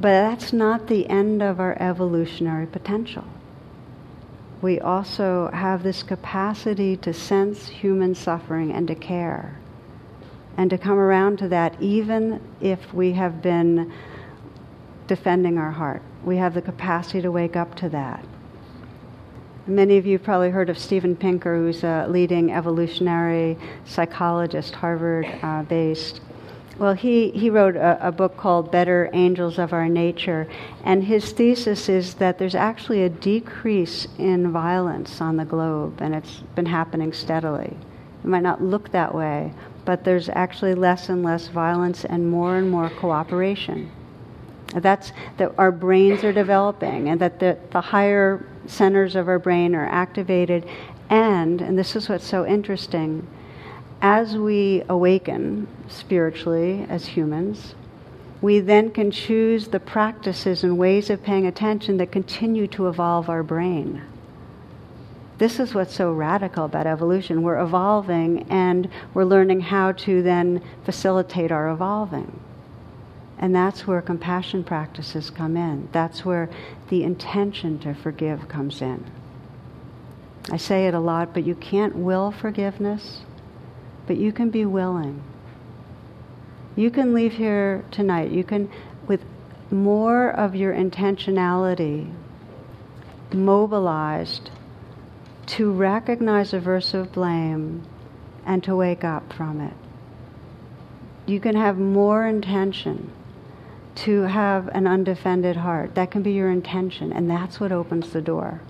But 0.00 0.10
that's 0.10 0.52
not 0.52 0.86
the 0.86 1.08
end 1.08 1.42
of 1.42 1.60
our 1.60 1.76
evolutionary 1.80 2.66
potential. 2.66 3.24
We 4.62 4.80
also 4.80 5.50
have 5.52 5.82
this 5.82 6.02
capacity 6.02 6.96
to 6.98 7.12
sense 7.12 7.68
human 7.68 8.14
suffering 8.14 8.72
and 8.72 8.88
to 8.88 8.94
care 8.94 9.58
and 10.56 10.70
to 10.70 10.78
come 10.78 10.98
around 10.98 11.38
to 11.38 11.48
that 11.48 11.80
even 11.80 12.40
if 12.62 12.94
we 12.94 13.12
have 13.12 13.42
been 13.42 13.92
defending 15.06 15.58
our 15.58 15.70
heart. 15.70 16.02
We 16.24 16.38
have 16.38 16.54
the 16.54 16.62
capacity 16.62 17.20
to 17.20 17.30
wake 17.30 17.54
up 17.54 17.74
to 17.76 17.90
that. 17.90 18.24
Many 19.68 19.96
of 19.96 20.06
you 20.06 20.20
probably 20.20 20.50
heard 20.50 20.70
of 20.70 20.78
Steven 20.78 21.16
Pinker, 21.16 21.56
who's 21.56 21.82
a 21.82 22.06
leading 22.08 22.52
evolutionary 22.52 23.58
psychologist, 23.84 24.76
Harvard 24.76 25.26
uh, 25.42 25.64
based. 25.64 26.20
Well, 26.78 26.92
he, 26.92 27.32
he 27.32 27.50
wrote 27.50 27.74
a, 27.74 28.06
a, 28.06 28.12
book 28.12 28.36
called 28.36 28.70
Better 28.70 29.10
Angels 29.12 29.58
of 29.58 29.72
Our 29.72 29.88
Nature, 29.88 30.46
and 30.84 31.02
his 31.02 31.32
thesis 31.32 31.88
is 31.88 32.14
that 32.14 32.38
there's 32.38 32.54
actually 32.54 33.02
a 33.02 33.08
decrease 33.08 34.06
in 34.18 34.52
violence 34.52 35.20
on 35.20 35.36
the 35.36 35.44
globe, 35.44 36.00
and 36.00 36.14
it's 36.14 36.44
been 36.54 36.66
happening 36.66 37.12
steadily. 37.12 37.76
It 38.22 38.28
might 38.28 38.44
not 38.44 38.62
look 38.62 38.92
that 38.92 39.16
way, 39.16 39.52
but 39.84 40.04
there's 40.04 40.28
actually 40.28 40.76
less 40.76 41.08
and 41.08 41.24
less 41.24 41.48
violence 41.48 42.04
and 42.04 42.30
more 42.30 42.56
and 42.56 42.70
more 42.70 42.88
cooperation. 42.88 43.90
That's 44.74 45.12
that 45.36 45.52
our 45.58 45.72
brains 45.72 46.24
are 46.24 46.32
developing, 46.32 47.08
and 47.08 47.20
that 47.20 47.38
the, 47.38 47.56
the 47.70 47.80
higher 47.80 48.46
centers 48.66 49.14
of 49.16 49.28
our 49.28 49.38
brain 49.38 49.74
are 49.74 49.86
activated, 49.86 50.68
and, 51.08 51.60
and 51.60 51.78
this 51.78 51.94
is 51.94 52.08
what's 52.08 52.26
so 52.26 52.44
interesting, 52.44 53.26
as 54.02 54.36
we 54.36 54.82
awaken 54.88 55.68
spiritually 55.88 56.84
as 56.88 57.06
humans, 57.06 57.74
we 58.42 58.60
then 58.60 58.90
can 58.90 59.10
choose 59.10 59.68
the 59.68 59.80
practices 59.80 60.62
and 60.62 60.76
ways 60.76 61.10
of 61.10 61.22
paying 61.22 61.46
attention 61.46 61.96
that 61.96 62.12
continue 62.12 62.66
to 62.66 62.88
evolve 62.88 63.30
our 63.30 63.42
brain. 63.42 64.02
This 65.38 65.58
is 65.60 65.74
what's 65.74 65.94
so 65.94 66.12
radical 66.12 66.64
about 66.64 66.86
evolution. 66.86 67.42
We're 67.42 67.60
evolving 67.60 68.46
and 68.50 68.88
we're 69.14 69.24
learning 69.24 69.60
how 69.60 69.92
to 69.92 70.22
then 70.22 70.62
facilitate 70.84 71.52
our 71.52 71.68
evolving. 71.68 72.40
And 73.38 73.54
that's 73.54 73.86
where 73.86 74.00
compassion 74.00 74.64
practices 74.64 75.30
come 75.30 75.56
in. 75.56 75.88
That's 75.92 76.24
where 76.24 76.48
the 76.88 77.02
intention 77.02 77.78
to 77.80 77.94
forgive 77.94 78.48
comes 78.48 78.80
in. 78.80 79.04
I 80.50 80.56
say 80.56 80.86
it 80.86 80.94
a 80.94 81.00
lot, 81.00 81.34
but 81.34 81.44
you 81.44 81.54
can't 81.54 81.96
will 81.96 82.30
forgiveness, 82.30 83.22
but 84.06 84.16
you 84.16 84.32
can 84.32 84.50
be 84.50 84.64
willing. 84.64 85.22
You 86.76 86.90
can 86.90 87.14
leave 87.14 87.34
here 87.34 87.84
tonight. 87.90 88.30
You 88.30 88.44
can, 88.44 88.70
with 89.06 89.24
more 89.70 90.30
of 90.30 90.54
your 90.54 90.72
intentionality 90.72 92.12
mobilized 93.32 94.50
to 95.46 95.72
recognize 95.72 96.52
aversive 96.52 97.12
blame 97.12 97.82
and 98.44 98.62
to 98.64 98.76
wake 98.76 99.04
up 99.04 99.32
from 99.32 99.60
it. 99.60 99.74
You 101.26 101.40
can 101.40 101.56
have 101.56 101.76
more 101.76 102.26
intention 102.26 103.10
to 103.96 104.22
have 104.22 104.68
an 104.68 104.86
undefended 104.86 105.56
heart. 105.56 105.94
That 105.94 106.10
can 106.10 106.22
be 106.22 106.32
your 106.32 106.50
intention, 106.50 107.12
and 107.12 107.28
that's 107.30 107.58
what 107.58 107.72
opens 107.72 108.12
the 108.12 108.20
door. 108.20 108.60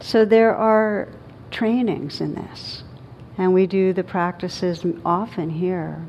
So 0.00 0.24
there 0.24 0.54
are 0.54 1.08
trainings 1.50 2.20
in 2.20 2.34
this, 2.34 2.84
and 3.36 3.52
we 3.52 3.66
do 3.66 3.92
the 3.92 4.04
practices 4.04 4.84
often 5.04 5.50
here. 5.50 6.04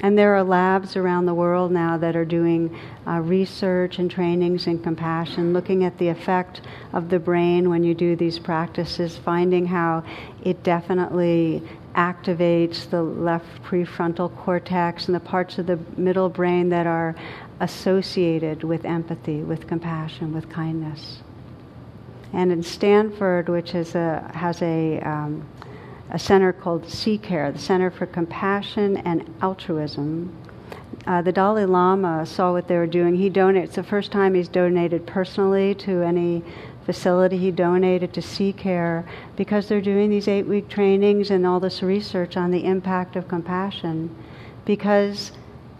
And 0.00 0.18
there 0.18 0.34
are 0.34 0.42
labs 0.42 0.96
around 0.96 1.26
the 1.26 1.34
world 1.34 1.70
now 1.70 1.96
that 1.98 2.16
are 2.16 2.24
doing 2.24 2.76
uh, 3.06 3.20
research 3.20 4.00
and 4.00 4.10
trainings 4.10 4.66
in 4.66 4.80
compassion, 4.80 5.52
looking 5.52 5.84
at 5.84 5.96
the 5.98 6.08
effect 6.08 6.62
of 6.92 7.10
the 7.10 7.20
brain 7.20 7.70
when 7.70 7.84
you 7.84 7.94
do 7.94 8.16
these 8.16 8.38
practices, 8.38 9.16
finding 9.16 9.66
how 9.66 10.02
it 10.42 10.64
definitely 10.64 11.62
activates 11.94 12.88
the 12.90 13.02
left 13.02 13.62
prefrontal 13.62 14.34
cortex 14.36 15.06
and 15.06 15.14
the 15.14 15.20
parts 15.20 15.58
of 15.58 15.66
the 15.66 15.78
middle 15.96 16.28
brain 16.28 16.68
that 16.68 16.86
are 16.86 17.14
associated 17.60 18.64
with 18.64 18.84
empathy, 18.84 19.42
with 19.42 19.66
compassion, 19.66 20.32
with 20.34 20.48
kindness. 20.50 21.18
And 22.32 22.50
in 22.50 22.62
Stanford, 22.62 23.48
which 23.48 23.74
is 23.74 23.94
a, 23.94 24.28
has 24.34 24.60
a 24.60 24.98
um, 25.00 25.46
a 26.14 26.18
center 26.18 26.52
called 26.52 26.84
CCARE, 26.84 27.52
the 27.52 27.58
Center 27.58 27.90
for 27.90 28.06
Compassion 28.06 28.98
and 28.98 29.34
Altruism. 29.42 30.32
Uh, 31.06 31.20
the 31.22 31.32
Dalai 31.32 31.64
Lama 31.64 32.24
saw 32.24 32.52
what 32.52 32.68
they 32.68 32.76
were 32.76 32.86
doing. 32.86 33.16
He 33.16 33.28
donated, 33.28 33.64
it's 33.64 33.76
the 33.76 33.82
first 33.82 34.12
time 34.12 34.34
he's 34.34 34.48
donated 34.48 35.06
personally 35.06 35.74
to 35.76 36.02
any 36.02 36.44
facility. 36.84 37.38
He 37.38 37.50
donated 37.50 38.12
to 38.14 38.20
CCARE 38.20 39.06
because 39.36 39.68
they're 39.68 39.80
doing 39.80 40.10
these 40.10 40.28
eight 40.28 40.46
week 40.46 40.68
trainings 40.68 41.30
and 41.30 41.46
all 41.46 41.60
this 41.60 41.82
research 41.82 42.36
on 42.36 42.50
the 42.50 42.64
impact 42.64 43.16
of 43.16 43.28
compassion. 43.28 44.14
Because 44.64 45.32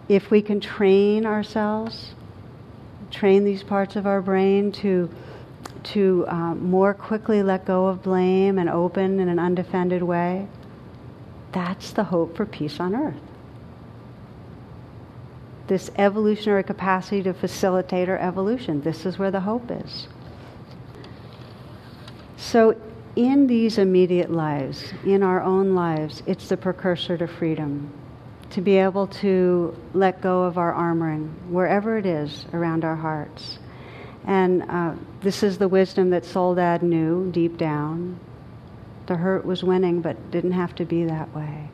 if 0.08 0.30
we 0.30 0.42
can 0.42 0.60
train 0.60 1.26
ourselves, 1.26 2.14
train 3.10 3.44
these 3.44 3.62
parts 3.62 3.96
of 3.96 4.06
our 4.06 4.20
brain 4.20 4.72
to 4.72 5.10
to 5.82 6.24
uh, 6.28 6.54
more 6.54 6.94
quickly 6.94 7.42
let 7.42 7.66
go 7.66 7.86
of 7.86 8.02
blame 8.02 8.58
and 8.58 8.70
open 8.70 9.20
in 9.20 9.28
an 9.28 9.38
undefended 9.38 10.02
way, 10.02 10.48
that's 11.52 11.92
the 11.92 12.04
hope 12.04 12.36
for 12.36 12.46
peace 12.46 12.80
on 12.80 12.94
earth. 12.94 13.20
This 15.66 15.90
evolutionary 15.96 16.64
capacity 16.64 17.22
to 17.22 17.34
facilitate 17.34 18.08
our 18.08 18.18
evolution, 18.18 18.80
this 18.80 19.04
is 19.04 19.18
where 19.18 19.30
the 19.30 19.40
hope 19.40 19.70
is. 19.70 20.08
So, 22.36 22.76
in 23.16 23.46
these 23.46 23.78
immediate 23.78 24.30
lives, 24.30 24.92
in 25.04 25.22
our 25.22 25.40
own 25.40 25.74
lives, 25.74 26.22
it's 26.26 26.48
the 26.48 26.56
precursor 26.56 27.16
to 27.16 27.28
freedom. 27.28 27.92
To 28.50 28.60
be 28.60 28.76
able 28.76 29.06
to 29.08 29.76
let 29.92 30.20
go 30.20 30.42
of 30.42 30.58
our 30.58 30.72
armoring, 30.72 31.30
wherever 31.48 31.96
it 31.96 32.06
is 32.06 32.46
around 32.52 32.84
our 32.84 32.96
hearts 32.96 33.58
and 34.26 34.62
uh, 34.68 34.94
this 35.20 35.42
is 35.42 35.58
the 35.58 35.68
wisdom 35.68 36.10
that 36.10 36.24
Soledad 36.24 36.82
knew 36.82 37.30
deep 37.30 37.58
down. 37.58 38.18
The 39.06 39.16
hurt 39.16 39.44
was 39.44 39.62
winning, 39.62 40.00
but 40.00 40.30
didn't 40.30 40.52
have 40.52 40.74
to 40.76 40.84
be 40.84 41.04
that 41.04 41.34
way. 41.34 41.68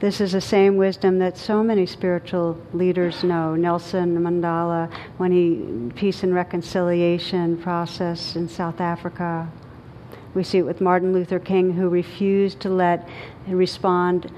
This 0.00 0.20
is 0.20 0.30
the 0.30 0.40
same 0.40 0.76
wisdom 0.76 1.18
that 1.18 1.36
so 1.36 1.60
many 1.60 1.84
spiritual 1.84 2.56
leaders 2.72 3.24
know. 3.24 3.56
Nelson 3.56 4.16
Mandela, 4.16 4.88
when 5.16 5.32
he 5.32 5.90
peace 5.96 6.22
and 6.22 6.32
reconciliation 6.32 7.56
process 7.56 8.36
in 8.36 8.48
South 8.48 8.80
Africa. 8.80 9.50
We 10.34 10.44
see 10.44 10.58
it 10.58 10.62
with 10.62 10.80
Martin 10.80 11.12
Luther 11.12 11.40
King, 11.40 11.72
who 11.72 11.88
refused 11.88 12.60
to 12.60 12.68
let 12.68 13.08
respond 13.48 14.30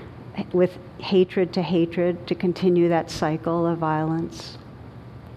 with 0.53 0.79
hatred 0.97 1.53
to 1.53 1.63
hatred 1.63 2.27
to 2.29 2.35
continue 2.35 2.89
that 2.89 3.11
cycle 3.11 3.67
of 3.67 3.77
violence. 3.77 4.57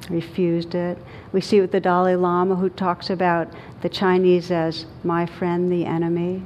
Refused 0.10 0.74
it. 0.74 0.98
We 1.34 1.42
see 1.42 1.58
it 1.58 1.62
with 1.62 1.72
the 1.74 1.82
Dalai 1.82 2.16
Lama, 2.16 2.56
who 2.56 2.70
talks 2.70 3.10
about 3.10 3.50
the 3.82 3.90
Chinese 3.90 4.52
as 4.52 4.86
my 5.04 5.26
friend, 5.26 5.70
the 5.70 5.84
enemy. 5.84 6.44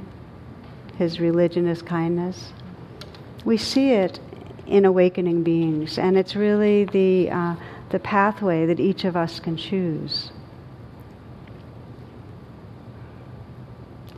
His 0.96 1.20
religion 1.20 1.68
is 1.68 1.80
kindness. 1.80 2.52
We 3.48 3.56
see 3.56 3.92
it 3.92 4.20
in 4.66 4.84
awakening 4.84 5.42
beings, 5.42 5.96
and 5.98 6.18
it's 6.18 6.36
really 6.36 6.84
the, 6.84 7.30
uh, 7.30 7.56
the 7.88 7.98
pathway 7.98 8.66
that 8.66 8.78
each 8.78 9.06
of 9.06 9.16
us 9.16 9.40
can 9.40 9.56
choose. 9.56 10.32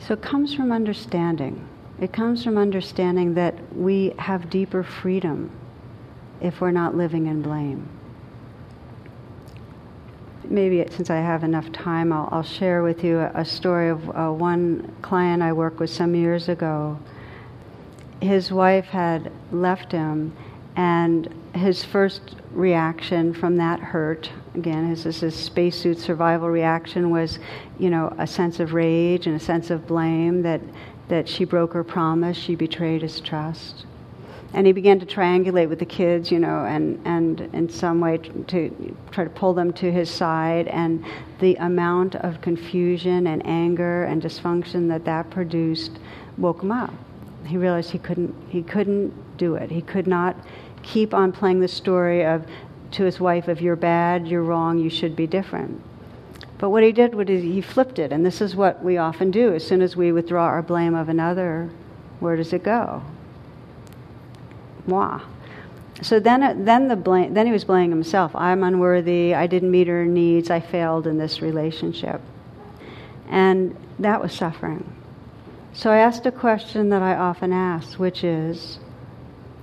So 0.00 0.14
it 0.14 0.20
comes 0.20 0.52
from 0.52 0.72
understanding. 0.72 1.64
It 2.00 2.12
comes 2.12 2.42
from 2.42 2.58
understanding 2.58 3.34
that 3.34 3.54
we 3.72 4.14
have 4.18 4.50
deeper 4.50 4.82
freedom 4.82 5.52
if 6.40 6.60
we're 6.60 6.72
not 6.72 6.96
living 6.96 7.28
in 7.28 7.40
blame 7.40 7.88
maybe 10.50 10.84
since 10.90 11.10
I 11.10 11.18
have 11.18 11.44
enough 11.44 11.70
time, 11.70 12.12
I'll, 12.12 12.28
I'll 12.32 12.42
share 12.42 12.82
with 12.82 13.04
you 13.04 13.20
a, 13.20 13.30
a 13.36 13.44
story 13.44 13.88
of 13.88 14.10
uh, 14.10 14.32
one 14.32 14.92
client 15.00 15.42
I 15.44 15.52
worked 15.52 15.78
with 15.78 15.90
some 15.90 16.16
years 16.16 16.48
ago. 16.48 16.98
His 18.20 18.52
wife 18.52 18.86
had 18.86 19.32
left 19.50 19.92
him, 19.92 20.32
and 20.76 21.28
his 21.54 21.84
first 21.84 22.36
reaction 22.52 23.32
from 23.32 23.56
that 23.56 23.80
hurt, 23.80 24.30
again, 24.54 24.88
his, 24.88 25.04
his 25.04 25.34
spacesuit 25.34 25.98
survival 25.98 26.48
reaction 26.50 27.10
was, 27.10 27.38
you 27.78 27.90
know, 27.90 28.14
a 28.18 28.26
sense 28.26 28.60
of 28.60 28.72
rage 28.74 29.26
and 29.26 29.36
a 29.36 29.40
sense 29.40 29.70
of 29.70 29.86
blame 29.86 30.42
that, 30.42 30.60
that 31.08 31.28
she 31.28 31.44
broke 31.44 31.72
her 31.72 31.82
promise, 31.84 32.36
she 32.36 32.54
betrayed 32.54 33.02
his 33.02 33.20
trust. 33.20 33.86
and 34.52 34.66
he 34.66 34.72
began 34.72 34.98
to 34.98 35.06
triangulate 35.06 35.68
with 35.68 35.78
the 35.78 35.84
kids, 35.84 36.30
you 36.30 36.38
know, 36.38 36.64
and, 36.64 37.00
and 37.04 37.40
in 37.52 37.68
some 37.68 38.00
way 38.00 38.18
to 38.18 38.94
try 39.12 39.24
to 39.24 39.30
pull 39.30 39.54
them 39.54 39.72
to 39.72 39.92
his 39.92 40.10
side. 40.10 40.66
And 40.68 41.04
the 41.38 41.54
amount 41.56 42.16
of 42.16 42.40
confusion 42.40 43.28
and 43.28 43.46
anger 43.46 44.04
and 44.04 44.20
dysfunction 44.20 44.88
that 44.88 45.04
that 45.04 45.30
produced 45.30 45.98
woke 46.36 46.62
him 46.62 46.72
up. 46.72 46.92
He 47.50 47.56
realized 47.56 47.90
he 47.90 47.98
couldn't, 47.98 48.34
he 48.48 48.62
couldn't 48.62 49.36
do 49.36 49.56
it. 49.56 49.70
He 49.70 49.82
could 49.82 50.06
not 50.06 50.36
keep 50.82 51.12
on 51.12 51.32
playing 51.32 51.60
the 51.60 51.68
story 51.68 52.24
of 52.24 52.46
to 52.92 53.04
his 53.04 53.20
wife 53.20 53.48
of 53.48 53.60
you're 53.60 53.76
bad, 53.76 54.26
you're 54.26 54.42
wrong, 54.42 54.78
you 54.78 54.88
should 54.88 55.14
be 55.16 55.26
different. 55.26 55.82
But 56.58 56.70
what 56.70 56.82
he 56.82 56.92
did 56.92 57.14
was 57.14 57.28
he 57.28 57.60
flipped 57.60 57.98
it, 57.98 58.12
and 58.12 58.24
this 58.24 58.40
is 58.40 58.54
what 58.54 58.84
we 58.84 58.98
often 58.98 59.30
do. 59.30 59.54
As 59.54 59.66
soon 59.66 59.82
as 59.82 59.96
we 59.96 60.12
withdraw 60.12 60.44
our 60.44 60.62
blame 60.62 60.94
of 60.94 61.08
another, 61.08 61.70
where 62.20 62.36
does 62.36 62.52
it 62.52 62.62
go? 62.62 63.02
moi. 64.86 65.20
So 66.02 66.18
then, 66.20 66.42
uh, 66.42 66.54
then, 66.56 66.88
the 66.88 66.96
blame, 66.96 67.34
then 67.34 67.46
he 67.46 67.52
was 67.52 67.64
blaming 67.64 67.90
himself. 67.90 68.34
I'm 68.34 68.62
unworthy. 68.62 69.34
I 69.34 69.46
didn't 69.46 69.70
meet 69.70 69.86
her 69.86 70.04
needs. 70.04 70.50
I 70.50 70.60
failed 70.60 71.06
in 71.06 71.18
this 71.18 71.42
relationship. 71.42 72.20
And 73.28 73.76
that 73.98 74.20
was 74.20 74.32
suffering. 74.32 74.90
So 75.72 75.90
I 75.90 75.98
asked 75.98 76.26
a 76.26 76.32
question 76.32 76.88
that 76.90 77.02
I 77.02 77.14
often 77.14 77.52
ask, 77.52 77.98
which 77.98 78.24
is 78.24 78.78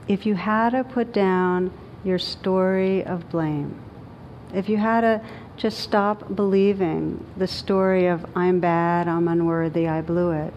if 0.08 0.26
you 0.26 0.36
had 0.36 0.70
to 0.70 0.84
put 0.84 1.12
down 1.14 1.72
your 2.04 2.18
story 2.18 3.04
of 3.04 3.30
blame, 3.30 3.80
if 4.54 4.70
you 4.70 4.78
had 4.78 5.02
to 5.02 5.22
just 5.58 5.80
stop 5.80 6.36
believing 6.36 7.26
the 7.36 7.48
story 7.48 8.08
of 8.08 8.26
I'm 8.36 8.60
bad, 8.60 9.08
I'm 9.08 9.28
unworthy, 9.28 9.88
I 9.88 10.02
blew 10.02 10.32
it, 10.32 10.54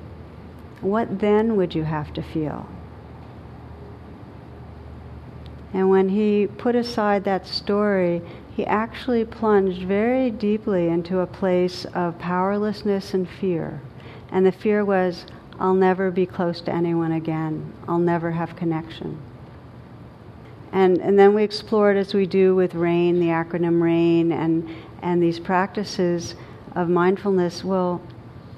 what 0.80 1.18
then 1.18 1.56
would 1.56 1.74
you 1.74 1.84
have 1.84 2.12
to 2.14 2.22
feel? 2.22 2.68
And 5.72 5.88
when 5.88 6.08
he 6.08 6.46
put 6.46 6.74
aside 6.74 7.24
that 7.24 7.46
story, 7.46 8.22
he 8.54 8.66
actually 8.66 9.24
plunged 9.24 9.82
very 9.82 10.30
deeply 10.30 10.88
into 10.88 11.20
a 11.20 11.26
place 11.26 11.84
of 11.86 12.18
powerlessness 12.18 13.14
and 13.14 13.28
fear. 13.28 13.80
And 14.32 14.44
the 14.44 14.52
fear 14.52 14.84
was, 14.84 15.26
I'll 15.60 15.74
never 15.74 16.10
be 16.10 16.26
close 16.26 16.60
to 16.62 16.72
anyone 16.72 17.12
again. 17.12 17.72
I'll 17.86 17.98
never 17.98 18.30
have 18.30 18.56
connection. 18.56 19.20
And, 20.72 20.98
and 20.98 21.18
then 21.18 21.34
we 21.34 21.42
explored, 21.44 21.96
as 21.96 22.14
we 22.14 22.26
do 22.26 22.54
with 22.54 22.74
RAIN, 22.74 23.20
the 23.20 23.26
acronym 23.26 23.82
RAIN, 23.82 24.32
and, 24.32 24.68
and 25.02 25.22
these 25.22 25.38
practices 25.38 26.34
of 26.74 26.88
mindfulness. 26.88 27.62
Well, 27.62 28.00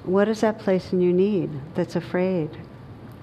what 0.04 0.28
is 0.28 0.42
that 0.42 0.58
place 0.58 0.92
in 0.92 1.00
you 1.00 1.12
need 1.12 1.50
that's 1.74 1.96
afraid? 1.96 2.56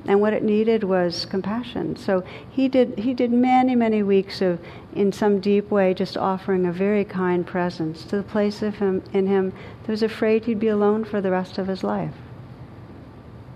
and 0.05 0.21
what 0.21 0.33
it 0.33 0.43
needed 0.43 0.83
was 0.83 1.25
compassion. 1.25 1.95
So 1.95 2.23
he 2.49 2.67
did 2.67 2.97
he 2.97 3.13
did 3.13 3.31
many 3.31 3.75
many 3.75 4.01
weeks 4.01 4.41
of 4.41 4.59
in 4.95 5.11
some 5.11 5.39
deep 5.39 5.69
way 5.69 5.93
just 5.93 6.17
offering 6.17 6.65
a 6.65 6.71
very 6.71 7.03
kind 7.03 7.45
presence 7.45 8.03
to 8.05 8.17
the 8.17 8.23
place 8.23 8.61
of 8.61 8.75
him 8.75 9.03
in 9.13 9.27
him 9.27 9.53
that 9.83 9.91
was 9.91 10.01
afraid 10.01 10.45
he'd 10.45 10.59
be 10.59 10.69
alone 10.69 11.03
for 11.03 11.21
the 11.21 11.31
rest 11.31 11.57
of 11.57 11.67
his 11.67 11.83
life. 11.83 12.15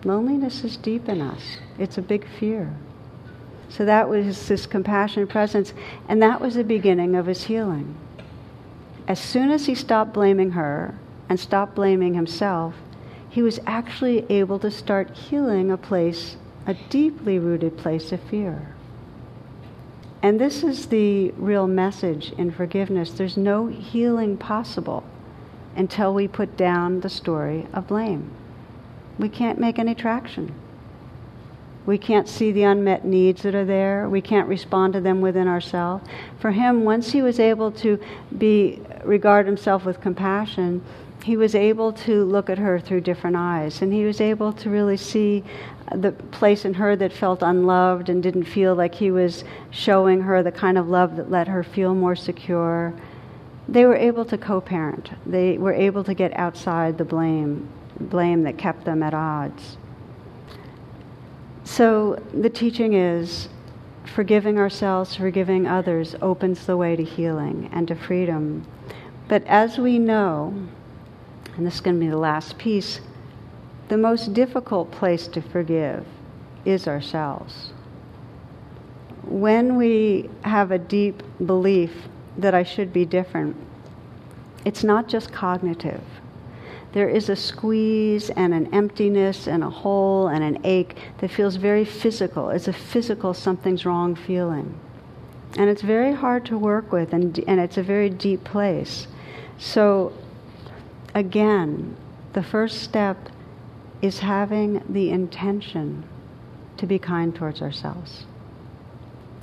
Loneliness 0.06 0.64
is 0.64 0.78
deep 0.78 1.08
in 1.08 1.22
us. 1.22 1.58
It's 1.78 1.98
a 1.98 2.02
big 2.02 2.28
fear. 2.40 2.76
So 3.70 3.86
that 3.86 4.10
was 4.10 4.48
this 4.48 4.66
compassionate 4.66 5.30
presence, 5.30 5.74
and 6.08 6.22
that 6.22 6.42
was 6.42 6.56
the 6.56 6.64
beginning 6.64 7.16
of 7.16 7.26
his 7.26 7.46
healing. 7.46 7.96
As 9.08 9.20
soon 9.20 9.50
as 9.50 9.66
he 9.66 9.76
stopped 9.76 10.14
blaming 10.14 10.52
her 10.52 10.96
and 11.30 11.40
stopped 11.40 11.76
blaming 11.76 12.14
himself, 12.14 12.76
he 13.30 13.42
was 13.42 13.60
actually 13.66 14.26
able 14.30 14.60
to 14.60 14.70
start 14.70 15.12
healing 15.12 15.72
a 15.72 15.78
place, 15.78 16.38
a 16.68 16.76
deeply 16.90 17.40
rooted 17.40 17.78
place 17.78 18.12
of 18.12 18.22
fear. 18.22 18.76
And 20.22 20.40
this 20.40 20.64
is 20.64 20.86
the 20.86 21.32
real 21.32 21.68
message 21.68 22.32
in 22.38 22.52
forgiveness. 22.52 23.12
There's 23.12 23.36
no 23.36 23.68
healing 23.68 24.38
possible 24.38 25.04
until 25.76 26.14
we 26.14 26.28
put 26.28 26.56
down 26.56 27.00
the 27.00 27.10
story 27.10 27.68
of 27.74 27.88
blame. 27.88 28.30
We 29.20 29.30
can't 29.30 29.60
make 29.60 29.80
any 29.80 29.96
traction. 29.96 30.54
We 31.86 31.98
can't 31.98 32.30
see 32.30 32.52
the 32.52 32.64
unmet 32.64 33.04
needs 33.04 33.44
that 33.44 33.56
are 33.56 33.66
there. 33.66 34.08
We 34.08 34.22
can't 34.22 34.48
respond 34.48 34.94
to 34.94 35.02
them 35.02 35.20
within 35.20 35.48
ourselves. 35.48 36.06
For 36.40 36.52
him, 36.52 36.86
once 36.86 37.12
he 37.12 37.22
was 37.22 37.40
able 37.40 37.72
to 37.74 38.00
be 38.38 38.82
regard 39.04 39.46
himself 39.46 39.86
with 39.86 40.00
compassion, 40.00 40.82
he 41.24 41.38
was 41.38 41.56
able 41.56 41.94
to 41.94 42.24
look 42.26 42.50
at 42.50 42.58
her 42.58 42.80
through 42.80 43.02
different 43.02 43.36
eyes, 43.36 43.82
and 43.82 43.94
he 43.94 44.04
was 44.04 44.20
able 44.20 44.52
to 44.54 44.70
really 44.70 44.98
see 44.98 45.44
the 45.94 46.12
place 46.12 46.66
in 46.66 46.74
her 46.74 46.96
that 46.96 47.14
felt 47.14 47.42
unloved 47.42 48.10
and 48.10 48.22
didn't 48.22 48.44
feel 48.44 48.76
like 48.76 48.96
he 48.96 49.12
was 49.12 49.44
showing 49.72 50.22
her 50.22 50.44
the 50.44 50.52
kind 50.52 50.78
of 50.78 50.90
love 50.90 51.16
that 51.16 51.30
let 51.32 51.48
her 51.48 51.64
feel 51.64 51.94
more 51.94 52.16
secure. 52.16 52.94
They 53.68 53.86
were 53.86 53.96
able 53.96 54.26
to 54.26 54.38
co 54.38 54.60
parent, 54.60 55.12
they 55.26 55.58
were 55.58 55.74
able 55.74 56.04
to 56.04 56.14
get 56.14 56.36
outside 56.38 56.98
the 56.98 57.06
blame, 57.06 57.70
blame 58.00 58.44
that 58.44 58.58
kept 58.58 58.86
them 58.86 59.04
at 59.04 59.14
odds. 59.14 59.78
So 61.64 62.22
the 62.34 62.50
teaching 62.50 62.94
is 62.94 63.50
forgiving 64.06 64.58
ourselves, 64.58 65.16
forgiving 65.16 65.66
others 65.66 66.16
opens 66.22 66.66
the 66.66 66.78
way 66.78 66.96
to 66.96 67.04
healing 67.04 67.70
and 67.72 67.88
to 67.88 67.96
freedom. 67.96 68.66
But 69.28 69.44
as 69.46 69.78
we 69.78 69.98
know, 69.98 70.54
and 71.56 71.66
this 71.66 71.76
is 71.76 71.82
going 71.82 72.00
to 72.00 72.06
be 72.06 72.10
the 72.10 72.18
last 72.18 72.58
piece, 72.58 73.02
the 73.90 73.98
most 73.98 74.34
difficult 74.34 74.92
place 74.92 75.28
to 75.28 75.42
forgive 75.42 76.06
is 76.66 76.88
ourselves. 76.88 77.72
When 79.24 79.78
we 79.78 80.30
have 80.44 80.72
a 80.72 80.78
deep 80.78 81.24
belief 81.46 82.08
that 82.38 82.54
I 82.54 82.64
should 82.64 82.92
be 82.92 83.06
different, 83.06 83.56
it's 84.66 84.84
not 84.84 85.08
just 85.08 85.32
cognitive. 85.32 86.04
There 86.94 87.10
is 87.10 87.28
a 87.28 87.36
squeeze 87.36 88.30
and 88.30 88.54
an 88.54 88.72
emptiness 88.72 89.48
and 89.48 89.64
a 89.64 89.70
hole 89.70 90.28
and 90.28 90.44
an 90.44 90.62
ache 90.64 90.96
that 91.18 91.32
feels 91.32 91.56
very 91.56 91.86
physical. 91.86 92.52
It's 92.52 92.68
a 92.68 92.74
physical 92.74 93.34
something's 93.34 93.84
wrong 93.84 94.16
feeling. 94.16 94.80
And 95.58 95.70
it's 95.70 95.82
very 95.82 96.14
hard 96.14 96.46
to 96.46 96.58
work 96.58 96.92
with, 96.92 97.12
and, 97.14 97.38
and 97.48 97.60
it's 97.60 97.78
a 97.78 97.84
very 97.84 98.10
deep 98.10 98.44
place. 98.44 99.08
So 99.58 100.14
again, 101.16 101.98
the 102.34 102.44
first 102.44 102.84
step 102.84 103.30
is 104.04 104.20
having 104.20 104.84
the 104.88 105.10
intention 105.10 106.04
to 106.78 106.86
be 106.86 107.00
kind 107.00 107.36
towards 107.36 107.62
ourselves. 107.62 108.26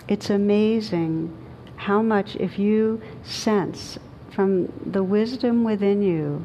It's 0.07 0.31
amazing 0.31 1.37
how 1.77 2.01
much, 2.03 2.37
if 2.37 2.59
you 2.59 3.01
sense 3.25 3.99
from 4.31 4.73
the 4.85 5.03
wisdom 5.03 5.65
within 5.65 6.03
you 6.03 6.45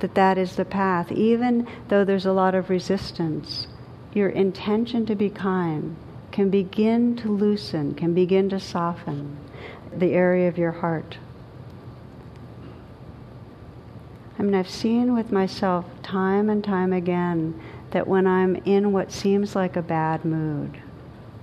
that 0.00 0.14
that 0.14 0.38
is 0.38 0.56
the 0.56 0.64
path, 0.64 1.12
even 1.12 1.66
though 1.88 2.04
there's 2.04 2.26
a 2.26 2.32
lot 2.32 2.54
of 2.54 2.70
resistance, 2.70 3.66
your 4.12 4.28
intention 4.28 5.06
to 5.06 5.14
be 5.14 5.30
kind 5.30 5.96
can 6.32 6.50
begin 6.50 7.16
to 7.16 7.28
loosen, 7.28 7.94
can 7.94 8.14
begin 8.14 8.48
to 8.48 8.60
soften 8.60 9.36
the 9.96 10.12
area 10.12 10.48
of 10.48 10.58
your 10.58 10.72
heart. 10.72 11.18
I 14.38 14.42
mean, 14.42 14.54
I've 14.54 14.70
seen 14.70 15.14
with 15.14 15.30
myself 15.30 15.84
time 16.02 16.48
and 16.48 16.64
time 16.64 16.92
again 16.92 17.60
that 17.90 18.06
when 18.06 18.26
I'm 18.26 18.56
in 18.56 18.92
what 18.92 19.12
seems 19.12 19.54
like 19.54 19.76
a 19.76 19.82
bad 19.82 20.24
mood, 20.24 20.80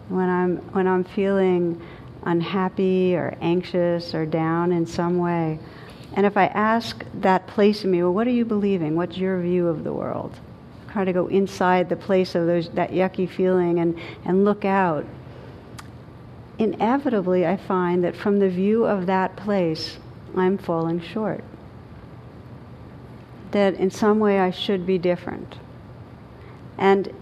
when 0.09 0.29
I'm 0.29 0.57
when 0.73 0.87
I'm 0.87 1.03
feeling 1.03 1.81
unhappy 2.23 3.15
or 3.15 3.37
anxious 3.39 4.15
or 4.15 4.25
down 4.25 4.71
in 4.71 4.85
some 4.85 5.19
way, 5.19 5.59
and 6.17 6.25
if 6.25 6.35
I 6.35 6.47
ask 6.47 7.05
that 7.13 7.45
place 7.45 7.83
in 7.83 7.91
me, 7.91 8.01
well, 8.01 8.11
what 8.11 8.25
are 8.25 8.31
you 8.31 8.43
believing? 8.43 8.95
What's 8.95 9.17
your 9.17 9.39
view 9.39 9.67
of 9.67 9.83
the 9.83 9.93
world? 9.93 10.33
Try 10.91 11.05
to 11.05 11.13
go 11.13 11.27
inside 11.27 11.89
the 11.89 11.95
place 11.95 12.33
of 12.33 12.47
those 12.47 12.69
that 12.69 12.89
yucky 12.89 13.29
feeling 13.29 13.77
and, 13.77 13.99
and 14.25 14.43
look 14.43 14.65
out. 14.65 15.05
Inevitably, 16.57 17.45
I 17.45 17.55
find 17.55 18.03
that 18.03 18.15
from 18.15 18.39
the 18.39 18.49
view 18.49 18.83
of 18.83 19.05
that 19.05 19.35
place, 19.35 19.99
I'm 20.35 20.57
falling 20.57 20.99
short 21.01 21.43
that 23.51 23.75
in 23.75 23.91
some 23.91 24.19
way 24.19 24.39
I 24.39 24.49
should 24.49 24.87
be 24.87 24.97
different. 24.97 25.57
And 26.79 27.13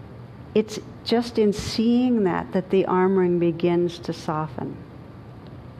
it's 0.54 0.80
just 1.04 1.38
in 1.38 1.52
seeing 1.52 2.24
that 2.24 2.52
that 2.52 2.70
the 2.70 2.84
armoring 2.84 3.38
begins 3.38 3.98
to 4.00 4.14
soften. 4.14 4.74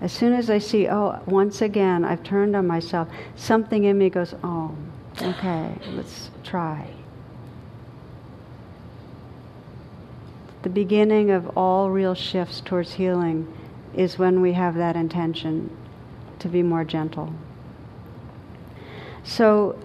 As 0.00 0.12
soon 0.12 0.34
as 0.34 0.50
I 0.50 0.58
see, 0.58 0.88
oh, 0.88 1.20
once 1.26 1.62
again, 1.62 2.04
I've 2.04 2.22
turned 2.22 2.54
on 2.54 2.66
myself, 2.66 3.08
something 3.34 3.84
in 3.84 3.96
me 3.96 4.10
goes, 4.10 4.34
oh, 4.44 4.76
okay, 5.22 5.72
let's 5.92 6.30
try. 6.44 6.88
The 10.62 10.68
beginning 10.68 11.30
of 11.30 11.56
all 11.56 11.90
real 11.90 12.14
shifts 12.14 12.60
towards 12.60 12.92
healing 12.92 13.52
is 13.94 14.18
when 14.18 14.42
we 14.42 14.52
have 14.52 14.74
that 14.74 14.96
intention 14.96 15.74
to 16.40 16.48
be 16.48 16.62
more 16.62 16.84
gentle. 16.84 17.32
So 19.24 19.78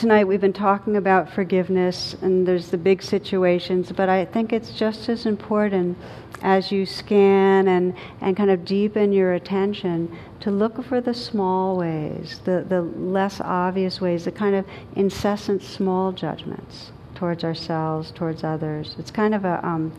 tonight 0.00 0.24
we've 0.24 0.40
been 0.40 0.50
talking 0.50 0.96
about 0.96 1.30
forgiveness 1.30 2.16
and 2.22 2.48
there's 2.48 2.70
the 2.70 2.78
big 2.78 3.02
situations, 3.02 3.92
but 3.92 4.08
I 4.08 4.24
think 4.24 4.50
it's 4.50 4.70
just 4.70 5.10
as 5.10 5.26
important 5.26 5.98
as 6.40 6.72
you 6.72 6.86
scan 6.86 7.68
and, 7.68 7.94
and 8.22 8.34
kind 8.34 8.50
of 8.50 8.64
deepen 8.64 9.12
your 9.12 9.34
attention 9.34 10.16
to 10.40 10.50
look 10.50 10.82
for 10.84 11.02
the 11.02 11.12
small 11.12 11.76
ways, 11.76 12.40
the, 12.46 12.64
the 12.66 12.80
less 12.80 13.42
obvious 13.42 14.00
ways, 14.00 14.24
the 14.24 14.32
kind 14.32 14.54
of 14.54 14.64
incessant 14.96 15.62
small 15.62 16.12
judgments 16.12 16.92
towards 17.14 17.44
ourselves, 17.44 18.10
towards 18.10 18.42
others. 18.42 18.96
It's 18.98 19.10
kind 19.10 19.34
of 19.34 19.44
a 19.44 19.60
um, 19.62 19.92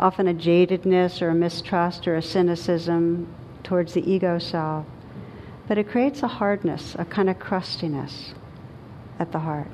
often 0.00 0.26
a 0.26 0.34
jadedness 0.34 1.22
or 1.22 1.28
a 1.28 1.34
mistrust 1.34 2.08
or 2.08 2.16
a 2.16 2.22
cynicism 2.22 3.32
towards 3.62 3.94
the 3.94 4.02
ego 4.10 4.40
self. 4.40 4.84
But 5.68 5.78
it 5.78 5.88
creates 5.88 6.24
a 6.24 6.28
hardness, 6.28 6.96
a 6.98 7.04
kind 7.04 7.30
of 7.30 7.38
crustiness 7.38 8.34
at 9.18 9.32
the 9.32 9.38
heart. 9.38 9.68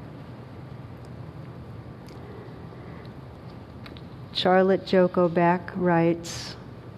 Charlotte 4.33 4.87
Joko 4.87 5.29
Beck 5.29 5.71
writes, 5.75 6.57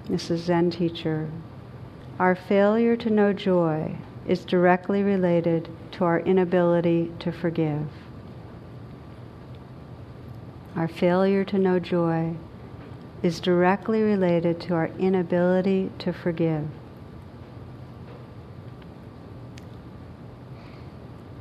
this 0.08 0.30
is 0.30 0.42
Zen 0.42 0.70
teacher, 0.70 1.28
our 2.18 2.34
failure 2.34 2.96
to 2.96 3.10
know 3.10 3.32
joy 3.32 3.96
is 4.28 4.44
directly 4.44 5.02
related 5.02 5.68
to 5.92 6.04
our 6.04 6.20
inability 6.20 7.10
to 7.18 7.32
forgive. 7.32 7.88
Our 10.76 10.88
failure 10.88 11.44
to 11.44 11.58
know 11.58 11.78
joy 11.78 12.34
is 13.22 13.40
directly 13.40 14.02
related 14.02 14.60
to 14.62 14.74
our 14.74 14.88
inability 14.98 15.90
to 15.98 16.12
forgive. 16.12 16.68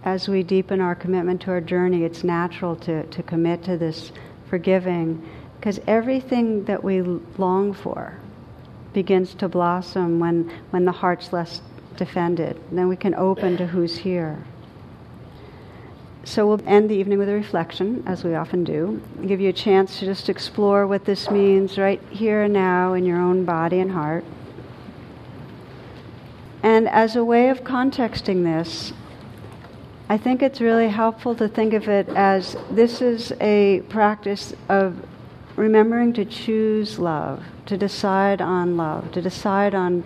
As 0.04 0.28
we 0.28 0.42
deepen 0.42 0.82
our 0.82 0.96
commitment 0.96 1.42
to 1.42 1.52
our 1.52 1.62
journey, 1.62 2.04
it's 2.04 2.24
natural 2.24 2.76
to, 2.78 3.06
to 3.06 3.24
commit 3.24 3.64
to 3.66 3.78
this 3.78 4.12
forgiving 4.50 5.24
because 5.60 5.80
everything 5.86 6.66
that 6.66 6.84
we 6.84 7.02
long 7.02 7.72
for 7.72 8.18
begins 8.94 9.36
to 9.36 9.48
blossom 9.48 10.20
when, 10.20 10.50
when 10.72 10.86
the 10.86 10.92
heart's 10.92 11.32
less 11.32 11.62
defended. 11.98 12.60
Then 12.72 12.88
we 12.88 12.96
can 12.96 13.14
open 13.14 13.58
to 13.58 13.68
who's 13.68 13.98
here. 13.98 14.44
So 16.24 16.48
we'll 16.48 16.62
end 16.66 16.90
the 16.90 16.96
evening 16.96 17.20
with 17.20 17.30
a 17.30 17.34
reflection, 17.34 18.04
as 18.08 18.24
we 18.24 18.34
often 18.36 18.64
do, 18.64 19.02
give 19.26 19.40
you 19.40 19.50
a 19.50 19.54
chance 19.54 20.00
to 20.00 20.06
just 20.06 20.30
explore 20.30 20.88
what 20.88 21.06
this 21.06 21.30
means 21.30 21.78
right 21.78 22.02
here 22.10 22.44
and 22.44 22.54
now 22.54 22.94
in 22.94 23.06
your 23.06 23.20
own 23.20 23.46
body 23.46 23.80
and 23.80 23.92
heart. 23.92 24.24
And 26.64 26.88
as 26.90 27.16
a 27.16 27.26
way 27.26 27.50
of 27.50 27.64
contexting 27.64 28.44
this, 28.44 28.94
I 30.12 30.18
think 30.18 30.42
it's 30.42 30.60
really 30.60 30.90
helpful 30.90 31.36
to 31.36 31.48
think 31.48 31.74
of 31.74 31.88
it 31.88 32.10
as 32.10 32.58
this 32.70 33.02
is 33.02 33.32
a 33.40 33.80
practice 33.88 34.54
of 34.68 35.06
remembering 35.56 36.12
to 36.16 36.26
choose 36.26 37.00
love, 37.00 37.42
to 37.68 37.78
decide 37.78 38.42
on 38.42 38.76
love, 38.76 39.14
to 39.14 39.22
decide 39.22 39.74
on, 39.74 40.04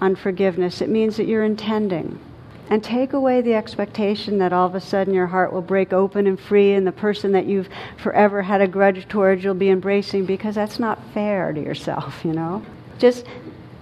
on 0.00 0.16
forgiveness. 0.16 0.80
It 0.80 0.88
means 0.88 1.16
that 1.18 1.28
you're 1.28 1.44
intending. 1.44 2.18
And 2.68 2.82
take 2.82 3.12
away 3.12 3.42
the 3.42 3.54
expectation 3.54 4.38
that 4.38 4.52
all 4.52 4.66
of 4.66 4.74
a 4.74 4.80
sudden 4.80 5.14
your 5.14 5.28
heart 5.28 5.52
will 5.52 5.62
break 5.62 5.92
open 5.92 6.26
and 6.26 6.40
free, 6.40 6.72
and 6.72 6.84
the 6.84 6.90
person 6.90 7.30
that 7.30 7.46
you've 7.46 7.68
forever 7.96 8.42
had 8.42 8.60
a 8.60 8.66
grudge 8.66 9.06
towards 9.06 9.44
you'll 9.44 9.54
be 9.54 9.70
embracing 9.70 10.26
because 10.26 10.56
that's 10.56 10.80
not 10.80 10.98
fair 11.14 11.52
to 11.52 11.62
yourself, 11.62 12.24
you 12.24 12.32
know? 12.32 12.60
Just 12.98 13.24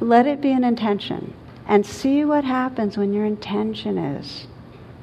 let 0.00 0.26
it 0.26 0.42
be 0.42 0.52
an 0.52 0.64
intention 0.64 1.32
and 1.66 1.86
see 1.86 2.26
what 2.26 2.44
happens 2.44 2.98
when 2.98 3.14
your 3.14 3.24
intention 3.24 3.96
is 3.96 4.48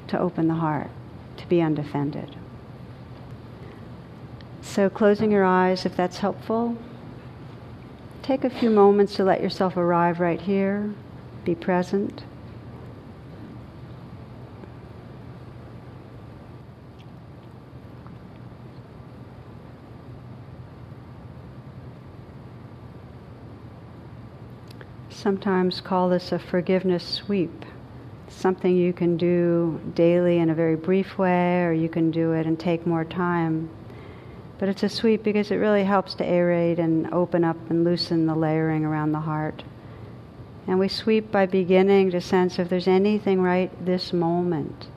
to 0.10 0.20
open 0.20 0.48
the 0.48 0.56
heart, 0.56 0.90
to 1.38 1.48
be 1.48 1.62
undefended. 1.62 2.36
So, 4.62 4.90
closing 4.90 5.32
your 5.32 5.46
eyes, 5.46 5.86
if 5.86 5.96
that's 5.96 6.20
helpful, 6.20 6.78
take 8.22 8.44
a 8.44 8.50
few 8.50 8.70
moments 8.70 9.16
to 9.16 9.24
let 9.24 9.42
yourself 9.42 9.78
arrive 9.78 10.20
right 10.20 10.40
here, 10.40 10.94
be 11.44 11.56
present. 11.56 12.24
Sometimes 25.10 25.82
call 25.82 26.10
this 26.10 26.32
a 26.32 26.40
forgiveness 26.40 27.04
sweep 27.04 27.66
something 28.40 28.76
you 28.76 28.94
can 28.94 29.18
do 29.18 29.80
daily 29.96 30.40
in 30.40 30.50
a 30.50 30.56
very 30.56 30.76
brief 30.76 31.18
way, 31.18 31.64
or 31.64 31.74
you 31.74 31.90
can 31.90 32.10
do 32.10 32.32
it 32.32 32.46
and 32.46 32.60
take 32.60 32.88
more 32.88 33.04
time. 33.04 33.70
But 34.58 34.70
it's 34.70 34.84
a 34.84 34.90
sweep 34.90 35.24
because 35.24 35.52
it 35.52 35.56
really 35.56 35.84
helps 35.84 36.14
to 36.16 36.24
aerate 36.24 36.80
and 36.80 37.14
open 37.14 37.44
up 37.44 37.58
and 37.70 37.84
loosen 37.84 38.26
the 38.26 38.36
layering 38.36 38.86
around 38.86 39.12
the 39.12 39.20
heart. 39.20 39.64
And 40.68 40.80
we 40.80 40.88
sweep 40.88 41.32
by 41.32 41.46
beginning 41.46 42.12
to 42.12 42.22
sense 42.22 42.60
if 42.60 42.70
there's 42.70 42.88
anything 42.88 43.42
right 43.42 43.72
this 43.86 44.14
moment, 44.14 44.88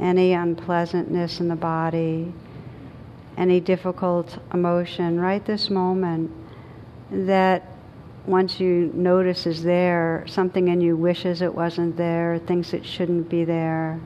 any 0.00 0.32
unpleasantness 0.32 1.40
in 1.40 1.48
the 1.48 1.56
body, 1.56 2.32
any 3.36 3.60
difficult 3.60 4.38
emotion 4.52 5.20
right 5.20 5.44
this 5.44 5.70
moment, 5.70 6.30
that 7.10 7.77
once 8.26 8.60
you 8.60 8.90
notice 8.94 9.46
is 9.46 9.62
there, 9.62 10.24
something 10.26 10.68
in 10.68 10.80
you 10.80 10.96
wishes 10.96 11.42
it 11.42 11.54
wasn't 11.54 11.96
there, 11.96 12.40
thinks 12.46 12.72
it 12.72 12.84
shouldn't 12.84 13.28
be 13.28 13.44
there 13.44 14.00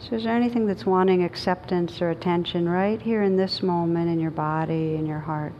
so, 0.00 0.16
is 0.16 0.24
there 0.24 0.34
anything 0.34 0.64
that's 0.66 0.86
wanting 0.86 1.24
acceptance 1.24 2.00
or 2.00 2.08
attention 2.08 2.66
right 2.66 3.00
here 3.00 3.22
in 3.22 3.36
this 3.36 3.62
moment 3.62 4.08
in 4.08 4.18
your 4.18 4.30
body, 4.30 4.94
in 4.94 5.04
your 5.04 5.18
heart? 5.18 5.52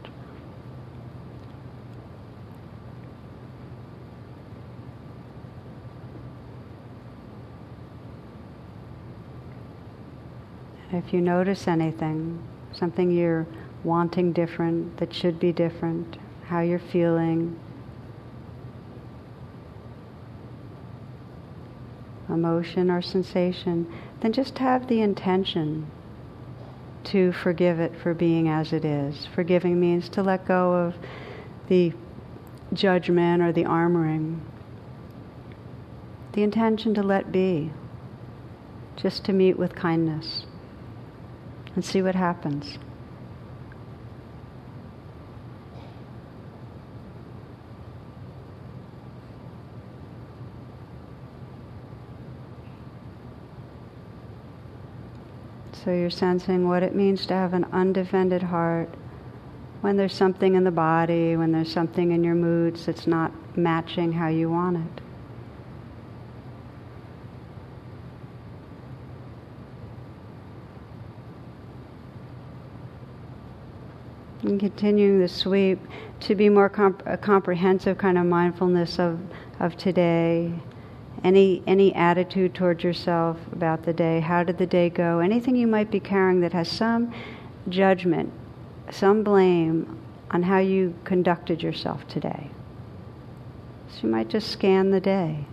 If 10.91 11.13
you 11.13 11.21
notice 11.21 11.67
anything, 11.67 12.41
something 12.73 13.11
you're 13.11 13.45
wanting 13.83 14.33
different, 14.33 14.97
that 14.97 15.13
should 15.13 15.39
be 15.39 15.53
different, 15.53 16.17
how 16.51 16.59
you're 16.59 16.79
feeling, 16.79 17.57
emotion 22.27 22.91
or 22.91 23.01
sensation, 23.01 23.89
then 24.19 24.33
just 24.33 24.57
have 24.57 24.85
the 24.89 24.99
intention 24.99 25.89
to 27.05 27.31
forgive 27.31 27.79
it 27.79 27.93
for 28.03 28.13
being 28.13 28.49
as 28.49 28.73
it 28.73 28.83
is. 28.83 29.25
Forgiving 29.33 29.79
means 29.79 30.09
to 30.09 30.21
let 30.21 30.45
go 30.45 30.73
of 30.73 30.95
the 31.69 31.93
judgment 32.73 33.41
or 33.41 33.53
the 33.53 33.63
armoring. 33.63 34.37
The 36.33 36.43
intention 36.43 36.93
to 36.95 37.01
let 37.01 37.31
be, 37.31 37.71
just 38.97 39.23
to 39.23 39.31
meet 39.31 39.57
with 39.57 39.73
kindness 39.73 40.45
and 41.75 41.85
see 41.85 42.01
what 42.01 42.15
happens. 42.15 42.77
So 55.83 55.91
you're 55.91 56.11
sensing 56.11 56.67
what 56.67 56.83
it 56.83 56.93
means 56.93 57.25
to 57.25 57.33
have 57.33 57.53
an 57.53 57.65
undefended 57.71 58.43
heart 58.43 58.87
when 59.81 59.97
there's 59.97 60.13
something 60.13 60.53
in 60.53 60.63
the 60.63 60.71
body, 60.71 61.35
when 61.35 61.51
there's 61.51 61.73
something 61.73 62.11
in 62.11 62.23
your 62.23 62.35
moods 62.35 62.85
that's 62.85 63.07
not 63.07 63.31
matching 63.57 64.11
how 64.11 64.27
you 64.27 64.51
want 64.51 64.77
it. 64.77 65.03
And 74.43 74.59
continuing 74.59 75.19
the 75.19 75.27
sweep 75.27 75.79
to 76.19 76.35
be 76.35 76.47
more 76.47 76.69
comp- 76.69 77.01
a 77.07 77.17
comprehensive 77.17 77.97
kind 77.97 78.19
of 78.19 78.27
mindfulness 78.27 78.99
of, 78.99 79.19
of 79.59 79.75
today 79.77 80.53
any 81.23 81.61
any 81.67 81.93
attitude 81.93 82.55
towards 82.55 82.83
yourself 82.83 83.37
about 83.51 83.83
the 83.83 83.93
day? 83.93 84.19
How 84.19 84.43
did 84.43 84.57
the 84.57 84.65
day 84.65 84.89
go? 84.89 85.19
Anything 85.19 85.55
you 85.55 85.67
might 85.67 85.91
be 85.91 85.99
carrying 85.99 86.41
that 86.41 86.53
has 86.53 86.69
some 86.69 87.13
judgment 87.69 88.33
some 88.89 89.23
blame 89.23 89.99
on 90.31 90.43
how 90.43 90.59
you 90.59 90.93
conducted 91.03 91.61
yourself 91.61 92.07
today? 92.07 92.49
So 93.89 94.07
you 94.07 94.09
might 94.09 94.29
just 94.29 94.49
scan 94.49 94.91
the 94.91 94.99
day. 94.99 95.45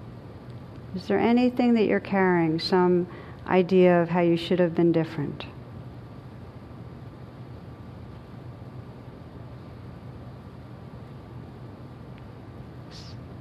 Is 0.94 1.06
there 1.06 1.18
anything 1.18 1.74
that 1.74 1.84
you're 1.84 2.00
carrying 2.00 2.58
some 2.58 3.06
idea 3.46 4.00
of 4.00 4.08
how 4.08 4.20
you 4.20 4.36
should 4.36 4.58
have 4.58 4.74
been 4.74 4.92
different? 4.92 5.46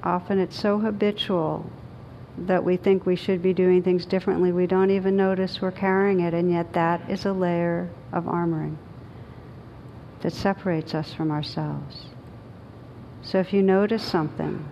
Often 0.03 0.39
it's 0.39 0.59
so 0.59 0.80
habitual 0.80 1.69
that 2.38 2.64
we 2.64 2.78
think 2.78 3.06
we 3.06 3.16
should 3.16 3.42
be 3.42 3.54
doing 3.54 3.82
things 3.82 4.06
differently, 4.06 4.52
we 4.52 4.68
don't 4.68 4.92
even 4.92 5.16
notice 5.16 5.62
we're 5.62 5.72
carrying 5.72 6.20
it, 6.20 6.34
and 6.34 6.52
yet 6.52 6.74
that 6.74 7.10
is 7.10 7.26
a 7.26 7.34
layer 7.34 7.90
of 8.14 8.26
armoring 8.26 8.78
that 10.22 10.34
separates 10.34 10.94
us 10.94 11.14
from 11.14 11.32
ourselves. 11.32 12.08
So 13.22 13.40
if 13.40 13.54
you 13.54 13.62
notice 13.62 14.04
something, 14.04 14.68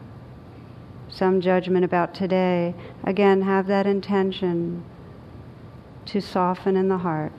some 1.09 1.41
judgment 1.41 1.85
about 1.85 2.13
today, 2.13 2.75
again, 3.03 3.41
have 3.41 3.67
that 3.67 3.87
intention 3.87 4.83
to 6.05 6.21
soften 6.21 6.75
in 6.75 6.87
the 6.87 6.99
heart. 6.99 7.31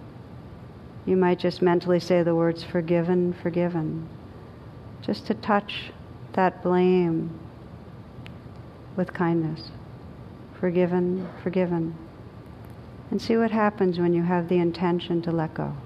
You 1.04 1.16
might 1.16 1.38
just 1.38 1.62
mentally 1.62 2.00
say 2.00 2.22
the 2.22 2.34
words 2.34 2.64
forgiven, 2.64 3.32
forgiven, 3.32 4.08
just 5.02 5.26
to 5.26 5.34
touch 5.34 5.92
that 6.32 6.62
blame 6.62 7.38
with 8.96 9.12
kindness. 9.12 9.70
Forgiven, 10.60 11.28
forgiven. 11.42 11.94
And 13.10 13.20
see 13.20 13.36
what 13.36 13.50
happens 13.50 13.98
when 13.98 14.14
you 14.14 14.22
have 14.22 14.48
the 14.48 14.56
intention 14.56 15.22
to 15.22 15.30
let 15.30 15.54
go. 15.54 15.76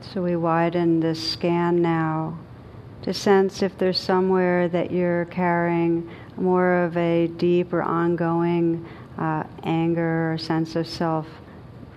So 0.00 0.22
we 0.22 0.36
widen 0.36 1.00
this 1.00 1.32
scan 1.32 1.80
now 1.80 2.38
to 3.02 3.12
sense 3.12 3.62
if 3.62 3.76
there's 3.78 3.98
somewhere 3.98 4.68
that 4.68 4.90
you're 4.90 5.24
carrying 5.26 6.08
more 6.36 6.84
of 6.84 6.96
a 6.96 7.26
deep 7.26 7.72
or 7.72 7.82
ongoing 7.82 8.86
uh, 9.18 9.44
anger 9.64 10.32
or 10.32 10.38
sense 10.38 10.76
of 10.76 10.86
self 10.86 11.26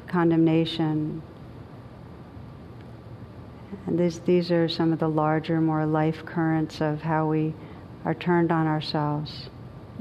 condemnation. 0.08 1.22
And 3.86 4.00
these, 4.00 4.20
these 4.20 4.52
are 4.52 4.68
some 4.68 4.92
of 4.92 5.00
the 5.00 5.08
larger, 5.08 5.62
more 5.62 5.86
life 5.86 6.26
currents 6.26 6.82
of 6.82 7.02
how 7.02 7.28
we 7.28 7.54
are 8.04 8.16
turned 8.16 8.52
on 8.52 8.66
ourselves. 8.66 9.50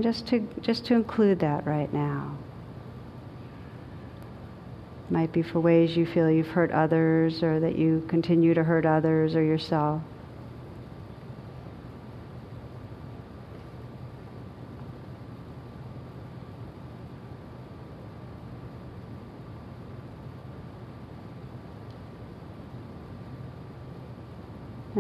Just 0.01 0.27
to, 0.29 0.49
just 0.61 0.87
to 0.87 0.95
include 0.95 1.39
that 1.41 1.67
right 1.67 1.93
now. 1.93 2.37
Might 5.11 5.33
be 5.33 5.43
for 5.43 5.61
ways 5.61 5.97
you 5.97 6.07
feel 6.07 6.31
you've 6.31 6.49
hurt 6.49 6.73
others 6.73 7.43
or 7.43 7.61
that 7.61 7.77
you 7.77 8.05
continue 8.09 8.55
to 8.55 8.65
hurt 8.65 8.87
others 8.87 9.37
or 9.37 9.43
yourself. 9.43 10.03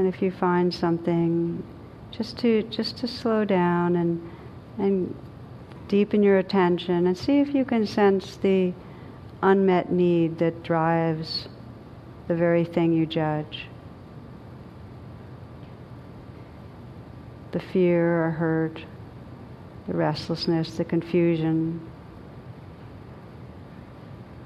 And 0.05 0.13
if 0.13 0.21
you 0.21 0.31
find 0.31 0.75
something, 0.75 1.65
just 2.11 2.37
to 2.41 2.63
just 2.65 2.99
to 2.99 3.09
slow 3.09 3.47
down 3.47 3.97
and 3.97 4.31
and 4.77 5.15
deepen 5.89 6.23
your 6.23 6.37
attention 6.37 7.07
and 7.07 7.17
see 7.17 7.41
if 7.41 7.55
you 7.55 7.65
can 7.65 7.87
sense 7.87 8.37
the 8.37 8.75
unmet 9.41 9.91
need 9.91 10.37
that 10.41 10.63
drives 10.63 11.49
the 12.29 12.35
very 12.35 12.67
thing 12.67 12.93
you 12.93 13.07
judge. 13.07 13.67
The 17.53 17.61
fear 17.61 18.27
or 18.27 18.31
hurt, 18.33 18.85
the 19.87 19.95
restlessness, 19.95 20.77
the 20.77 20.85
confusion, 20.85 21.81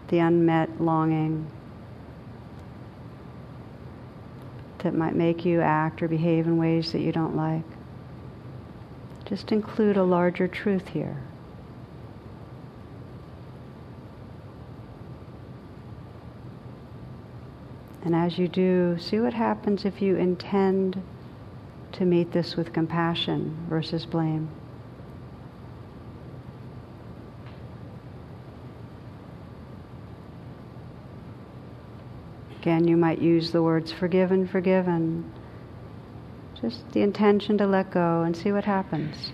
the 0.07 0.21
unmet 0.21 0.81
longing 0.81 1.51
that 4.81 4.95
might 4.95 5.15
make 5.15 5.45
you 5.45 5.61
act 5.61 6.03
or 6.03 6.09
behave 6.09 6.47
in 6.47 6.59
ways 6.59 6.93
that 6.93 7.01
you 7.01 7.13
don't 7.13 7.37
like. 7.37 7.65
Just 9.25 9.53
include 9.53 9.97
a 9.97 10.05
larger 10.05 10.49
truth 10.49 10.89
here. 10.89 11.23
And 18.05 18.15
as 18.15 18.39
you 18.39 18.49
do, 18.49 18.97
see 18.99 19.21
what 19.21 19.35
happens 19.35 19.85
if 19.85 20.01
you 20.01 20.17
intend 20.17 21.03
to 21.93 22.05
meet 22.05 22.33
this 22.33 22.57
with 22.57 22.73
compassion 22.73 23.67
versus 23.69 24.07
blame. 24.07 24.49
Again, 32.69 32.87
you 32.87 32.99
might 32.99 33.19
use 33.19 33.51
the 33.51 33.63
words 33.63 33.91
forgiven, 33.91 34.47
forgiven. 34.47 35.33
Just 36.61 36.93
the 36.93 37.01
intention 37.01 37.57
to 37.57 37.67
let 37.67 37.91
go 37.91 38.25
and 38.25 38.37
see 38.37 38.53
what 38.53 38.67
happens. 38.67 39.33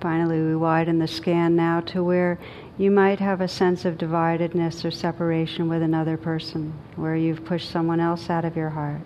Finally, 0.00 0.40
we 0.40 0.54
widen 0.54 0.98
the 1.00 1.08
scan 1.08 1.56
now 1.56 1.80
to 1.80 2.04
where 2.04 2.38
you 2.76 2.90
might 2.90 3.18
have 3.18 3.40
a 3.40 3.48
sense 3.48 3.84
of 3.84 3.98
dividedness 3.98 4.84
or 4.84 4.90
separation 4.92 5.68
with 5.68 5.82
another 5.82 6.16
person, 6.16 6.72
where 6.94 7.16
you've 7.16 7.44
pushed 7.44 7.70
someone 7.70 7.98
else 7.98 8.30
out 8.30 8.44
of 8.44 8.56
your 8.56 8.70
heart. 8.70 9.00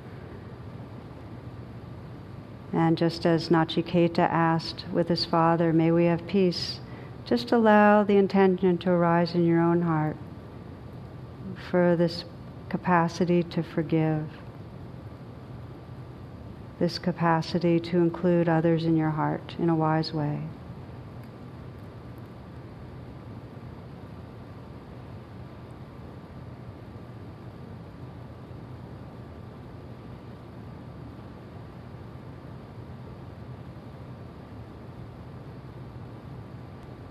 And 2.74 2.98
just 2.98 3.24
as 3.24 3.48
Nachiketa 3.48 4.18
asked 4.18 4.84
with 4.92 5.08
his 5.08 5.24
father, 5.24 5.72
may 5.72 5.90
we 5.90 6.04
have 6.04 6.26
peace, 6.26 6.80
just 7.24 7.52
allow 7.52 8.02
the 8.02 8.16
intention 8.16 8.76
to 8.78 8.90
arise 8.90 9.34
in 9.34 9.46
your 9.46 9.60
own 9.60 9.82
heart 9.82 10.16
for 11.70 11.96
this 11.96 12.24
capacity 12.68 13.42
to 13.42 13.62
forgive, 13.62 14.26
this 16.78 16.98
capacity 16.98 17.80
to 17.80 17.98
include 17.98 18.48
others 18.48 18.84
in 18.84 18.96
your 18.96 19.10
heart 19.10 19.54
in 19.58 19.70
a 19.70 19.74
wise 19.74 20.12
way. 20.12 20.42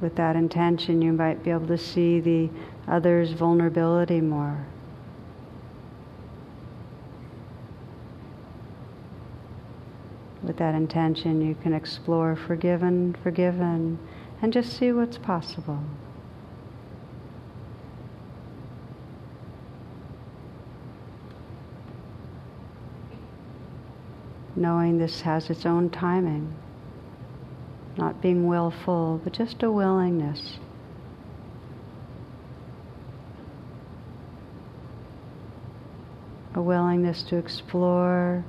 With 0.01 0.15
that 0.15 0.35
intention, 0.35 1.01
you 1.01 1.13
might 1.13 1.43
be 1.43 1.51
able 1.51 1.67
to 1.67 1.77
see 1.77 2.19
the 2.19 2.49
other's 2.87 3.31
vulnerability 3.31 4.19
more. 4.19 4.65
With 10.41 10.57
that 10.57 10.73
intention, 10.73 11.41
you 11.41 11.53
can 11.53 11.73
explore 11.73 12.35
forgiven, 12.35 13.15
forgiven, 13.21 13.99
and 14.41 14.51
just 14.51 14.75
see 14.75 14.91
what's 14.91 15.19
possible. 15.19 15.83
Knowing 24.55 24.97
this 24.97 25.21
has 25.21 25.49
its 25.49 25.65
own 25.65 25.89
timing 25.89 26.53
not 27.97 28.21
being 28.21 28.47
willful, 28.47 29.19
but 29.23 29.33
just 29.33 29.63
a 29.63 29.71
willingness. 29.71 30.57
A 36.53 36.61
willingness 36.61 37.23
to 37.23 37.37
explore 37.37 38.43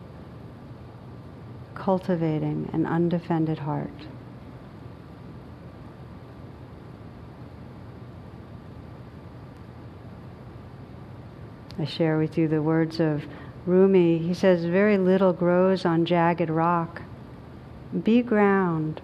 cultivating 1.74 2.70
an 2.72 2.86
undefended 2.86 3.58
heart. 3.58 4.06
I 11.78 11.84
share 11.84 12.18
with 12.18 12.38
you 12.38 12.46
the 12.46 12.62
words 12.62 13.00
of 13.00 13.24
Rumi. 13.66 14.18
He 14.18 14.34
says, 14.34 14.64
Very 14.64 14.98
little 14.98 15.32
grows 15.32 15.84
on 15.84 16.04
jagged 16.04 16.48
rock. 16.48 17.02
Be 18.04 18.22
ground, 18.22 19.00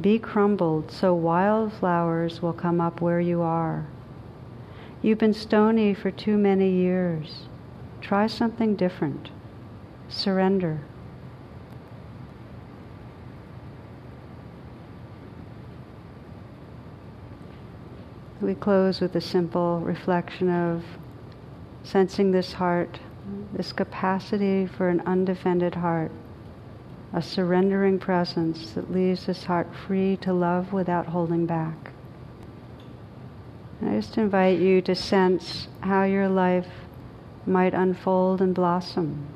Be 0.00 0.18
crumbled 0.18 0.90
so 0.90 1.14
wildflowers 1.14 2.40
will 2.40 2.52
come 2.52 2.80
up 2.80 3.00
where 3.00 3.20
you 3.20 3.42
are. 3.42 3.86
You've 5.02 5.18
been 5.18 5.34
stony 5.34 5.94
for 5.94 6.10
too 6.10 6.38
many 6.38 6.70
years. 6.70 7.48
Try 8.00 8.26
something 8.26 8.76
different. 8.76 9.30
Surrender. 10.08 10.80
We 18.40 18.54
close 18.54 19.02
with 19.02 19.14
a 19.16 19.20
simple 19.20 19.80
reflection 19.80 20.48
of 20.48 20.82
sensing 21.82 22.30
this 22.30 22.54
heart, 22.54 23.00
this 23.52 23.72
capacity 23.72 24.66
for 24.66 24.88
an 24.88 25.02
undefended 25.04 25.74
heart, 25.74 26.10
a 27.12 27.20
surrendering 27.20 27.98
presence 27.98 28.70
that 28.72 28.92
leaves 28.92 29.26
this 29.26 29.44
heart 29.44 29.68
free 29.86 30.16
to 30.18 30.32
love 30.32 30.72
without 30.72 31.06
holding 31.06 31.46
back. 31.46 31.92
I 33.82 33.94
just 33.94 34.18
invite 34.18 34.60
you 34.60 34.82
to 34.82 34.94
sense 34.94 35.68
how 35.80 36.04
your 36.04 36.28
life 36.28 36.68
might 37.46 37.74
unfold 37.74 38.40
and 38.40 38.54
blossom. 38.54 39.26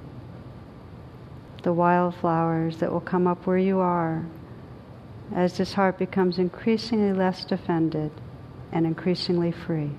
The 1.62 1.72
wildflowers 1.72 2.76
that 2.78 2.92
will 2.92 3.00
come 3.00 3.26
up 3.26 3.46
where 3.46 3.58
you 3.58 3.78
are 3.78 4.24
as 5.34 5.56
this 5.56 5.72
heart 5.72 5.98
becomes 5.98 6.38
increasingly 6.38 7.12
less 7.12 7.44
defended 7.44 8.12
and 8.70 8.86
increasingly 8.86 9.50
free. 9.50 9.90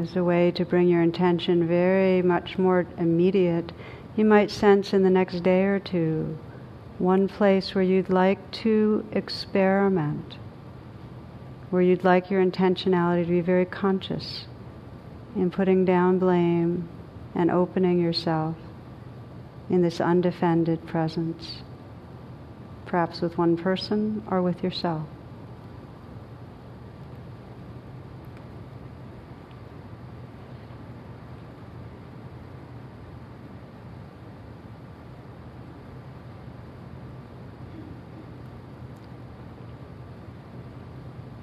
As 0.00 0.14
a 0.14 0.22
way 0.22 0.52
to 0.52 0.64
bring 0.64 0.86
your 0.86 1.02
intention 1.02 1.66
very 1.66 2.22
much 2.22 2.56
more 2.56 2.86
immediate, 2.98 3.72
you 4.14 4.24
might 4.24 4.48
sense 4.48 4.94
in 4.94 5.02
the 5.02 5.10
next 5.10 5.42
day 5.42 5.64
or 5.64 5.80
two 5.80 6.38
one 6.98 7.26
place 7.26 7.74
where 7.74 7.82
you'd 7.82 8.08
like 8.08 8.38
to 8.62 9.04
experiment, 9.10 10.36
where 11.70 11.82
you'd 11.82 12.04
like 12.04 12.30
your 12.30 12.44
intentionality 12.44 13.24
to 13.24 13.30
be 13.30 13.40
very 13.40 13.64
conscious 13.64 14.46
in 15.34 15.50
putting 15.50 15.84
down 15.84 16.20
blame 16.20 16.88
and 17.34 17.50
opening 17.50 17.98
yourself 17.98 18.54
in 19.68 19.82
this 19.82 20.00
undefended 20.00 20.86
presence, 20.86 21.62
perhaps 22.86 23.20
with 23.20 23.36
one 23.36 23.56
person 23.56 24.22
or 24.30 24.42
with 24.42 24.62
yourself. 24.62 25.08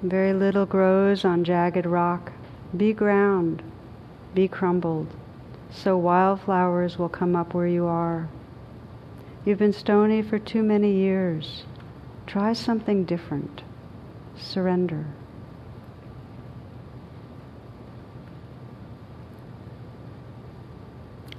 Very 0.08 0.32
little 0.32 0.66
grows 0.66 1.24
on 1.24 1.44
jagged 1.44 1.86
rock. 1.86 2.32
Be 2.76 2.92
ground 2.92 3.62
be 4.36 4.46
crumbled, 4.46 5.08
so 5.70 5.96
wildflowers 5.96 6.98
will 6.98 7.08
come 7.08 7.34
up 7.34 7.54
where 7.54 7.66
you 7.66 7.86
are. 7.86 8.28
You've 9.44 9.58
been 9.58 9.72
stony 9.72 10.22
for 10.22 10.38
too 10.38 10.62
many 10.62 10.92
years. 10.92 11.64
Try 12.26 12.52
something 12.52 13.04
different. 13.04 13.62
Surrender. 14.36 15.06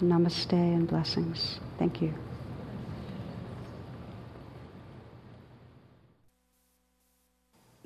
Namaste 0.01 0.53
and 0.53 0.87
blessings. 0.87 1.59
Thank 1.77 2.01
you. 2.01 2.13